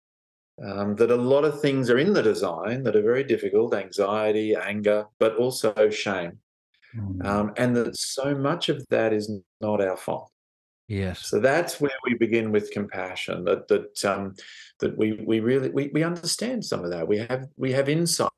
Um, 0.63 0.95
that 0.97 1.11
a 1.11 1.17
lot 1.17 1.45
of 1.45 1.61
things 1.61 1.89
are 1.89 1.99
in 1.99 2.13
the 2.13 2.23
design 2.23 2.83
that 2.83 2.95
are 2.95 3.03
very 3.03 3.25
difficult 3.25 3.75
anxiety, 3.75 4.55
anger, 4.55 5.07
but 5.19 5.35
also 5.37 5.89
shame. 5.91 6.39
Mm. 6.95 7.25
Um, 7.25 7.53
and 7.57 7.75
that 7.75 7.97
so 7.97 8.35
much 8.35 8.69
of 8.69 8.85
that 8.91 9.13
is 9.13 9.31
not 9.61 9.81
our 9.81 9.97
fault. 9.97 10.31
Yes. 10.89 11.27
So 11.27 11.41
that's 11.41 11.81
where 11.81 11.97
we 12.05 12.15
begin 12.15 12.53
with 12.53 12.71
compassion. 12.71 13.45
That 13.45 13.67
that 13.69 14.05
um, 14.05 14.35
that 14.81 14.97
we 14.99 15.13
we 15.13 15.41
really 15.41 15.71
we, 15.71 15.91
we 15.95 16.03
understand 16.03 16.65
some 16.65 16.85
of 16.85 16.91
that. 16.91 17.09
We 17.09 17.19
have 17.19 17.47
we 17.57 17.73
have 17.73 17.89
insight 17.89 18.31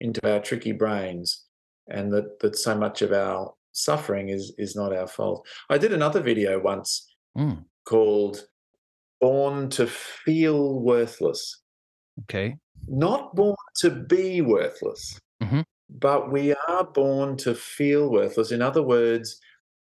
into 0.00 0.32
our 0.32 0.40
tricky 0.40 0.72
brains, 0.72 1.44
and 1.88 2.12
that 2.12 2.38
that 2.38 2.56
so 2.56 2.76
much 2.76 3.02
of 3.02 3.12
our 3.12 3.52
suffering 3.76 4.28
is 4.30 4.52
is 4.58 4.74
not 4.76 4.92
our 4.96 5.06
fault. 5.06 5.46
I 5.70 5.78
did 5.78 5.92
another 5.92 6.20
video 6.20 6.58
once 6.60 7.06
Mm. 7.36 7.64
called 7.84 8.48
"Born 9.20 9.68
to 9.70 9.86
Feel 9.86 10.80
Worthless." 10.80 11.62
Okay. 12.22 12.56
Not 12.88 13.34
born 13.34 13.56
to 13.80 13.90
be 13.90 14.40
worthless, 14.40 15.18
Mhm. 15.42 15.64
but 15.90 16.32
we 16.32 16.54
are 16.68 16.84
born 16.84 17.36
to 17.38 17.54
feel 17.54 18.10
worthless. 18.10 18.50
In 18.52 18.62
other 18.62 18.82
words, 18.82 19.40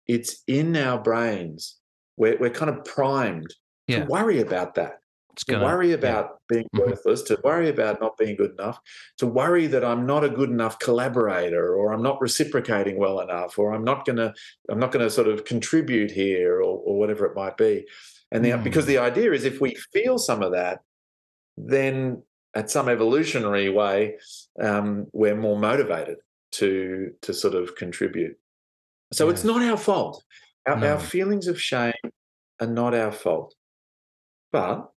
it's 0.06 0.42
in 0.46 0.76
our 0.76 1.00
brains. 1.02 1.78
We're 2.16 2.38
we're 2.38 2.50
kind 2.50 2.70
of 2.70 2.84
primed 2.84 3.54
Yeah. 3.86 4.04
to 4.04 4.10
worry 4.10 4.40
about 4.40 4.74
that 4.74 5.00
It's 5.38 5.44
to 5.44 5.52
gonna 5.52 5.64
worry 5.66 5.90
yeah. 5.90 5.94
about 5.94 6.40
being 6.48 6.66
Mhm. 6.74 6.86
worthless, 6.88 7.22
to 7.22 7.38
worry 7.44 7.68
about 7.68 8.00
not 8.00 8.16
being 8.18 8.34
good 8.34 8.50
enough, 8.58 8.80
to 9.18 9.26
worry 9.28 9.68
that 9.68 9.84
I'm 9.84 10.04
not 10.04 10.24
a 10.24 10.28
good 10.28 10.50
enough 10.50 10.80
collaborator, 10.80 11.76
or 11.76 11.92
I'm 11.92 12.02
not 12.02 12.20
reciprocating 12.20 12.98
well 12.98 13.20
enough, 13.20 13.56
or 13.56 13.72
I'm 13.72 13.84
not 13.84 14.04
gonna 14.04 14.34
I'm 14.68 14.80
not 14.80 14.90
gonna 14.90 15.08
sort 15.10 15.28
of 15.28 15.44
contribute 15.44 16.10
here, 16.10 16.56
or, 16.56 16.82
or 16.86 16.98
whatever 16.98 17.24
it 17.24 17.36
might 17.36 17.56
be. 17.56 17.86
And 18.32 18.44
the, 18.44 18.56
because 18.56 18.84
Mm. 18.84 18.88
the 18.88 18.98
idea 18.98 19.32
is, 19.32 19.44
if 19.44 19.60
we 19.60 19.76
feel 19.92 20.18
some 20.18 20.42
of 20.42 20.50
that, 20.52 20.80
then 21.56 22.24
at 22.54 22.68
some 22.68 22.88
evolutionary 22.88 23.68
way, 23.68 24.18
um, 24.60 25.06
we're 25.12 25.36
more 25.36 25.56
motivated 25.58 26.16
to 26.50 27.14
to 27.22 27.32
sort 27.32 27.54
of 27.54 27.76
contribute. 27.76 28.36
So 29.12 29.30
it's 29.30 29.44
not 29.44 29.62
our 29.62 29.76
fault. 29.76 30.24
Our, 30.66 30.76
No. 30.76 30.94
our 30.94 30.98
feelings 31.00 31.46
of 31.46 31.60
shame 31.60 31.92
are 32.60 32.66
not 32.66 32.92
our 32.92 33.12
fault, 33.12 33.54
but 34.50 34.90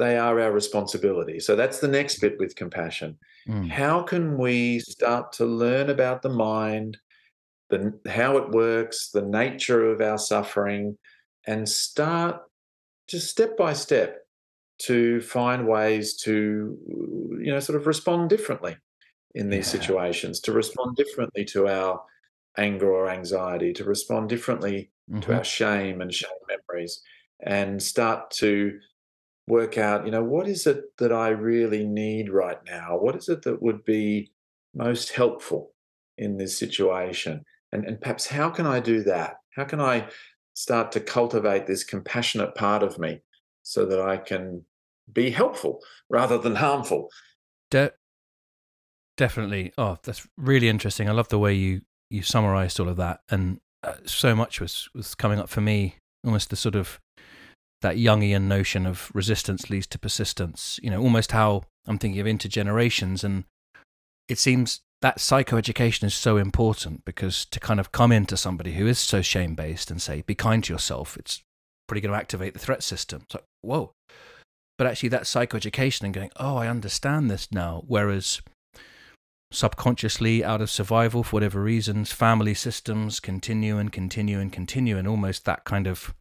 they 0.00 0.18
are 0.18 0.40
our 0.40 0.52
responsibility. 0.52 1.40
So 1.40 1.56
that's 1.56 1.80
the 1.80 1.88
next 1.88 2.20
bit 2.20 2.38
with 2.40 2.56
compassion. 2.56 3.18
Mm. 3.48 3.70
How 3.70 4.02
can 4.02 4.38
we 4.38 4.80
start 4.80 5.32
to 5.34 5.46
learn 5.46 5.90
about 5.90 6.22
the 6.22 6.30
mind, 6.30 6.98
the 7.70 7.98
how 8.08 8.36
it 8.38 8.50
works, 8.50 9.10
the 9.12 9.22
nature 9.22 9.84
of 9.92 10.00
our 10.00 10.18
suffering, 10.18 10.98
and 11.46 11.68
start 11.68 12.42
just 13.08 13.30
step 13.30 13.56
by 13.56 13.72
step 13.74 14.18
to 14.80 15.20
find 15.22 15.68
ways 15.68 16.16
to 16.24 16.78
you 17.44 17.52
know 17.52 17.60
sort 17.60 17.78
of 17.80 17.86
respond 17.86 18.30
differently 18.30 18.76
in 19.34 19.50
these 19.50 19.68
Yeah. 19.72 19.80
situations, 19.80 20.40
to 20.40 20.52
respond 20.52 20.96
differently 20.96 21.44
to 21.46 21.68
our 21.68 22.02
anger 22.58 22.90
or 22.92 23.10
anxiety, 23.10 23.72
to 23.74 23.84
respond 23.84 24.28
differently 24.28 24.90
to 25.22 25.28
Mhm. 25.28 25.36
our 25.36 25.44
shame 25.44 26.00
and 26.00 26.12
shame 26.14 26.42
memories, 26.48 27.02
and 27.40 27.82
start 27.82 28.30
to 28.42 28.80
work 29.46 29.78
out, 29.78 30.04
you 30.04 30.10
know, 30.10 30.24
what 30.24 30.46
is 30.46 30.66
it 30.66 30.96
that 30.98 31.12
I 31.12 31.28
really 31.28 31.84
need 31.84 32.30
right 32.30 32.58
now? 32.66 32.98
What 32.98 33.16
is 33.16 33.28
it 33.28 33.42
that 33.42 33.62
would 33.62 33.84
be 33.84 34.30
most 34.74 35.12
helpful 35.12 35.72
in 36.16 36.36
this 36.36 36.58
situation? 36.58 37.44
And, 37.72 37.84
and 37.84 38.00
perhaps 38.00 38.26
how 38.26 38.50
can 38.50 38.66
I 38.66 38.80
do 38.80 39.02
that? 39.04 39.36
How 39.56 39.64
can 39.64 39.80
I 39.80 40.08
start 40.54 40.92
to 40.92 41.00
cultivate 41.00 41.66
this 41.66 41.84
compassionate 41.84 42.54
part 42.54 42.82
of 42.82 42.98
me 42.98 43.22
so 43.62 43.86
that 43.86 44.00
I 44.00 44.16
can 44.16 44.64
be 45.12 45.30
helpful 45.30 45.80
rather 46.10 46.38
than 46.38 46.56
harmful? 46.56 47.08
De- 47.70 47.92
definitely. 49.16 49.72
Oh, 49.78 49.98
that's 50.02 50.26
really 50.36 50.68
interesting. 50.68 51.08
I 51.08 51.12
love 51.12 51.28
the 51.28 51.38
way 51.38 51.54
you 51.54 51.82
you 52.08 52.22
summarized 52.22 52.80
all 52.80 52.88
of 52.88 52.96
that, 52.96 53.20
and 53.30 53.60
uh, 53.84 53.94
so 54.04 54.34
much 54.34 54.60
was 54.60 54.88
was 54.94 55.14
coming 55.14 55.38
up 55.38 55.48
for 55.48 55.60
me. 55.60 55.96
Almost 56.24 56.50
the 56.50 56.56
sort 56.56 56.74
of 56.74 57.00
that 57.82 57.96
Jungian 57.96 58.42
notion 58.42 58.86
of 58.86 59.10
resistance 59.14 59.70
leads 59.70 59.86
to 59.88 59.98
persistence. 59.98 60.78
You 60.82 60.90
know, 60.90 61.00
almost 61.00 61.32
how 61.32 61.62
I'm 61.86 61.98
thinking 61.98 62.20
of 62.20 62.26
intergenerations, 62.26 63.24
and 63.24 63.44
it 64.28 64.38
seems 64.38 64.80
that 65.02 65.18
psychoeducation 65.18 66.04
is 66.04 66.14
so 66.14 66.36
important 66.36 67.04
because 67.04 67.46
to 67.46 67.60
kind 67.60 67.80
of 67.80 67.90
come 67.92 68.12
into 68.12 68.36
somebody 68.36 68.74
who 68.74 68.86
is 68.86 68.98
so 68.98 69.22
shame 69.22 69.54
based 69.54 69.90
and 69.90 70.00
say, 70.00 70.22
"Be 70.22 70.34
kind 70.34 70.62
to 70.64 70.72
yourself," 70.72 71.16
it's 71.16 71.42
pretty 71.90 72.00
going 72.00 72.12
to 72.12 72.20
activate 72.20 72.52
the 72.52 72.60
threat 72.60 72.84
system. 72.84 73.22
It's 73.24 73.34
like, 73.34 73.44
whoa. 73.62 73.92
But 74.78 74.86
actually, 74.86 75.08
that 75.08 75.24
psychoeducation 75.24 76.02
and 76.02 76.14
going, 76.14 76.30
oh, 76.36 76.56
I 76.56 76.68
understand 76.68 77.28
this 77.28 77.48
now. 77.50 77.82
Whereas 77.88 78.40
subconsciously, 79.50 80.44
out 80.44 80.60
of 80.60 80.70
survival, 80.70 81.24
for 81.24 81.36
whatever 81.36 81.60
reasons, 81.60 82.12
family 82.12 82.54
systems 82.54 83.18
continue 83.18 83.76
and 83.76 83.90
continue 83.90 84.38
and 84.38 84.52
continue, 84.52 84.96
and 84.96 85.08
almost 85.08 85.44
that 85.46 85.64
kind 85.64 85.88
of 85.88 86.14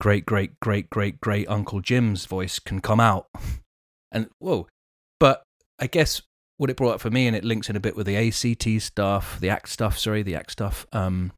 great, 0.00 0.26
great, 0.26 0.58
great, 0.60 0.90
great, 0.90 1.20
great 1.20 1.48
Uncle 1.48 1.80
Jim's 1.80 2.26
voice 2.26 2.58
can 2.58 2.80
come 2.80 3.00
out. 3.00 3.26
And 4.10 4.30
whoa. 4.38 4.66
But 5.20 5.42
I 5.78 5.86
guess 5.86 6.22
what 6.56 6.70
it 6.70 6.78
brought 6.78 6.94
up 6.94 7.00
for 7.02 7.10
me, 7.10 7.26
and 7.26 7.36
it 7.36 7.44
links 7.44 7.68
in 7.68 7.76
a 7.76 7.80
bit 7.80 7.94
with 7.94 8.06
the 8.06 8.16
ACT 8.16 8.82
stuff, 8.82 9.38
the 9.38 9.50
ACT 9.50 9.68
stuff, 9.68 9.98
sorry, 9.98 10.22
the 10.22 10.34
ACT 10.34 10.50
stuff, 10.50 10.86
um, 10.94 11.32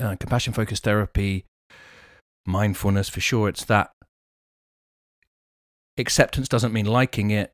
uh, 0.00 0.16
compassion 0.18 0.54
focused 0.54 0.82
therapy, 0.82 1.44
mindfulness 2.46 3.10
for 3.10 3.20
sure. 3.20 3.50
It's 3.50 3.66
that 3.66 3.90
acceptance 5.98 6.48
doesn't 6.48 6.72
mean 6.72 6.86
liking 6.86 7.30
it, 7.30 7.52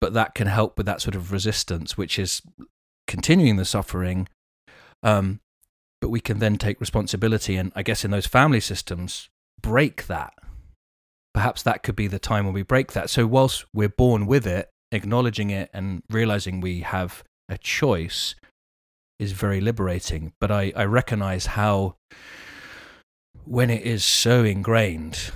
but 0.00 0.14
that 0.14 0.34
can 0.34 0.46
help 0.46 0.76
with 0.76 0.86
that 0.86 1.02
sort 1.02 1.14
of 1.14 1.32
resistance, 1.32 1.96
which 1.96 2.18
is 2.18 2.42
continuing 3.06 3.56
the 3.56 3.64
suffering. 3.64 4.28
Um, 5.02 5.40
but 6.00 6.08
we 6.08 6.20
can 6.20 6.38
then 6.38 6.56
take 6.56 6.80
responsibility, 6.80 7.56
and 7.56 7.72
I 7.74 7.82
guess 7.82 8.04
in 8.04 8.10
those 8.10 8.26
family 8.26 8.60
systems, 8.60 9.28
break 9.60 10.06
that. 10.06 10.34
Perhaps 11.34 11.62
that 11.64 11.82
could 11.82 11.96
be 11.96 12.06
the 12.06 12.18
time 12.18 12.44
when 12.44 12.54
we 12.54 12.62
break 12.62 12.92
that. 12.92 13.10
So, 13.10 13.26
whilst 13.26 13.64
we're 13.74 13.88
born 13.88 14.26
with 14.26 14.46
it, 14.46 14.70
acknowledging 14.92 15.50
it 15.50 15.70
and 15.72 16.02
realizing 16.10 16.60
we 16.60 16.80
have 16.80 17.22
a 17.48 17.58
choice 17.58 18.34
is 19.18 19.32
very 19.32 19.60
liberating. 19.60 20.32
But 20.40 20.50
I, 20.50 20.72
I 20.76 20.84
recognize 20.84 21.46
how, 21.46 21.96
when 23.44 23.70
it 23.70 23.82
is 23.82 24.04
so 24.04 24.44
ingrained, 24.44 25.30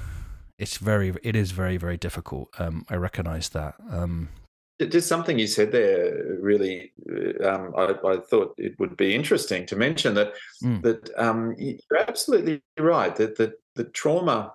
it's 0.60 0.76
very 0.76 1.14
it 1.22 1.34
is 1.34 1.50
very 1.52 1.78
very 1.78 1.96
difficult 1.96 2.48
um 2.58 2.84
i 2.90 2.94
recognize 2.94 3.48
that 3.48 3.74
um 3.90 4.28
Just 4.86 5.08
something 5.08 5.38
you 5.38 5.46
said 5.46 5.72
there 5.72 6.36
really, 6.40 6.92
uh, 7.10 7.48
um, 7.48 7.74
I, 7.76 7.94
I 8.08 8.16
thought 8.18 8.54
it 8.56 8.78
would 8.78 8.96
be 8.96 9.14
interesting 9.14 9.66
to 9.66 9.76
mention 9.76 10.14
that 10.14 10.32
Mm. 10.62 10.82
that 10.82 11.10
um, 11.16 11.54
you're 11.58 12.00
absolutely 12.08 12.62
right 12.78 13.14
that 13.16 13.36
that 13.36 13.52
the 13.74 13.84
trauma, 13.84 14.52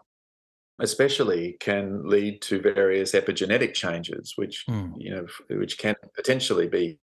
especially, 0.80 1.58
can 1.60 2.08
lead 2.08 2.42
to 2.44 2.62
various 2.62 3.14
epigenetic 3.14 3.74
changes, 3.74 4.34
which 4.36 4.66
Mm. 4.68 4.94
you 4.98 5.12
know, 5.12 5.26
which 5.50 5.78
can 5.78 5.96
potentially 6.16 6.68
be 6.68 7.00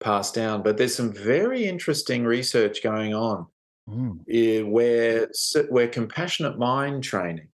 passed 0.00 0.34
down. 0.34 0.62
But 0.62 0.76
there's 0.76 0.94
some 0.94 1.12
very 1.12 1.64
interesting 1.66 2.24
research 2.24 2.82
going 2.82 3.14
on 3.14 3.46
mm, 3.88 4.68
where 4.70 5.28
where 5.70 5.88
compassionate 5.88 6.58
mind 6.58 7.04
training 7.04 7.48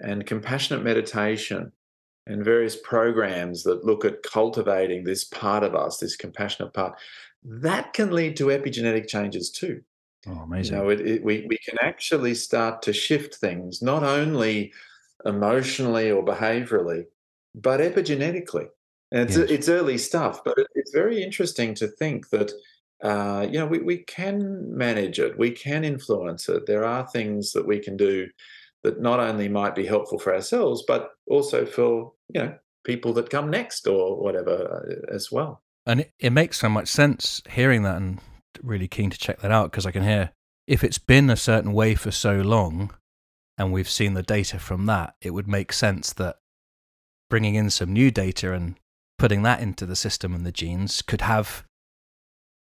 and 0.00 0.26
compassionate 0.26 0.84
meditation 0.84 1.72
and 2.28 2.44
various 2.44 2.76
programs 2.76 3.64
that 3.64 3.84
look 3.84 4.04
at 4.04 4.22
cultivating 4.22 5.04
this 5.04 5.24
part 5.24 5.64
of 5.64 5.74
us, 5.74 5.98
this 5.98 6.16
compassionate 6.16 6.74
part, 6.74 6.98
that 7.44 7.92
can 7.94 8.12
lead 8.12 8.36
to 8.36 8.46
epigenetic 8.46 9.08
changes 9.08 9.50
too. 9.50 9.82
oh 10.26 10.40
amazing. 10.40 10.76
You 10.76 10.82
know, 10.82 10.88
it, 10.90 11.00
it, 11.00 11.24
we 11.24 11.46
we 11.48 11.58
can 11.58 11.78
actually 11.82 12.34
start 12.34 12.82
to 12.82 12.92
shift 12.92 13.36
things 13.36 13.82
not 13.82 14.02
only 14.04 14.72
emotionally 15.24 16.10
or 16.10 16.24
behaviorally, 16.24 17.06
but 17.54 17.80
epigenetically. 17.80 18.68
And 19.12 19.22
it's 19.22 19.36
Yes. 19.36 19.50
it's 19.50 19.68
early 19.68 19.98
stuff, 19.98 20.42
but 20.44 20.54
it's 20.74 20.92
very 20.92 21.22
interesting 21.22 21.74
to 21.74 21.88
think 21.88 22.30
that 22.30 22.52
uh, 23.02 23.46
you 23.50 23.58
know 23.58 23.66
we, 23.66 23.78
we 23.80 23.98
can 23.98 24.76
manage 24.76 25.18
it, 25.18 25.38
we 25.38 25.50
can 25.52 25.84
influence 25.84 26.48
it. 26.48 26.66
There 26.66 26.84
are 26.84 27.06
things 27.06 27.52
that 27.52 27.66
we 27.66 27.78
can 27.80 27.96
do 27.96 28.28
that 28.84 29.00
not 29.00 29.20
only 29.20 29.48
might 29.48 29.74
be 29.74 29.86
helpful 29.86 30.18
for 30.18 30.34
ourselves, 30.34 30.84
but 30.86 31.10
also 31.26 31.66
for 31.66 32.12
you 32.34 32.40
know 32.40 32.54
people 32.84 33.12
that 33.12 33.30
come 33.30 33.50
next 33.50 33.86
or 33.86 34.22
whatever 34.22 35.06
uh, 35.10 35.14
as 35.14 35.30
well. 35.30 35.62
and 35.86 36.00
it, 36.00 36.12
it 36.18 36.30
makes 36.30 36.58
so 36.58 36.68
much 36.68 36.88
sense 36.88 37.42
hearing 37.50 37.82
that 37.82 37.96
and 37.96 38.20
really 38.62 38.88
keen 38.88 39.10
to 39.10 39.18
check 39.18 39.40
that 39.40 39.50
out 39.50 39.70
because 39.70 39.86
i 39.86 39.90
can 39.90 40.02
hear 40.02 40.30
if 40.66 40.82
it's 40.82 40.98
been 40.98 41.30
a 41.30 41.36
certain 41.36 41.72
way 41.72 41.94
for 41.94 42.10
so 42.10 42.36
long 42.36 42.90
and 43.56 43.72
we've 43.72 43.90
seen 43.90 44.14
the 44.14 44.22
data 44.22 44.58
from 44.58 44.86
that 44.86 45.14
it 45.20 45.30
would 45.30 45.46
make 45.48 45.72
sense 45.72 46.12
that 46.12 46.36
bringing 47.30 47.54
in 47.54 47.70
some 47.70 47.92
new 47.92 48.10
data 48.10 48.52
and 48.52 48.76
putting 49.18 49.42
that 49.42 49.60
into 49.60 49.84
the 49.86 49.96
system 49.96 50.34
and 50.34 50.46
the 50.46 50.52
genes 50.52 51.02
could 51.02 51.20
have 51.20 51.64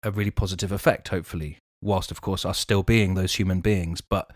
a 0.04 0.12
really 0.12 0.32
positive 0.32 0.72
effect 0.72 1.10
hopefully 1.10 1.58
whilst 1.82 2.12
of 2.12 2.22
course 2.22 2.46
us 2.46 2.58
still 2.58 2.84
being 2.84 3.14
those 3.14 3.36
human 3.36 3.62
beings 3.62 4.02
but 4.02 4.32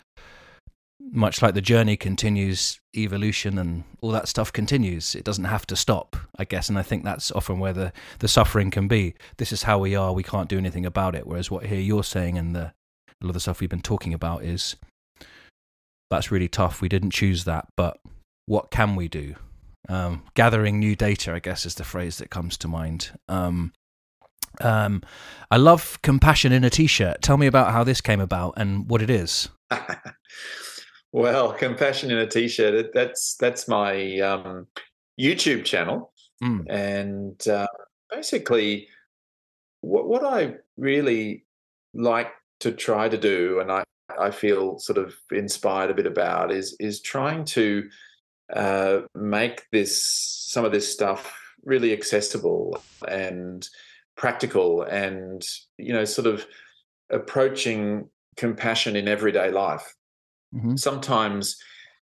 much 1.10 1.42
like 1.42 1.54
the 1.54 1.60
journey 1.60 1.96
continues, 1.96 2.80
evolution 2.96 3.58
and 3.58 3.84
all 4.00 4.10
that 4.12 4.28
stuff 4.28 4.52
continues. 4.52 5.14
It 5.14 5.24
doesn't 5.24 5.44
have 5.44 5.66
to 5.66 5.76
stop, 5.76 6.16
I 6.38 6.44
guess. 6.44 6.68
And 6.68 6.78
I 6.78 6.82
think 6.82 7.04
that's 7.04 7.30
often 7.32 7.58
where 7.58 7.72
the, 7.72 7.92
the 8.20 8.28
suffering 8.28 8.70
can 8.70 8.88
be. 8.88 9.14
This 9.36 9.52
is 9.52 9.64
how 9.64 9.78
we 9.78 9.94
are. 9.94 10.12
We 10.12 10.22
can't 10.22 10.48
do 10.48 10.58
anything 10.58 10.86
about 10.86 11.14
it. 11.14 11.26
Whereas 11.26 11.50
what 11.50 11.66
here 11.66 11.80
you're 11.80 12.04
saying 12.04 12.38
and 12.38 12.54
the, 12.56 12.60
a 12.60 13.22
lot 13.22 13.30
of 13.30 13.34
the 13.34 13.40
stuff 13.40 13.60
we've 13.60 13.68
been 13.68 13.82
talking 13.82 14.14
about 14.14 14.42
is 14.44 14.76
that's 16.10 16.30
really 16.30 16.48
tough. 16.48 16.80
We 16.80 16.88
didn't 16.88 17.10
choose 17.10 17.44
that, 17.44 17.68
but 17.76 17.98
what 18.46 18.70
can 18.70 18.96
we 18.96 19.08
do? 19.08 19.34
Um, 19.88 20.22
gathering 20.34 20.78
new 20.78 20.94
data, 20.94 21.32
I 21.32 21.40
guess, 21.40 21.66
is 21.66 21.74
the 21.74 21.84
phrase 21.84 22.18
that 22.18 22.30
comes 22.30 22.56
to 22.58 22.68
mind. 22.68 23.18
Um, 23.28 23.72
Um, 24.60 25.02
I 25.50 25.56
love 25.56 25.98
compassion 26.02 26.52
in 26.52 26.62
a 26.62 26.70
t-shirt. 26.70 27.22
Tell 27.22 27.38
me 27.38 27.46
about 27.46 27.72
how 27.72 27.84
this 27.84 28.00
came 28.02 28.20
about 28.20 28.54
and 28.58 28.88
what 28.88 29.00
it 29.00 29.08
is. 29.10 29.48
well, 31.12 31.52
compassion 31.52 32.10
in 32.10 32.18
a 32.18 32.26
t-shirt. 32.26 32.92
That's 32.92 33.36
that's 33.36 33.68
my 33.68 34.18
um, 34.20 34.66
YouTube 35.20 35.64
channel, 35.64 36.12
mm. 36.42 36.64
and 36.68 37.46
uh, 37.46 37.66
basically, 38.10 38.88
what 39.82 40.08
what 40.08 40.24
I 40.24 40.54
really 40.76 41.44
like 41.94 42.32
to 42.60 42.72
try 42.72 43.08
to 43.08 43.18
do, 43.18 43.60
and 43.60 43.70
I 43.70 43.84
I 44.18 44.30
feel 44.30 44.78
sort 44.78 44.98
of 44.98 45.14
inspired 45.30 45.90
a 45.90 45.94
bit 45.94 46.06
about 46.06 46.50
is 46.50 46.74
is 46.80 47.02
trying 47.02 47.44
to 47.46 47.88
uh, 48.52 49.00
make 49.14 49.62
this 49.70 50.02
some 50.48 50.64
of 50.64 50.72
this 50.72 50.90
stuff 50.90 51.38
really 51.64 51.92
accessible 51.92 52.82
and 53.08 53.68
practical 54.16 54.82
and 54.82 55.46
you 55.78 55.92
know 55.92 56.04
sort 56.04 56.26
of 56.26 56.46
approaching 57.10 58.08
compassion 58.36 58.96
in 58.96 59.08
everyday 59.08 59.50
life 59.50 59.94
mm-hmm. 60.54 60.76
sometimes 60.76 61.56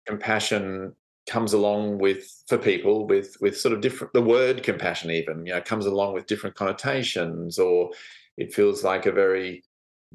compassion 0.06 0.94
comes 1.28 1.54
along 1.54 2.00
with 2.00 2.44
for 2.48 2.58
people 2.58 3.06
with 3.06 3.36
with 3.42 3.60
sort 3.60 3.74
of 3.74 3.82
different 3.82 4.14
the 4.14 4.22
word 4.22 4.64
compassion 4.64 5.12
even 5.12 5.46
you 5.46 5.54
know 5.54 5.62
comes 5.62 5.86
along 5.86 6.14
with 6.14 6.26
different 6.26 6.56
connotations 6.56 7.60
or 7.60 7.92
it 8.38 8.54
feels 8.54 8.84
like 8.84 9.06
a 9.06 9.12
very 9.12 9.64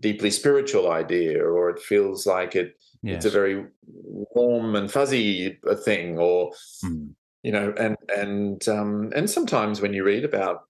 deeply 0.00 0.30
spiritual 0.30 0.90
idea 0.90 1.42
or 1.44 1.68
it 1.68 1.78
feels 1.78 2.26
like 2.26 2.56
it 2.56 2.78
yes. 3.02 3.16
it's 3.16 3.26
a 3.26 3.30
very 3.30 3.66
warm 3.84 4.74
and 4.74 4.90
fuzzy 4.90 5.58
thing 5.84 6.18
or 6.18 6.50
mm. 6.82 7.10
you 7.42 7.52
know 7.52 7.74
and 7.78 7.96
and 8.16 8.68
um 8.68 9.12
and 9.14 9.28
sometimes 9.28 9.82
when 9.82 9.92
you 9.92 10.02
read 10.02 10.24
about 10.24 10.62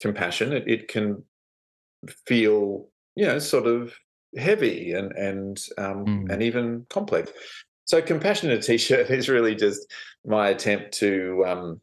compassion 0.00 0.52
it, 0.52 0.62
it 0.68 0.86
can 0.86 1.22
feel 2.26 2.86
you 3.16 3.26
know 3.26 3.40
sort 3.40 3.66
of 3.66 3.92
heavy 4.36 4.92
and 4.92 5.12
and 5.12 5.66
um 5.78 6.04
mm. 6.04 6.30
and 6.32 6.42
even 6.42 6.86
complex 6.88 7.30
so 7.84 8.00
compassionate 8.00 8.62
t-shirt 8.62 9.10
is 9.10 9.28
really 9.28 9.54
just 9.54 9.80
my 10.24 10.48
attempt 10.48 10.92
to 10.92 11.44
um 11.46 11.80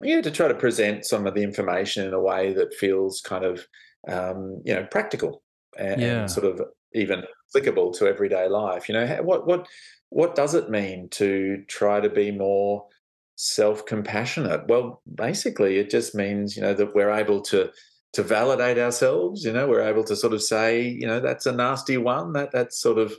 yeah 0.00 0.20
to 0.20 0.30
try 0.30 0.48
to 0.48 0.54
present 0.54 1.04
some 1.04 1.26
of 1.26 1.34
the 1.34 1.42
information 1.42 2.06
in 2.06 2.14
a 2.14 2.20
way 2.20 2.52
that 2.52 2.74
feels 2.74 3.20
kind 3.20 3.44
of 3.44 3.66
um 4.08 4.60
you 4.64 4.74
know 4.74 4.86
practical 4.90 5.42
and, 5.78 6.00
yeah. 6.00 6.20
and 6.20 6.30
sort 6.30 6.46
of 6.46 6.60
even 6.94 7.24
applicable 7.48 7.92
to 7.92 8.06
everyday 8.06 8.48
life. 8.48 8.88
You 8.88 8.94
know, 8.94 9.22
what 9.22 9.46
what 9.46 9.66
what 10.10 10.34
does 10.34 10.54
it 10.54 10.70
mean 10.70 11.08
to 11.10 11.64
try 11.68 12.00
to 12.00 12.10
be 12.10 12.30
more 12.30 12.86
self-compassionate? 13.36 14.68
Well, 14.68 15.02
basically, 15.14 15.78
it 15.78 15.90
just 15.90 16.14
means 16.14 16.56
you 16.56 16.62
know 16.62 16.74
that 16.74 16.94
we're 16.94 17.10
able 17.10 17.40
to 17.42 17.70
to 18.12 18.22
validate 18.22 18.78
ourselves. 18.78 19.44
You 19.44 19.52
know, 19.52 19.68
we're 19.68 19.82
able 19.82 20.04
to 20.04 20.16
sort 20.16 20.32
of 20.32 20.42
say, 20.42 20.82
you 20.82 21.06
know, 21.06 21.20
that's 21.20 21.46
a 21.46 21.52
nasty 21.52 21.96
one. 21.96 22.32
That 22.32 22.52
that's 22.52 22.78
sort 22.78 22.98
of 22.98 23.14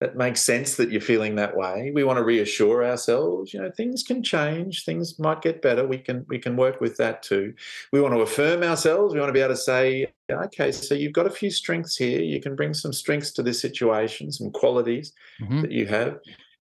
that 0.00 0.16
makes 0.16 0.40
sense 0.40 0.76
that 0.76 0.90
you're 0.90 1.00
feeling 1.00 1.36
that 1.36 1.56
way. 1.56 1.90
We 1.94 2.04
want 2.04 2.18
to 2.18 2.24
reassure 2.24 2.84
ourselves, 2.84 3.54
you 3.54 3.60
know, 3.60 3.70
things 3.70 4.02
can 4.02 4.22
change, 4.22 4.84
things 4.84 5.18
might 5.18 5.40
get 5.40 5.62
better. 5.62 5.86
We 5.86 5.98
can 5.98 6.26
we 6.28 6.38
can 6.38 6.56
work 6.56 6.80
with 6.80 6.96
that 6.98 7.22
too. 7.22 7.54
We 7.92 8.00
want 8.00 8.14
to 8.14 8.20
affirm 8.20 8.62
ourselves. 8.62 9.14
We 9.14 9.20
want 9.20 9.30
to 9.30 9.34
be 9.34 9.40
able 9.40 9.54
to 9.54 9.60
say, 9.60 10.12
okay, 10.30 10.72
so 10.72 10.94
you've 10.94 11.12
got 11.12 11.26
a 11.26 11.30
few 11.30 11.50
strengths 11.50 11.96
here. 11.96 12.20
You 12.20 12.40
can 12.40 12.56
bring 12.56 12.74
some 12.74 12.92
strengths 12.92 13.32
to 13.32 13.42
this 13.42 13.60
situation, 13.60 14.32
some 14.32 14.50
qualities 14.50 15.12
mm-hmm. 15.40 15.62
that 15.62 15.72
you 15.72 15.86
have. 15.86 16.18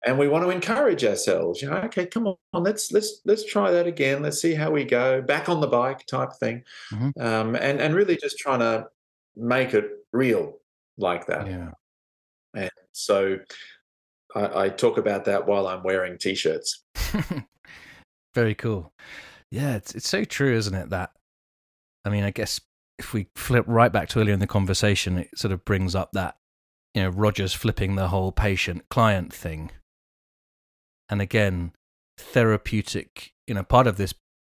And 0.05 0.17
we 0.17 0.27
want 0.27 0.45
to 0.45 0.51
encourage 0.51 1.03
ourselves, 1.03 1.61
you 1.61 1.69
know, 1.69 1.77
okay, 1.77 2.05
come 2.05 2.27
on, 2.27 2.35
let's 2.53 2.91
let's 2.91 3.21
let's 3.25 3.43
try 3.43 3.71
that 3.71 3.87
again. 3.87 4.21
Let's 4.21 4.39
see 4.39 4.53
how 4.53 4.71
we 4.71 4.83
go. 4.83 5.21
Back 5.21 5.49
on 5.49 5.59
the 5.59 5.67
bike 5.67 6.05
type 6.05 6.33
thing. 6.39 6.63
Mm-hmm. 6.93 7.21
Um, 7.21 7.55
and 7.55 7.81
and 7.81 7.95
really 7.95 8.15
just 8.15 8.37
trying 8.37 8.59
to 8.59 8.87
make 9.35 9.73
it 9.73 9.89
real 10.13 10.59
like 10.97 11.25
that. 11.27 11.47
Yeah. 11.47 11.71
And 12.53 12.71
so 12.91 13.39
I, 14.35 14.65
I 14.65 14.69
talk 14.69 14.97
about 14.97 15.25
that 15.25 15.47
while 15.47 15.67
I'm 15.67 15.83
wearing 15.83 16.17
t-shirts. 16.17 16.83
Very 18.35 18.55
cool. 18.55 18.93
Yeah, 19.51 19.75
it's 19.75 19.95
it's 19.95 20.09
so 20.09 20.23
true, 20.23 20.55
isn't 20.55 20.75
it? 20.75 20.89
That 20.89 21.11
I 22.05 22.09
mean, 22.09 22.23
I 22.23 22.31
guess 22.31 22.61
if 22.99 23.13
we 23.13 23.27
flip 23.35 23.65
right 23.67 23.91
back 23.91 24.09
to 24.09 24.19
earlier 24.19 24.33
in 24.33 24.39
the 24.39 24.47
conversation, 24.47 25.17
it 25.19 25.29
sort 25.37 25.51
of 25.51 25.63
brings 25.65 25.95
up 25.95 26.11
that 26.13 26.37
you 26.93 27.03
know 27.03 27.09
Rogers 27.09 27.53
flipping 27.53 27.95
the 27.95 28.09
whole 28.09 28.31
patient 28.31 28.89
client 28.89 29.33
thing, 29.33 29.71
and 31.10 31.22
again, 31.22 31.72
therapeutic. 32.18 33.34
You 33.47 33.55
know, 33.55 33.64
part 33.64 33.88
of 33.88 33.97
this 33.97 34.14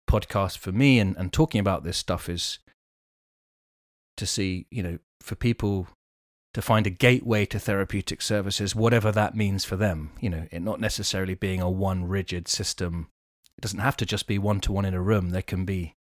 podcast 0.08 0.58
for 0.58 0.72
me 0.72 0.98
and, 0.98 1.16
and 1.16 1.32
talking 1.32 1.60
about 1.60 1.84
this 1.84 1.96
stuff 1.96 2.28
is 2.28 2.58
to 4.16 4.26
see, 4.26 4.66
you 4.70 4.82
know, 4.82 4.98
for 5.20 5.34
people 5.34 5.88
to 6.54 6.60
find 6.60 6.86
a 6.86 6.90
gateway 6.90 7.46
to 7.46 7.58
therapeutic 7.58 8.20
services, 8.20 8.74
whatever 8.74 9.10
that 9.10 9.34
means 9.34 9.64
for 9.64 9.76
them. 9.76 10.10
You 10.20 10.30
know, 10.30 10.46
it 10.50 10.60
not 10.60 10.80
necessarily 10.80 11.34
being 11.34 11.60
a 11.60 11.70
one 11.70 12.06
rigid 12.06 12.48
system. 12.48 13.08
It 13.56 13.62
doesn't 13.62 13.78
have 13.78 13.96
to 13.98 14.06
just 14.06 14.26
be 14.26 14.38
one 14.38 14.60
to 14.60 14.72
one 14.72 14.84
in 14.84 14.94
a 14.94 15.00
room. 15.00 15.30
There 15.30 15.42
can 15.42 15.64
be 15.64 15.94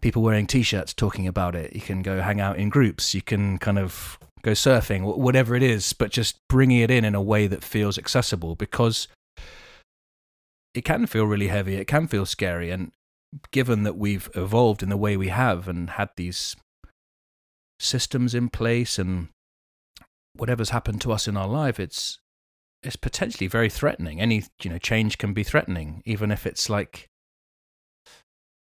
people 0.00 0.22
wearing 0.22 0.46
t-shirts 0.46 0.94
talking 0.94 1.26
about 1.26 1.56
it. 1.56 1.74
You 1.74 1.80
can 1.80 2.02
go 2.02 2.20
hang 2.20 2.40
out 2.40 2.58
in 2.58 2.68
groups. 2.68 3.14
You 3.14 3.22
can 3.22 3.58
kind 3.58 3.78
of 3.78 4.18
go 4.42 4.52
surfing, 4.52 5.02
whatever 5.16 5.54
it 5.54 5.62
is, 5.62 5.92
but 5.92 6.10
just 6.10 6.36
bringing 6.48 6.80
it 6.80 6.90
in 6.90 7.04
in 7.04 7.14
a 7.14 7.22
way 7.22 7.46
that 7.46 7.64
feels 7.64 7.98
accessible 7.98 8.54
because 8.56 9.08
it 10.74 10.84
can 10.84 11.06
feel 11.06 11.26
really 11.26 11.48
heavy. 11.48 11.76
It 11.76 11.86
can 11.86 12.06
feel 12.06 12.26
scary. 12.26 12.70
And 12.70 12.92
given 13.50 13.82
that 13.82 13.96
we've 13.96 14.30
evolved 14.34 14.82
in 14.82 14.88
the 14.88 14.96
way 14.96 15.16
we 15.16 15.28
have 15.28 15.68
and 15.68 15.90
had 15.90 16.10
these 16.16 16.56
systems 17.78 18.34
in 18.34 18.48
place 18.48 18.98
and 18.98 19.28
whatever's 20.34 20.70
happened 20.70 21.00
to 21.02 21.12
us 21.12 21.28
in 21.28 21.36
our 21.36 21.48
life, 21.48 21.78
it's 21.78 22.18
it's 22.82 22.96
potentially 22.96 23.46
very 23.46 23.68
threatening. 23.68 24.20
Any 24.20 24.44
you 24.62 24.70
know 24.70 24.78
change 24.78 25.18
can 25.18 25.32
be 25.32 25.44
threatening, 25.44 26.02
even 26.04 26.30
if 26.30 26.46
it's 26.46 26.68
like 26.68 27.08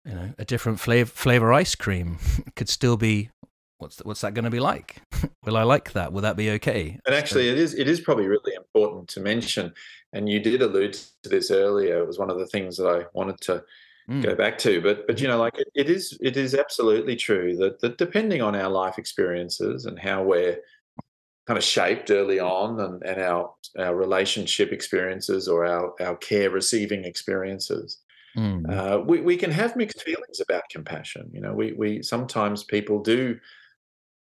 you 0.05 0.15
know 0.15 0.33
a 0.39 0.45
different 0.45 0.81
flavor 0.81 1.11
flavor 1.11 1.53
ice 1.53 1.75
cream 1.75 2.19
could 2.57 2.69
still 2.69 2.97
be. 2.97 3.31
What's 3.79 3.99
what's 3.99 4.23
that 4.23 4.33
going 4.33 4.47
to 4.47 4.51
be 4.51 4.61
like? 4.61 5.03
Will 5.45 5.57
I 5.57 5.63
like 5.63 5.93
that? 5.93 6.11
Will 6.11 6.23
that 6.23 6.37
be 6.37 6.51
okay? 6.53 6.99
And 7.05 7.15
actually, 7.15 7.51
it 7.51 7.59
is 7.59 7.75
it 7.75 7.87
is 7.87 8.01
probably 8.01 8.27
really 8.27 8.55
important 8.55 9.09
to 9.09 9.21
mention. 9.21 9.75
And 10.17 10.31
you 10.31 10.41
did 10.41 10.63
allude 10.63 10.95
to 11.23 11.29
this 11.29 11.51
earlier. 11.51 11.99
It 11.99 12.07
was 12.07 12.19
one 12.19 12.31
of 12.31 12.39
the 12.39 12.47
things 12.47 12.79
that 12.79 12.87
I 12.87 13.05
wanted 13.13 13.39
to 13.43 13.63
mm. 14.09 14.23
go 14.23 14.35
back 14.35 14.57
to. 14.59 14.81
But 14.81 15.07
but 15.07 15.21
you 15.21 15.29
know, 15.29 15.37
like 15.37 15.59
it, 15.59 15.69
it 15.75 15.91
is 15.91 16.17
it 16.23 16.39
is 16.39 16.55
absolutely 16.55 17.17
true 17.17 17.55
that 17.59 17.81
that 17.81 17.99
depending 17.99 18.41
on 18.41 18.57
our 18.57 18.71
life 18.71 18.99
experiences 18.99 19.85
and 19.85 19.99
how 19.99 20.23
we're 20.23 20.59
kind 21.47 21.59
of 21.59 21.63
shaped 21.63 22.11
early 22.11 22.41
on 22.41 22.81
and, 22.81 23.03
and 23.03 23.21
our 23.21 23.53
our 23.79 23.95
relationship 23.95 24.73
experiences 24.73 25.49
or 25.49 25.67
our, 25.67 25.93
our 26.01 26.17
care 26.17 26.49
receiving 26.49 27.05
experiences. 27.05 27.99
Mm. 28.39 28.71
Uh, 28.71 29.01
we, 29.01 29.21
we 29.21 29.37
can 29.37 29.51
have 29.51 29.77
mixed 29.77 30.03
feelings 30.03 30.41
about 30.41 30.69
compassion. 30.71 31.31
You 31.31 31.43
know, 31.43 31.53
we 31.53 31.75
we 31.75 32.03
sometimes 32.03 32.65
people 32.65 33.03
do 33.03 33.39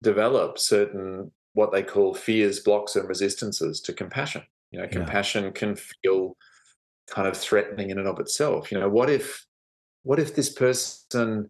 develop 0.03 0.59
certain 0.59 1.31
what 1.53 1.71
they 1.71 1.83
call 1.83 2.13
fears, 2.13 2.59
blocks, 2.59 2.97
and 2.97 3.07
resistances 3.07 3.79
to 3.79 3.93
compassion. 3.93 4.43
You 4.75 4.81
know, 4.81 4.87
compassion 4.87 5.45
yeah. 5.45 5.51
can 5.51 5.75
feel 5.75 6.35
kind 7.09 7.27
of 7.27 7.37
threatening 7.37 7.89
in 7.89 7.97
and 7.97 8.07
of 8.07 8.19
itself. 8.19 8.71
You 8.71 8.79
know, 8.79 8.89
what 8.89 9.09
if 9.09 9.45
what 10.03 10.19
if 10.19 10.35
this 10.35 10.49
person 10.49 11.49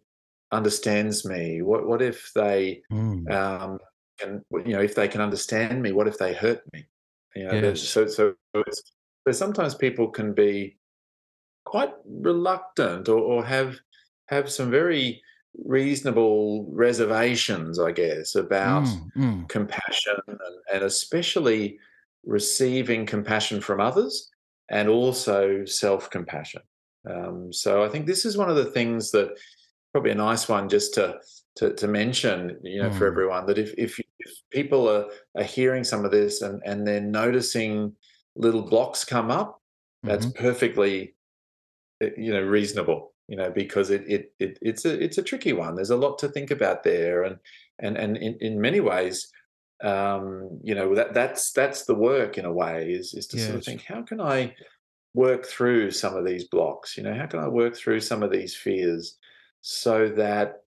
understands 0.52 1.26
me? 1.26 1.62
What 1.62 1.88
what 1.88 2.02
if 2.02 2.32
they 2.36 2.82
mm. 2.92 3.32
um, 3.32 3.80
can 4.20 4.44
you 4.66 4.74
know 4.74 4.82
if 4.82 4.96
they 4.96 5.08
can 5.08 5.22
understand 5.22 5.82
me 5.82 5.92
what 5.92 6.08
if 6.08 6.18
they 6.18 6.34
hurt 6.34 6.62
me 6.74 6.86
you 7.36 7.46
know 7.46 7.54
yes. 7.54 7.82
so 7.82 8.08
so 8.08 8.34
so 8.54 9.32
sometimes 9.32 9.76
people 9.76 10.08
can 10.08 10.34
be 10.34 10.78
quite 11.66 11.94
reluctant 12.06 13.10
or, 13.10 13.20
or 13.20 13.46
have 13.46 13.78
have 14.28 14.50
some 14.50 14.72
very 14.72 15.22
reasonable 15.66 16.68
reservations 16.72 17.80
i 17.80 17.92
guess 17.92 18.36
about 18.36 18.84
mm, 18.84 19.12
mm. 19.18 19.50
compassion 19.50 20.16
and, 20.28 20.40
and 20.74 20.84
especially 20.84 21.78
receiving 22.26 23.06
compassion 23.06 23.62
from 23.62 23.80
others 23.80 24.30
and 24.70 24.90
also 24.90 25.64
self-compassion 25.66 26.62
um, 27.10 27.54
so 27.54 27.84
i 27.84 27.90
think 27.90 28.06
this 28.06 28.26
is 28.26 28.38
one 28.38 28.50
of 28.50 28.56
the 28.56 28.72
things 28.72 29.12
that 29.12 29.38
probably 29.92 30.12
a 30.12 30.16
nice 30.16 30.50
one 30.50 30.68
just 30.68 30.94
to 30.94 31.20
to, 31.56 31.74
to 31.74 31.88
mention, 31.88 32.58
you 32.64 32.82
know, 32.82 32.90
mm. 32.90 32.98
for 32.98 33.08
everyone 33.08 33.46
that 33.46 33.58
if, 33.58 33.74
if, 33.78 34.00
if 34.20 34.32
people 34.52 34.90
are, 34.90 35.06
are 35.36 35.44
hearing 35.44 35.84
some 35.84 36.04
of 36.04 36.12
this 36.12 36.42
and, 36.42 36.62
and 36.66 36.86
they're 36.86 37.02
noticing 37.02 37.94
little 38.36 38.62
blocks 38.62 39.06
come 39.06 39.32
up, 39.32 39.62
that's 40.04 40.26
mm-hmm. 40.26 40.44
perfectly, 40.44 41.16
eh, 42.02 42.10
you 42.18 42.34
know, 42.34 42.42
reasonable, 42.42 43.14
you 43.28 43.38
know, 43.38 43.50
because 43.50 43.90
it, 43.90 44.04
it, 44.08 44.34
it, 44.40 44.60
it's 44.62 44.86
a, 44.86 45.02
it's 45.02 45.18
a 45.18 45.24
tricky 45.24 45.54
one. 45.54 45.76
There's 45.76 45.92
a 45.92 45.98
lot 45.98 46.20
to 46.20 46.28
think 46.28 46.52
about 46.52 46.84
there. 46.84 47.24
And, 47.24 47.38
and, 47.80 47.98
and 47.98 48.18
in, 48.18 48.38
in 48.42 48.62
many 48.62 48.82
ways, 48.82 49.32
um, 49.84 50.60
you 50.64 50.76
know, 50.76 50.96
that 50.96 51.14
that's, 51.14 51.52
that's 51.52 51.86
the 51.86 51.96
work 51.96 52.38
in 52.38 52.46
a 52.46 52.54
way 52.54 52.92
is, 52.92 53.14
is 53.14 53.28
to 53.28 53.38
yes. 53.38 53.46
sort 53.48 53.58
of 53.58 53.66
think, 53.66 53.84
how 53.84 54.02
can 54.02 54.22
I 54.22 54.56
work 55.14 55.46
through 55.46 55.92
some 55.92 56.16
of 56.16 56.26
these 56.26 56.46
blocks? 56.46 56.98
You 56.98 57.04
know, 57.04 57.14
how 57.14 57.26
can 57.26 57.40
I 57.40 57.48
work 57.48 57.76
through 57.76 58.02
some 58.02 58.24
of 58.24 58.32
these 58.32 58.56
fears 58.56 59.18
so 59.62 60.10
that 60.10 60.64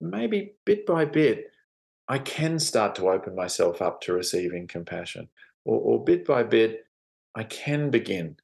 maybe 0.00 0.54
bit 0.64 0.84
by 0.86 1.04
bit, 1.04 1.50
I 2.08 2.18
can 2.18 2.58
start 2.58 2.94
to 2.96 3.08
open 3.08 3.34
myself 3.34 3.80
up 3.80 4.00
to 4.02 4.12
receiving 4.12 4.66
compassion. 4.66 5.28
Or, 5.64 5.78
or 5.78 6.04
bit 6.04 6.26
by 6.26 6.42
bit, 6.42 6.84
I 7.34 7.44
can 7.44 7.90
begin 7.90 8.36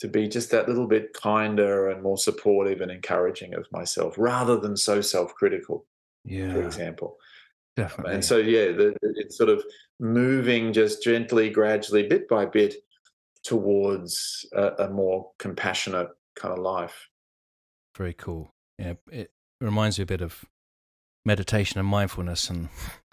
to 0.00 0.08
be 0.08 0.28
just 0.28 0.50
that 0.50 0.68
little 0.68 0.86
bit 0.86 1.12
kinder 1.14 1.88
and 1.88 2.02
more 2.02 2.18
supportive 2.18 2.80
and 2.80 2.90
encouraging 2.90 3.54
of 3.54 3.66
myself 3.72 4.14
rather 4.16 4.58
than 4.58 4.76
so 4.76 5.00
self 5.00 5.34
critical, 5.34 5.86
Yeah, 6.24 6.52
for 6.52 6.62
example. 6.62 7.16
Definitely. 7.78 8.14
And 8.14 8.24
so, 8.24 8.36
yeah, 8.38 8.72
the, 8.72 8.96
it's 9.02 9.38
sort 9.38 9.50
of 9.50 9.64
moving 10.00 10.72
just 10.72 11.02
gently, 11.02 11.48
gradually, 11.48 12.06
bit 12.06 12.28
by 12.28 12.44
bit 12.44 12.74
towards 13.44 14.44
a, 14.52 14.84
a 14.84 14.90
more 14.90 15.30
compassionate 15.38 16.08
kind 16.36 16.52
of 16.52 16.58
life. 16.58 17.08
Very 17.96 18.14
cool. 18.14 18.50
Yeah, 18.78 18.94
it 19.10 19.30
reminds 19.60 19.98
me 19.98 20.02
a 20.02 20.06
bit 20.06 20.20
of 20.20 20.44
meditation 21.24 21.78
and 21.78 21.88
mindfulness, 21.88 22.50
and 22.50 22.68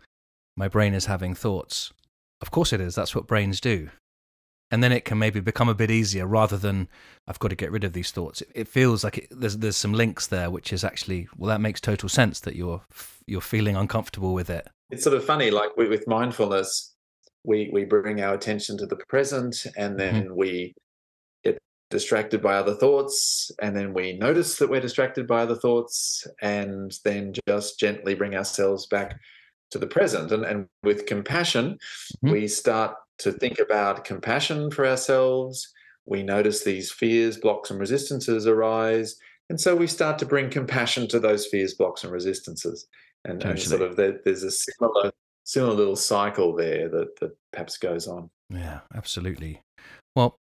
my 0.57 0.67
brain 0.67 0.93
is 0.93 1.05
having 1.05 1.35
thoughts. 1.35 1.93
Of 2.41 2.51
course, 2.51 2.73
it 2.73 2.81
is. 2.81 2.95
That's 2.95 3.15
what 3.15 3.27
brains 3.27 3.61
do. 3.61 3.89
And 4.71 4.83
then 4.83 4.91
it 4.91 5.05
can 5.05 5.19
maybe 5.19 5.39
become 5.39 5.69
a 5.69 5.75
bit 5.75 5.91
easier 5.91 6.25
rather 6.25 6.57
than 6.57 6.87
I've 7.27 7.39
got 7.39 7.49
to 7.49 7.55
get 7.55 7.71
rid 7.71 7.83
of 7.83 7.93
these 7.93 8.11
thoughts. 8.11 8.41
It, 8.41 8.49
it 8.55 8.67
feels 8.67 9.03
like 9.03 9.19
it, 9.19 9.27
there's 9.29 9.57
there's 9.57 9.77
some 9.77 9.93
links 9.93 10.27
there, 10.27 10.49
which 10.49 10.73
is 10.73 10.83
actually 10.83 11.27
well, 11.37 11.49
that 11.49 11.61
makes 11.61 11.79
total 11.79 12.09
sense 12.09 12.39
that 12.41 12.55
you're 12.55 12.81
you're 13.27 13.41
feeling 13.41 13.75
uncomfortable 13.75 14.33
with 14.33 14.49
it. 14.49 14.67
It's 14.89 15.03
sort 15.03 15.15
of 15.15 15.23
funny, 15.25 15.51
like 15.51 15.77
with, 15.77 15.89
with 15.89 16.07
mindfulness, 16.07 16.93
we 17.43 17.69
we 17.71 17.85
bring 17.85 18.21
our 18.21 18.33
attention 18.33 18.77
to 18.79 18.85
the 18.87 18.97
present, 19.07 19.65
and 19.77 19.99
then 19.99 20.35
we 20.35 20.73
get 21.43 21.59
distracted 21.91 22.41
by 22.41 22.55
other 22.55 22.73
thoughts, 22.73 23.51
and 23.61 23.75
then 23.75 23.93
we 23.93 24.17
notice 24.17 24.57
that 24.57 24.69
we're 24.69 24.81
distracted 24.81 25.27
by 25.27 25.43
other 25.43 25.55
thoughts, 25.55 26.25
and 26.41 26.91
then 27.05 27.33
just 27.47 27.79
gently 27.79 28.15
bring 28.15 28.35
ourselves 28.35 28.87
back 28.87 29.19
to 29.71 29.77
the 29.79 29.87
present. 29.87 30.31
And 30.31 30.43
and 30.43 30.67
with 30.83 31.05
compassion, 31.05 31.77
Mhm. 32.23 32.31
we 32.31 32.47
start 32.47 32.95
to 33.19 33.31
think 33.31 33.59
about 33.59 34.05
compassion 34.05 34.71
for 34.71 34.85
ourselves. 34.85 35.73
We 36.05 36.23
notice 36.23 36.63
these 36.63 36.91
fears, 36.91 37.37
blocks, 37.37 37.71
and 37.71 37.79
resistances 37.79 38.47
arise. 38.47 39.15
And 39.49 39.59
so 39.59 39.75
we 39.75 39.87
start 39.87 40.19
to 40.19 40.25
bring 40.25 40.49
compassion 40.49 41.07
to 41.09 41.19
those 41.19 41.45
fears, 41.45 41.73
blocks, 41.73 42.03
and 42.03 42.11
resistances. 42.11 42.87
And, 43.25 43.43
and 43.43 43.59
sort 43.59 43.81
of 43.81 43.95
there, 43.95 44.19
there's 44.23 44.43
a 44.43 44.51
similar, 44.51 45.11
similar 45.43 45.73
little 45.73 45.95
cycle 45.95 46.55
there 46.55 46.89
that, 46.89 47.19
that 47.19 47.35
perhaps 47.51 47.77
goes 47.77 48.07
on. 48.07 48.29
Yeah, 48.49 48.81
absolutely. 48.93 49.61
Well, 50.15 50.37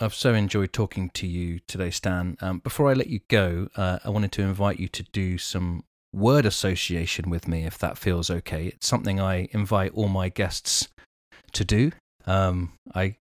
I've 0.00 0.14
so 0.14 0.32
enjoyed 0.32 0.72
talking 0.72 1.10
to 1.14 1.26
you 1.26 1.58
today, 1.66 1.90
Stan. 1.90 2.36
Um, 2.40 2.60
before 2.60 2.88
I 2.88 2.92
let 2.92 3.08
you 3.08 3.20
go, 3.28 3.68
uh, 3.74 3.98
I 4.04 4.10
wanted 4.10 4.30
to 4.32 4.42
invite 4.42 4.78
you 4.78 4.86
to 4.88 5.02
do 5.02 5.38
some 5.38 5.84
word 6.12 6.46
association 6.46 7.30
with 7.30 7.48
me, 7.48 7.64
if 7.64 7.78
that 7.78 7.98
feels 7.98 8.30
okay. 8.30 8.66
It's 8.68 8.86
something 8.86 9.20
I 9.20 9.48
invite 9.50 9.92
all 9.92 10.08
my 10.08 10.28
guests 10.28 10.88
to 11.52 11.64
do. 11.64 11.92
Um, 12.26 12.72
I 12.94 13.16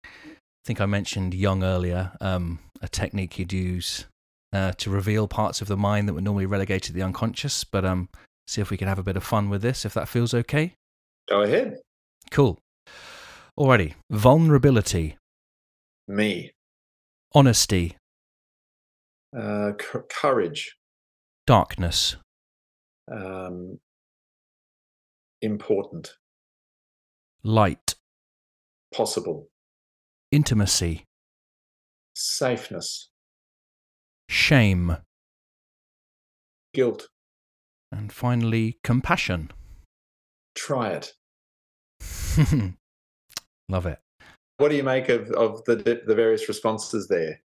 think 0.65 0.81
I 0.81 0.87
mentioned 0.87 1.35
Jung 1.35 1.63
earlier, 1.63 2.13
um, 2.21 2.59
a 2.83 2.89
technique 2.89 3.39
you'd 3.39 3.53
use 3.53 4.07
uh, 4.53 4.73
to 4.79 4.91
reveal 4.91 5.29
parts 5.29 5.61
of 5.61 5.69
the 5.69 5.77
mind 5.77 6.09
that 6.09 6.15
were 6.15 6.21
normally 6.21 6.47
relegated 6.47 6.85
to 6.89 6.93
the 6.93 7.03
unconscious. 7.03 7.65
But 7.65 7.85
um, 7.85 8.09
see 8.47 8.61
if 8.61 8.71
we 8.71 8.77
can 8.77 8.89
have 8.89 8.99
a 8.99 9.03
bit 9.03 9.17
of 9.17 9.25
fun 9.25 9.49
with 9.51 9.63
this, 9.63 9.85
if 9.85 9.95
that 9.95 10.09
feels 10.09 10.33
okay. 10.35 10.75
Go 11.29 11.43
ahead. 11.43 11.79
Cool. 12.31 12.59
Alrighty. 13.59 13.95
Vulnerability, 14.11 15.17
Me. 16.09 16.53
honesty, 17.35 17.97
Uh, 19.37 19.73
c- 19.81 19.99
courage. 20.11 20.77
darkness, 21.47 22.17
Um, 23.11 23.79
important. 25.43 26.11
light, 27.43 27.95
Possible. 28.97 29.49
intimacy, 30.33 31.05
Safeness. 32.15 33.09
shame, 34.29 34.97
Guilt. 36.75 37.09
and 37.93 38.11
finally, 38.13 38.79
compassion. 38.83 39.51
Try 40.55 40.91
it. 40.93 41.13
Love 43.69 43.87
it. 43.87 43.99
What 44.59 44.71
do 44.71 44.77
you 44.77 44.83
make 44.83 45.09
of, 45.11 45.31
of 45.33 45.63
the, 45.67 46.03
the 46.07 46.15
various 46.15 46.49
responses 46.49 47.09
there? 47.09 47.41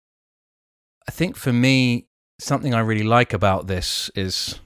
I 1.09 1.11
think 1.11 1.37
for 1.37 1.53
me, 1.53 2.07
something 2.41 2.73
I 2.75 2.81
really 2.81 3.03
like 3.05 3.33
about 3.33 3.67
this 3.67 4.11
is 4.15 4.61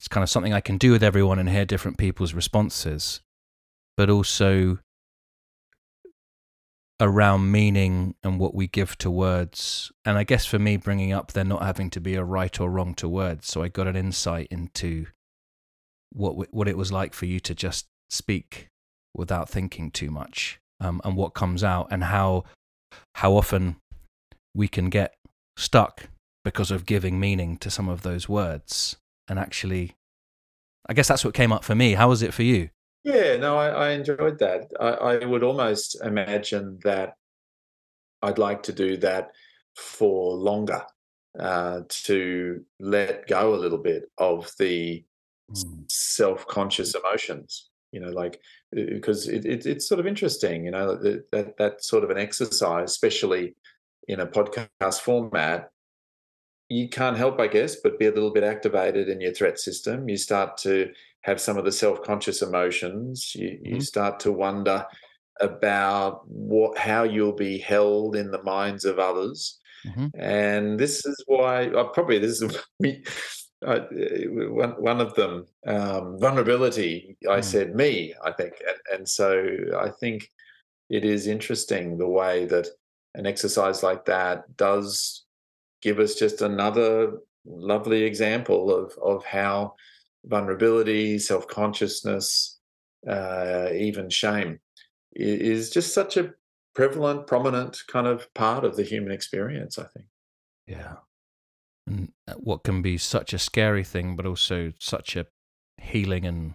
it's 0.00 0.08
kind 0.08 0.22
of 0.22 0.30
something 0.30 0.52
I 0.54 0.60
can 0.60 0.78
do 0.78 0.90
with 0.92 1.02
everyone 1.02 1.38
and 1.38 1.48
hear 1.48 1.64
different 1.66 1.98
people's 1.98 2.32
responses, 2.34 3.20
but 3.96 4.08
also 4.08 4.78
around 7.00 7.50
meaning 7.50 8.14
and 8.22 8.38
what 8.38 8.54
we 8.54 8.66
give 8.66 8.96
to 8.98 9.10
words. 9.10 9.90
And 10.04 10.16
I 10.16 10.24
guess 10.24 10.46
for 10.46 10.58
me, 10.58 10.76
bringing 10.76 11.12
up 11.12 11.32
there 11.32 11.44
not 11.44 11.62
having 11.62 11.90
to 11.90 12.00
be 12.00 12.14
a 12.14 12.24
right 12.24 12.60
or 12.60 12.70
wrong 12.70 12.94
to 12.94 13.08
words. 13.08 13.48
So 13.48 13.62
I 13.62 13.68
got 13.68 13.86
an 13.86 13.96
insight 13.96 14.48
into 14.50 15.06
what 16.12 16.52
what 16.52 16.68
it 16.68 16.76
was 16.76 16.92
like 16.92 17.14
for 17.14 17.26
you 17.26 17.40
to 17.40 17.54
just 17.54 17.86
speak 18.10 18.68
without 19.14 19.48
thinking 19.48 19.90
too 19.90 20.10
much, 20.10 20.60
um, 20.80 21.00
and 21.04 21.16
what 21.16 21.34
comes 21.34 21.64
out, 21.64 21.88
and 21.90 22.04
how 22.04 22.44
how 23.16 23.32
often 23.32 23.76
we 24.54 24.68
can 24.68 24.90
get 24.90 25.14
stuck 25.56 26.08
because 26.44 26.70
of 26.70 26.86
giving 26.86 27.18
meaning 27.18 27.56
to 27.58 27.70
some 27.70 27.88
of 27.88 28.02
those 28.02 28.28
words. 28.28 28.96
And 29.28 29.38
actually, 29.38 29.94
I 30.88 30.92
guess 30.92 31.08
that's 31.08 31.24
what 31.24 31.34
came 31.34 31.52
up 31.52 31.64
for 31.64 31.74
me. 31.74 31.94
How 31.94 32.08
was 32.08 32.22
it 32.22 32.34
for 32.34 32.42
you? 32.42 32.70
Yeah, 33.04 33.36
no, 33.36 33.56
I, 33.56 33.68
I 33.68 33.90
enjoyed 33.90 34.38
that. 34.38 34.70
I, 34.80 34.88
I 34.88 35.24
would 35.24 35.42
almost 35.42 36.00
imagine 36.02 36.78
that 36.84 37.14
I'd 38.22 38.38
like 38.38 38.62
to 38.64 38.72
do 38.72 38.96
that 38.98 39.32
for 39.76 40.34
longer, 40.34 40.82
uh, 41.38 41.80
to 41.88 42.64
let 42.78 43.26
go 43.26 43.54
a 43.54 43.56
little 43.56 43.78
bit 43.78 44.04
of 44.18 44.52
the 44.58 45.04
self-conscious 45.88 46.94
emotions. 46.94 47.70
You 47.90 48.00
know, 48.00 48.10
like 48.10 48.40
because 48.70 49.28
it, 49.28 49.44
it, 49.44 49.66
it's 49.66 49.88
sort 49.88 50.00
of 50.00 50.06
interesting. 50.06 50.64
You 50.64 50.70
know, 50.70 50.96
that, 50.96 51.30
that 51.32 51.56
that 51.58 51.84
sort 51.84 52.04
of 52.04 52.10
an 52.10 52.18
exercise, 52.18 52.90
especially 52.90 53.54
in 54.08 54.20
a 54.20 54.26
podcast 54.26 55.00
format, 55.00 55.70
you 56.68 56.88
can't 56.88 57.18
help, 57.18 57.40
I 57.40 57.48
guess, 57.48 57.76
but 57.76 57.98
be 57.98 58.06
a 58.06 58.12
little 58.12 58.32
bit 58.32 58.44
activated 58.44 59.08
in 59.08 59.20
your 59.20 59.34
threat 59.34 59.58
system. 59.58 60.08
You 60.08 60.16
start 60.16 60.56
to 60.58 60.90
have 61.22 61.40
some 61.40 61.56
of 61.56 61.64
the 61.64 61.72
self-conscious 61.72 62.42
emotions. 62.42 63.34
You, 63.34 63.58
you 63.62 63.76
Mhm. 63.76 63.82
start 63.82 64.20
to 64.20 64.32
wonder 64.32 64.86
about 65.40 66.28
what 66.28 66.76
how 66.78 67.04
you'll 67.04 67.32
be 67.32 67.58
held 67.58 68.16
in 68.16 68.30
the 68.30 68.42
minds 68.42 68.84
of 68.84 68.98
others. 68.98 69.58
Mhm. 69.86 70.10
And 70.14 70.78
this 70.78 71.04
is 71.06 71.16
why 71.26 71.68
uh, 71.68 71.84
probably 71.88 72.18
this 72.18 72.42
is 72.42 72.58
we, 72.80 73.04
uh, 73.66 73.80
one 74.50 74.72
one 74.82 75.00
of 75.00 75.14
them 75.14 75.46
um, 75.66 76.18
vulnerability. 76.18 77.16
I 77.28 77.38
Mm. 77.40 77.44
said 77.44 77.74
me. 77.74 78.14
I 78.24 78.32
think, 78.32 78.54
and, 78.68 78.78
and 78.98 79.08
so 79.08 79.28
I 79.78 79.88
think 80.00 80.28
it 80.90 81.04
is 81.04 81.26
interesting 81.26 81.96
the 81.98 82.08
way 82.08 82.44
that 82.46 82.66
an 83.14 83.26
exercise 83.26 83.82
like 83.82 84.04
that 84.06 84.56
does 84.56 85.24
give 85.80 85.98
us 85.98 86.14
just 86.14 86.42
another 86.42 87.18
lovely 87.44 88.02
example 88.04 88.70
of 88.74 88.92
of 89.02 89.24
how 89.24 89.74
vulnerability, 90.24 91.18
self 91.18 91.46
consciousness, 91.48 92.58
uh, 93.08 93.68
even 93.74 94.08
shame 94.08 94.58
is 95.14 95.70
just 95.70 95.92
such 95.92 96.16
a 96.16 96.32
prevalent, 96.74 97.26
prominent 97.26 97.82
kind 97.86 98.06
of 98.06 98.32
part 98.34 98.64
of 98.64 98.76
the 98.76 98.82
human 98.82 99.12
experience. 99.12 99.78
I 99.78 99.84
think. 99.84 100.06
Yeah. 100.66 100.96
And 101.86 102.12
uh, 102.28 102.34
what 102.34 102.62
can 102.62 102.80
be 102.82 102.96
such 102.96 103.32
a 103.32 103.38
scary 103.38 103.84
thing, 103.84 104.16
but 104.16 104.26
also 104.26 104.72
such 104.78 105.16
a 105.16 105.26
healing 105.80 106.24
and 106.24 106.54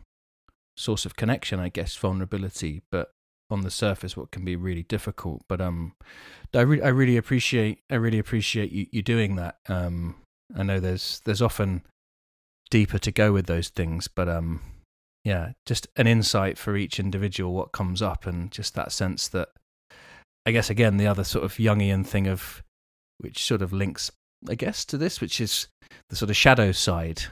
source 0.78 1.06
of 1.06 1.16
connection, 1.16 1.60
I 1.60 1.70
guess, 1.70 1.96
vulnerability. 1.96 2.82
But 2.92 3.12
on 3.50 3.62
the 3.62 3.72
surface, 3.72 4.16
what 4.16 4.32
can 4.32 4.46
be 4.46 4.56
really 4.56 4.84
difficult. 4.84 5.42
But 5.48 5.62
um, 5.62 5.94
I, 6.54 6.60
I 6.60 6.64
really 6.64 7.18
appreciate, 7.18 7.80
I 7.90 7.96
really 7.96 8.20
appreciate 8.20 8.72
you, 8.72 8.88
you 8.92 9.02
doing 9.02 9.36
that. 9.36 9.58
Um, 9.68 10.16
I 10.56 10.64
know 10.64 10.80
there's 10.80 11.22
there's 11.26 11.42
often 11.42 11.84
deeper 12.70 13.00
to 13.00 13.12
go 13.12 13.32
with 13.32 13.48
those 13.48 13.70
things, 13.70 14.08
but 14.08 14.28
um, 14.28 14.62
yeah, 15.24 15.54
just 15.66 15.88
an 15.96 16.08
insight 16.08 16.58
for 16.58 16.76
each 16.76 17.00
individual 17.00 17.54
what 17.54 17.72
comes 17.72 18.02
up, 18.02 18.26
and 18.26 18.52
just 18.52 18.76
that 18.76 18.92
sense 18.92 19.28
that, 19.30 19.50
I 20.46 20.52
guess, 20.52 20.70
again, 20.70 20.98
the 20.98 21.08
other 21.08 21.24
sort 21.24 21.46
of 21.46 21.54
Jungian 21.54 22.06
thing 22.06 22.28
of, 22.28 22.64
which 23.20 23.44
sort 23.44 23.62
of 23.62 23.74
links 23.74 24.12
I 24.48 24.56
guess, 24.56 24.86
to 24.86 24.98
this, 24.98 25.22
which 25.22 25.40
is 25.42 25.68
the 26.10 26.16
sort 26.16 26.30
of 26.30 26.38
shadow 26.38 26.72
side. 26.72 27.24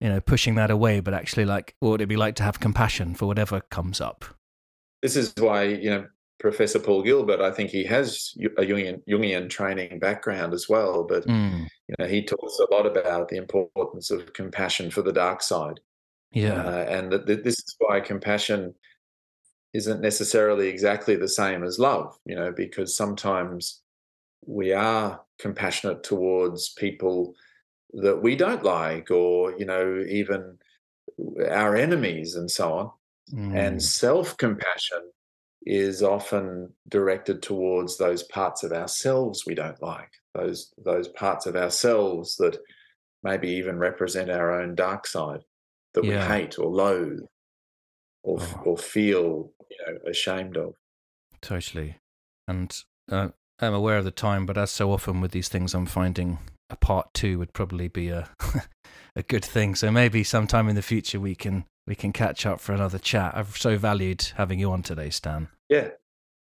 You 0.00 0.08
know, 0.08 0.20
pushing 0.20 0.56
that 0.56 0.70
away, 0.70 0.98
but 0.98 1.14
actually, 1.14 1.44
like, 1.44 1.76
what 1.78 1.90
would 1.90 2.00
it 2.00 2.06
be 2.06 2.16
like 2.16 2.34
to 2.36 2.42
have 2.42 2.58
compassion 2.58 3.14
for 3.14 3.26
whatever 3.26 3.60
comes 3.60 4.00
up? 4.00 4.24
This 5.00 5.14
is 5.14 5.32
why 5.38 5.64
you 5.64 5.90
know 5.90 6.06
Professor 6.42 6.80
Paul 6.80 7.02
Gilbert. 7.02 7.40
I 7.40 7.52
think 7.52 7.70
he 7.70 7.84
has 7.84 8.34
a 8.58 8.62
Jungian, 8.62 9.00
Jungian 9.08 9.48
training 9.48 10.00
background 10.00 10.52
as 10.52 10.68
well, 10.68 11.04
but 11.04 11.24
Mm, 11.26 11.66
you 11.88 11.94
know 11.98 12.06
he 12.06 12.22
talks 12.22 12.58
a 12.58 12.74
lot 12.74 12.84
about 12.84 13.28
the 13.28 13.36
importance 13.36 14.10
of 14.10 14.32
compassion 14.32 14.90
for 14.90 15.02
the 15.02 15.12
dark 15.12 15.40
side 15.42 15.78
Yeah. 16.32 16.60
Uh, 16.64 16.84
and 16.88 17.12
that 17.12 17.26
this 17.26 17.58
is 17.58 17.76
why 17.78 18.00
compassion 18.00 18.74
isn't 19.72 20.00
necessarily 20.00 20.68
exactly 20.68 21.16
the 21.16 21.28
same 21.28 21.62
as 21.64 21.78
love, 21.78 22.18
you 22.26 22.34
know, 22.34 22.52
because 22.52 22.96
sometimes 22.96 23.82
we 24.44 24.72
are 24.72 25.20
compassionate 25.38 26.02
towards 26.02 26.70
people 26.70 27.34
that 28.04 28.20
we 28.20 28.34
don't 28.36 28.64
like 28.64 29.10
or, 29.10 29.56
you 29.58 29.64
know, 29.64 30.04
even 30.08 30.58
our 31.50 31.76
enemies 31.76 32.34
and 32.34 32.50
so 32.50 32.72
on. 32.72 32.90
Mm. 33.32 33.56
And 33.56 33.82
self 33.82 34.36
compassion 34.36 35.02
is 35.64 36.02
often 36.02 36.72
directed 36.88 37.42
towards 37.42 37.96
those 37.96 38.22
parts 38.24 38.62
of 38.62 38.72
ourselves 38.72 39.44
we 39.46 39.54
don't 39.54 39.80
like, 39.82 40.10
those 40.34 40.72
those 40.84 41.08
parts 41.08 41.46
of 41.46 41.56
ourselves 41.56 42.36
that 42.36 42.58
maybe 43.22 43.48
even 43.48 43.78
represent 43.78 44.30
our 44.30 44.60
own 44.60 44.74
dark 44.74 45.06
side 45.06 45.40
that 45.94 46.04
yeah. 46.04 46.26
we 46.26 46.34
hate 46.40 46.58
or 46.58 46.70
loathe 46.70 47.20
or 48.22 48.38
oh. 48.40 48.62
or 48.64 48.78
feel 48.78 49.52
you 49.70 49.76
know 49.86 50.10
ashamed 50.10 50.56
of. 50.56 50.74
Totally, 51.40 51.96
and 52.46 52.76
uh, 53.10 53.28
I'm 53.60 53.74
aware 53.74 53.98
of 53.98 54.04
the 54.04 54.10
time, 54.10 54.46
but 54.46 54.58
as 54.58 54.70
so 54.70 54.92
often 54.92 55.20
with 55.20 55.32
these 55.32 55.48
things, 55.48 55.74
I'm 55.74 55.86
finding 55.86 56.38
a 56.70 56.76
part 56.76 57.12
two 57.14 57.38
would 57.38 57.52
probably 57.52 57.88
be 57.88 58.08
a 58.08 58.28
a 59.16 59.22
good 59.22 59.44
thing. 59.44 59.74
So 59.74 59.90
maybe 59.90 60.24
sometime 60.24 60.68
in 60.68 60.76
the 60.76 60.82
future 60.82 61.20
we 61.20 61.34
can 61.34 61.64
we 61.86 61.94
can 61.94 62.12
catch 62.12 62.46
up 62.46 62.60
for 62.60 62.72
another 62.72 62.98
chat. 62.98 63.36
I've 63.36 63.56
so 63.56 63.76
valued 63.76 64.22
having 64.36 64.58
you 64.58 64.70
on 64.70 64.82
today, 64.82 65.10
Stan. 65.10 65.48
Yeah, 65.68 65.88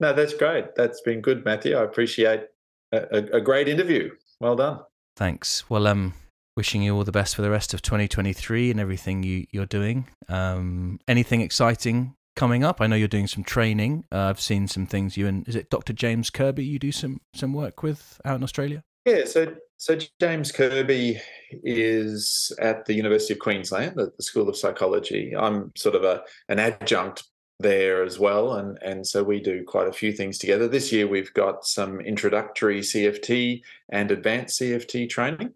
no, 0.01 0.13
that's 0.13 0.35
great. 0.35 0.75
That's 0.77 1.01
been 1.01 1.21
good, 1.21 1.45
Matthew. 1.45 1.77
I 1.77 1.83
appreciate 1.83 2.45
a, 2.93 3.37
a, 3.37 3.41
great 3.41 3.69
interview. 3.69 4.11
Well 4.41 4.57
done. 4.57 4.81
Thanks. 5.17 5.69
Well, 5.69 5.87
um, 5.87 6.15
wishing 6.57 6.83
you 6.83 6.95
all 6.95 7.05
the 7.05 7.13
best 7.13 7.37
for 7.37 7.43
the 7.43 7.51
rest 7.51 7.75
of 7.75 7.83
2023 7.83 8.71
and 8.71 8.81
everything 8.81 9.23
you, 9.23 9.47
you're 9.51 9.67
doing. 9.67 10.09
Um, 10.29 11.01
anything 11.09 11.41
exciting 11.41 12.15
coming 12.37 12.65
up? 12.65 12.81
I 12.81 12.87
know 12.87 12.97
you're 12.97 13.09
doing 13.09 13.27
some 13.27 13.45
training. 13.45 14.05
Uh, 14.13 14.23
I've 14.23 14.41
seen 14.41 14.69
some 14.69 14.87
things 14.87 15.17
you 15.17 15.27
and 15.27 15.47
is 15.49 15.57
it 15.57 15.71
Dr. 15.71 15.93
James 15.93 16.31
Kirby 16.31 16.65
you 16.65 16.79
do 16.79 16.93
some 16.93 17.21
some 17.35 17.53
work 17.53 17.83
with 17.83 18.21
out 18.25 18.37
in 18.37 18.43
Australia? 18.43 18.85
Yeah, 19.09 19.25
so 19.25 19.55
so 19.79 19.97
James 20.21 20.53
Kirby 20.53 21.21
is 21.65 22.53
at 22.61 22.85
the 22.85 22.95
University 22.95 23.33
of 23.33 23.39
Queensland 23.39 23.99
at 23.99 24.17
the 24.17 24.23
School 24.23 24.49
of 24.49 24.57
Psychology. 24.57 25.35
I'm 25.35 25.73
sort 25.77 25.95
of 25.95 26.05
a 26.05 26.23
an 26.49 26.59
adjunct 26.59 27.25
there 27.59 28.03
as 28.03 28.19
well, 28.19 28.55
and 28.55 28.79
and 28.83 29.07
so 29.07 29.23
we 29.25 29.41
do 29.41 29.65
quite 29.65 29.89
a 29.89 29.93
few 29.93 30.13
things 30.13 30.37
together. 30.37 30.69
This 30.69 30.93
year 30.93 31.07
we've 31.07 31.33
got 31.33 31.65
some 31.65 32.01
introductory 32.01 32.81
CFT 32.81 33.63
and 33.89 34.11
advanced 34.11 34.61
CFT 34.61 35.09
training. 35.09 35.55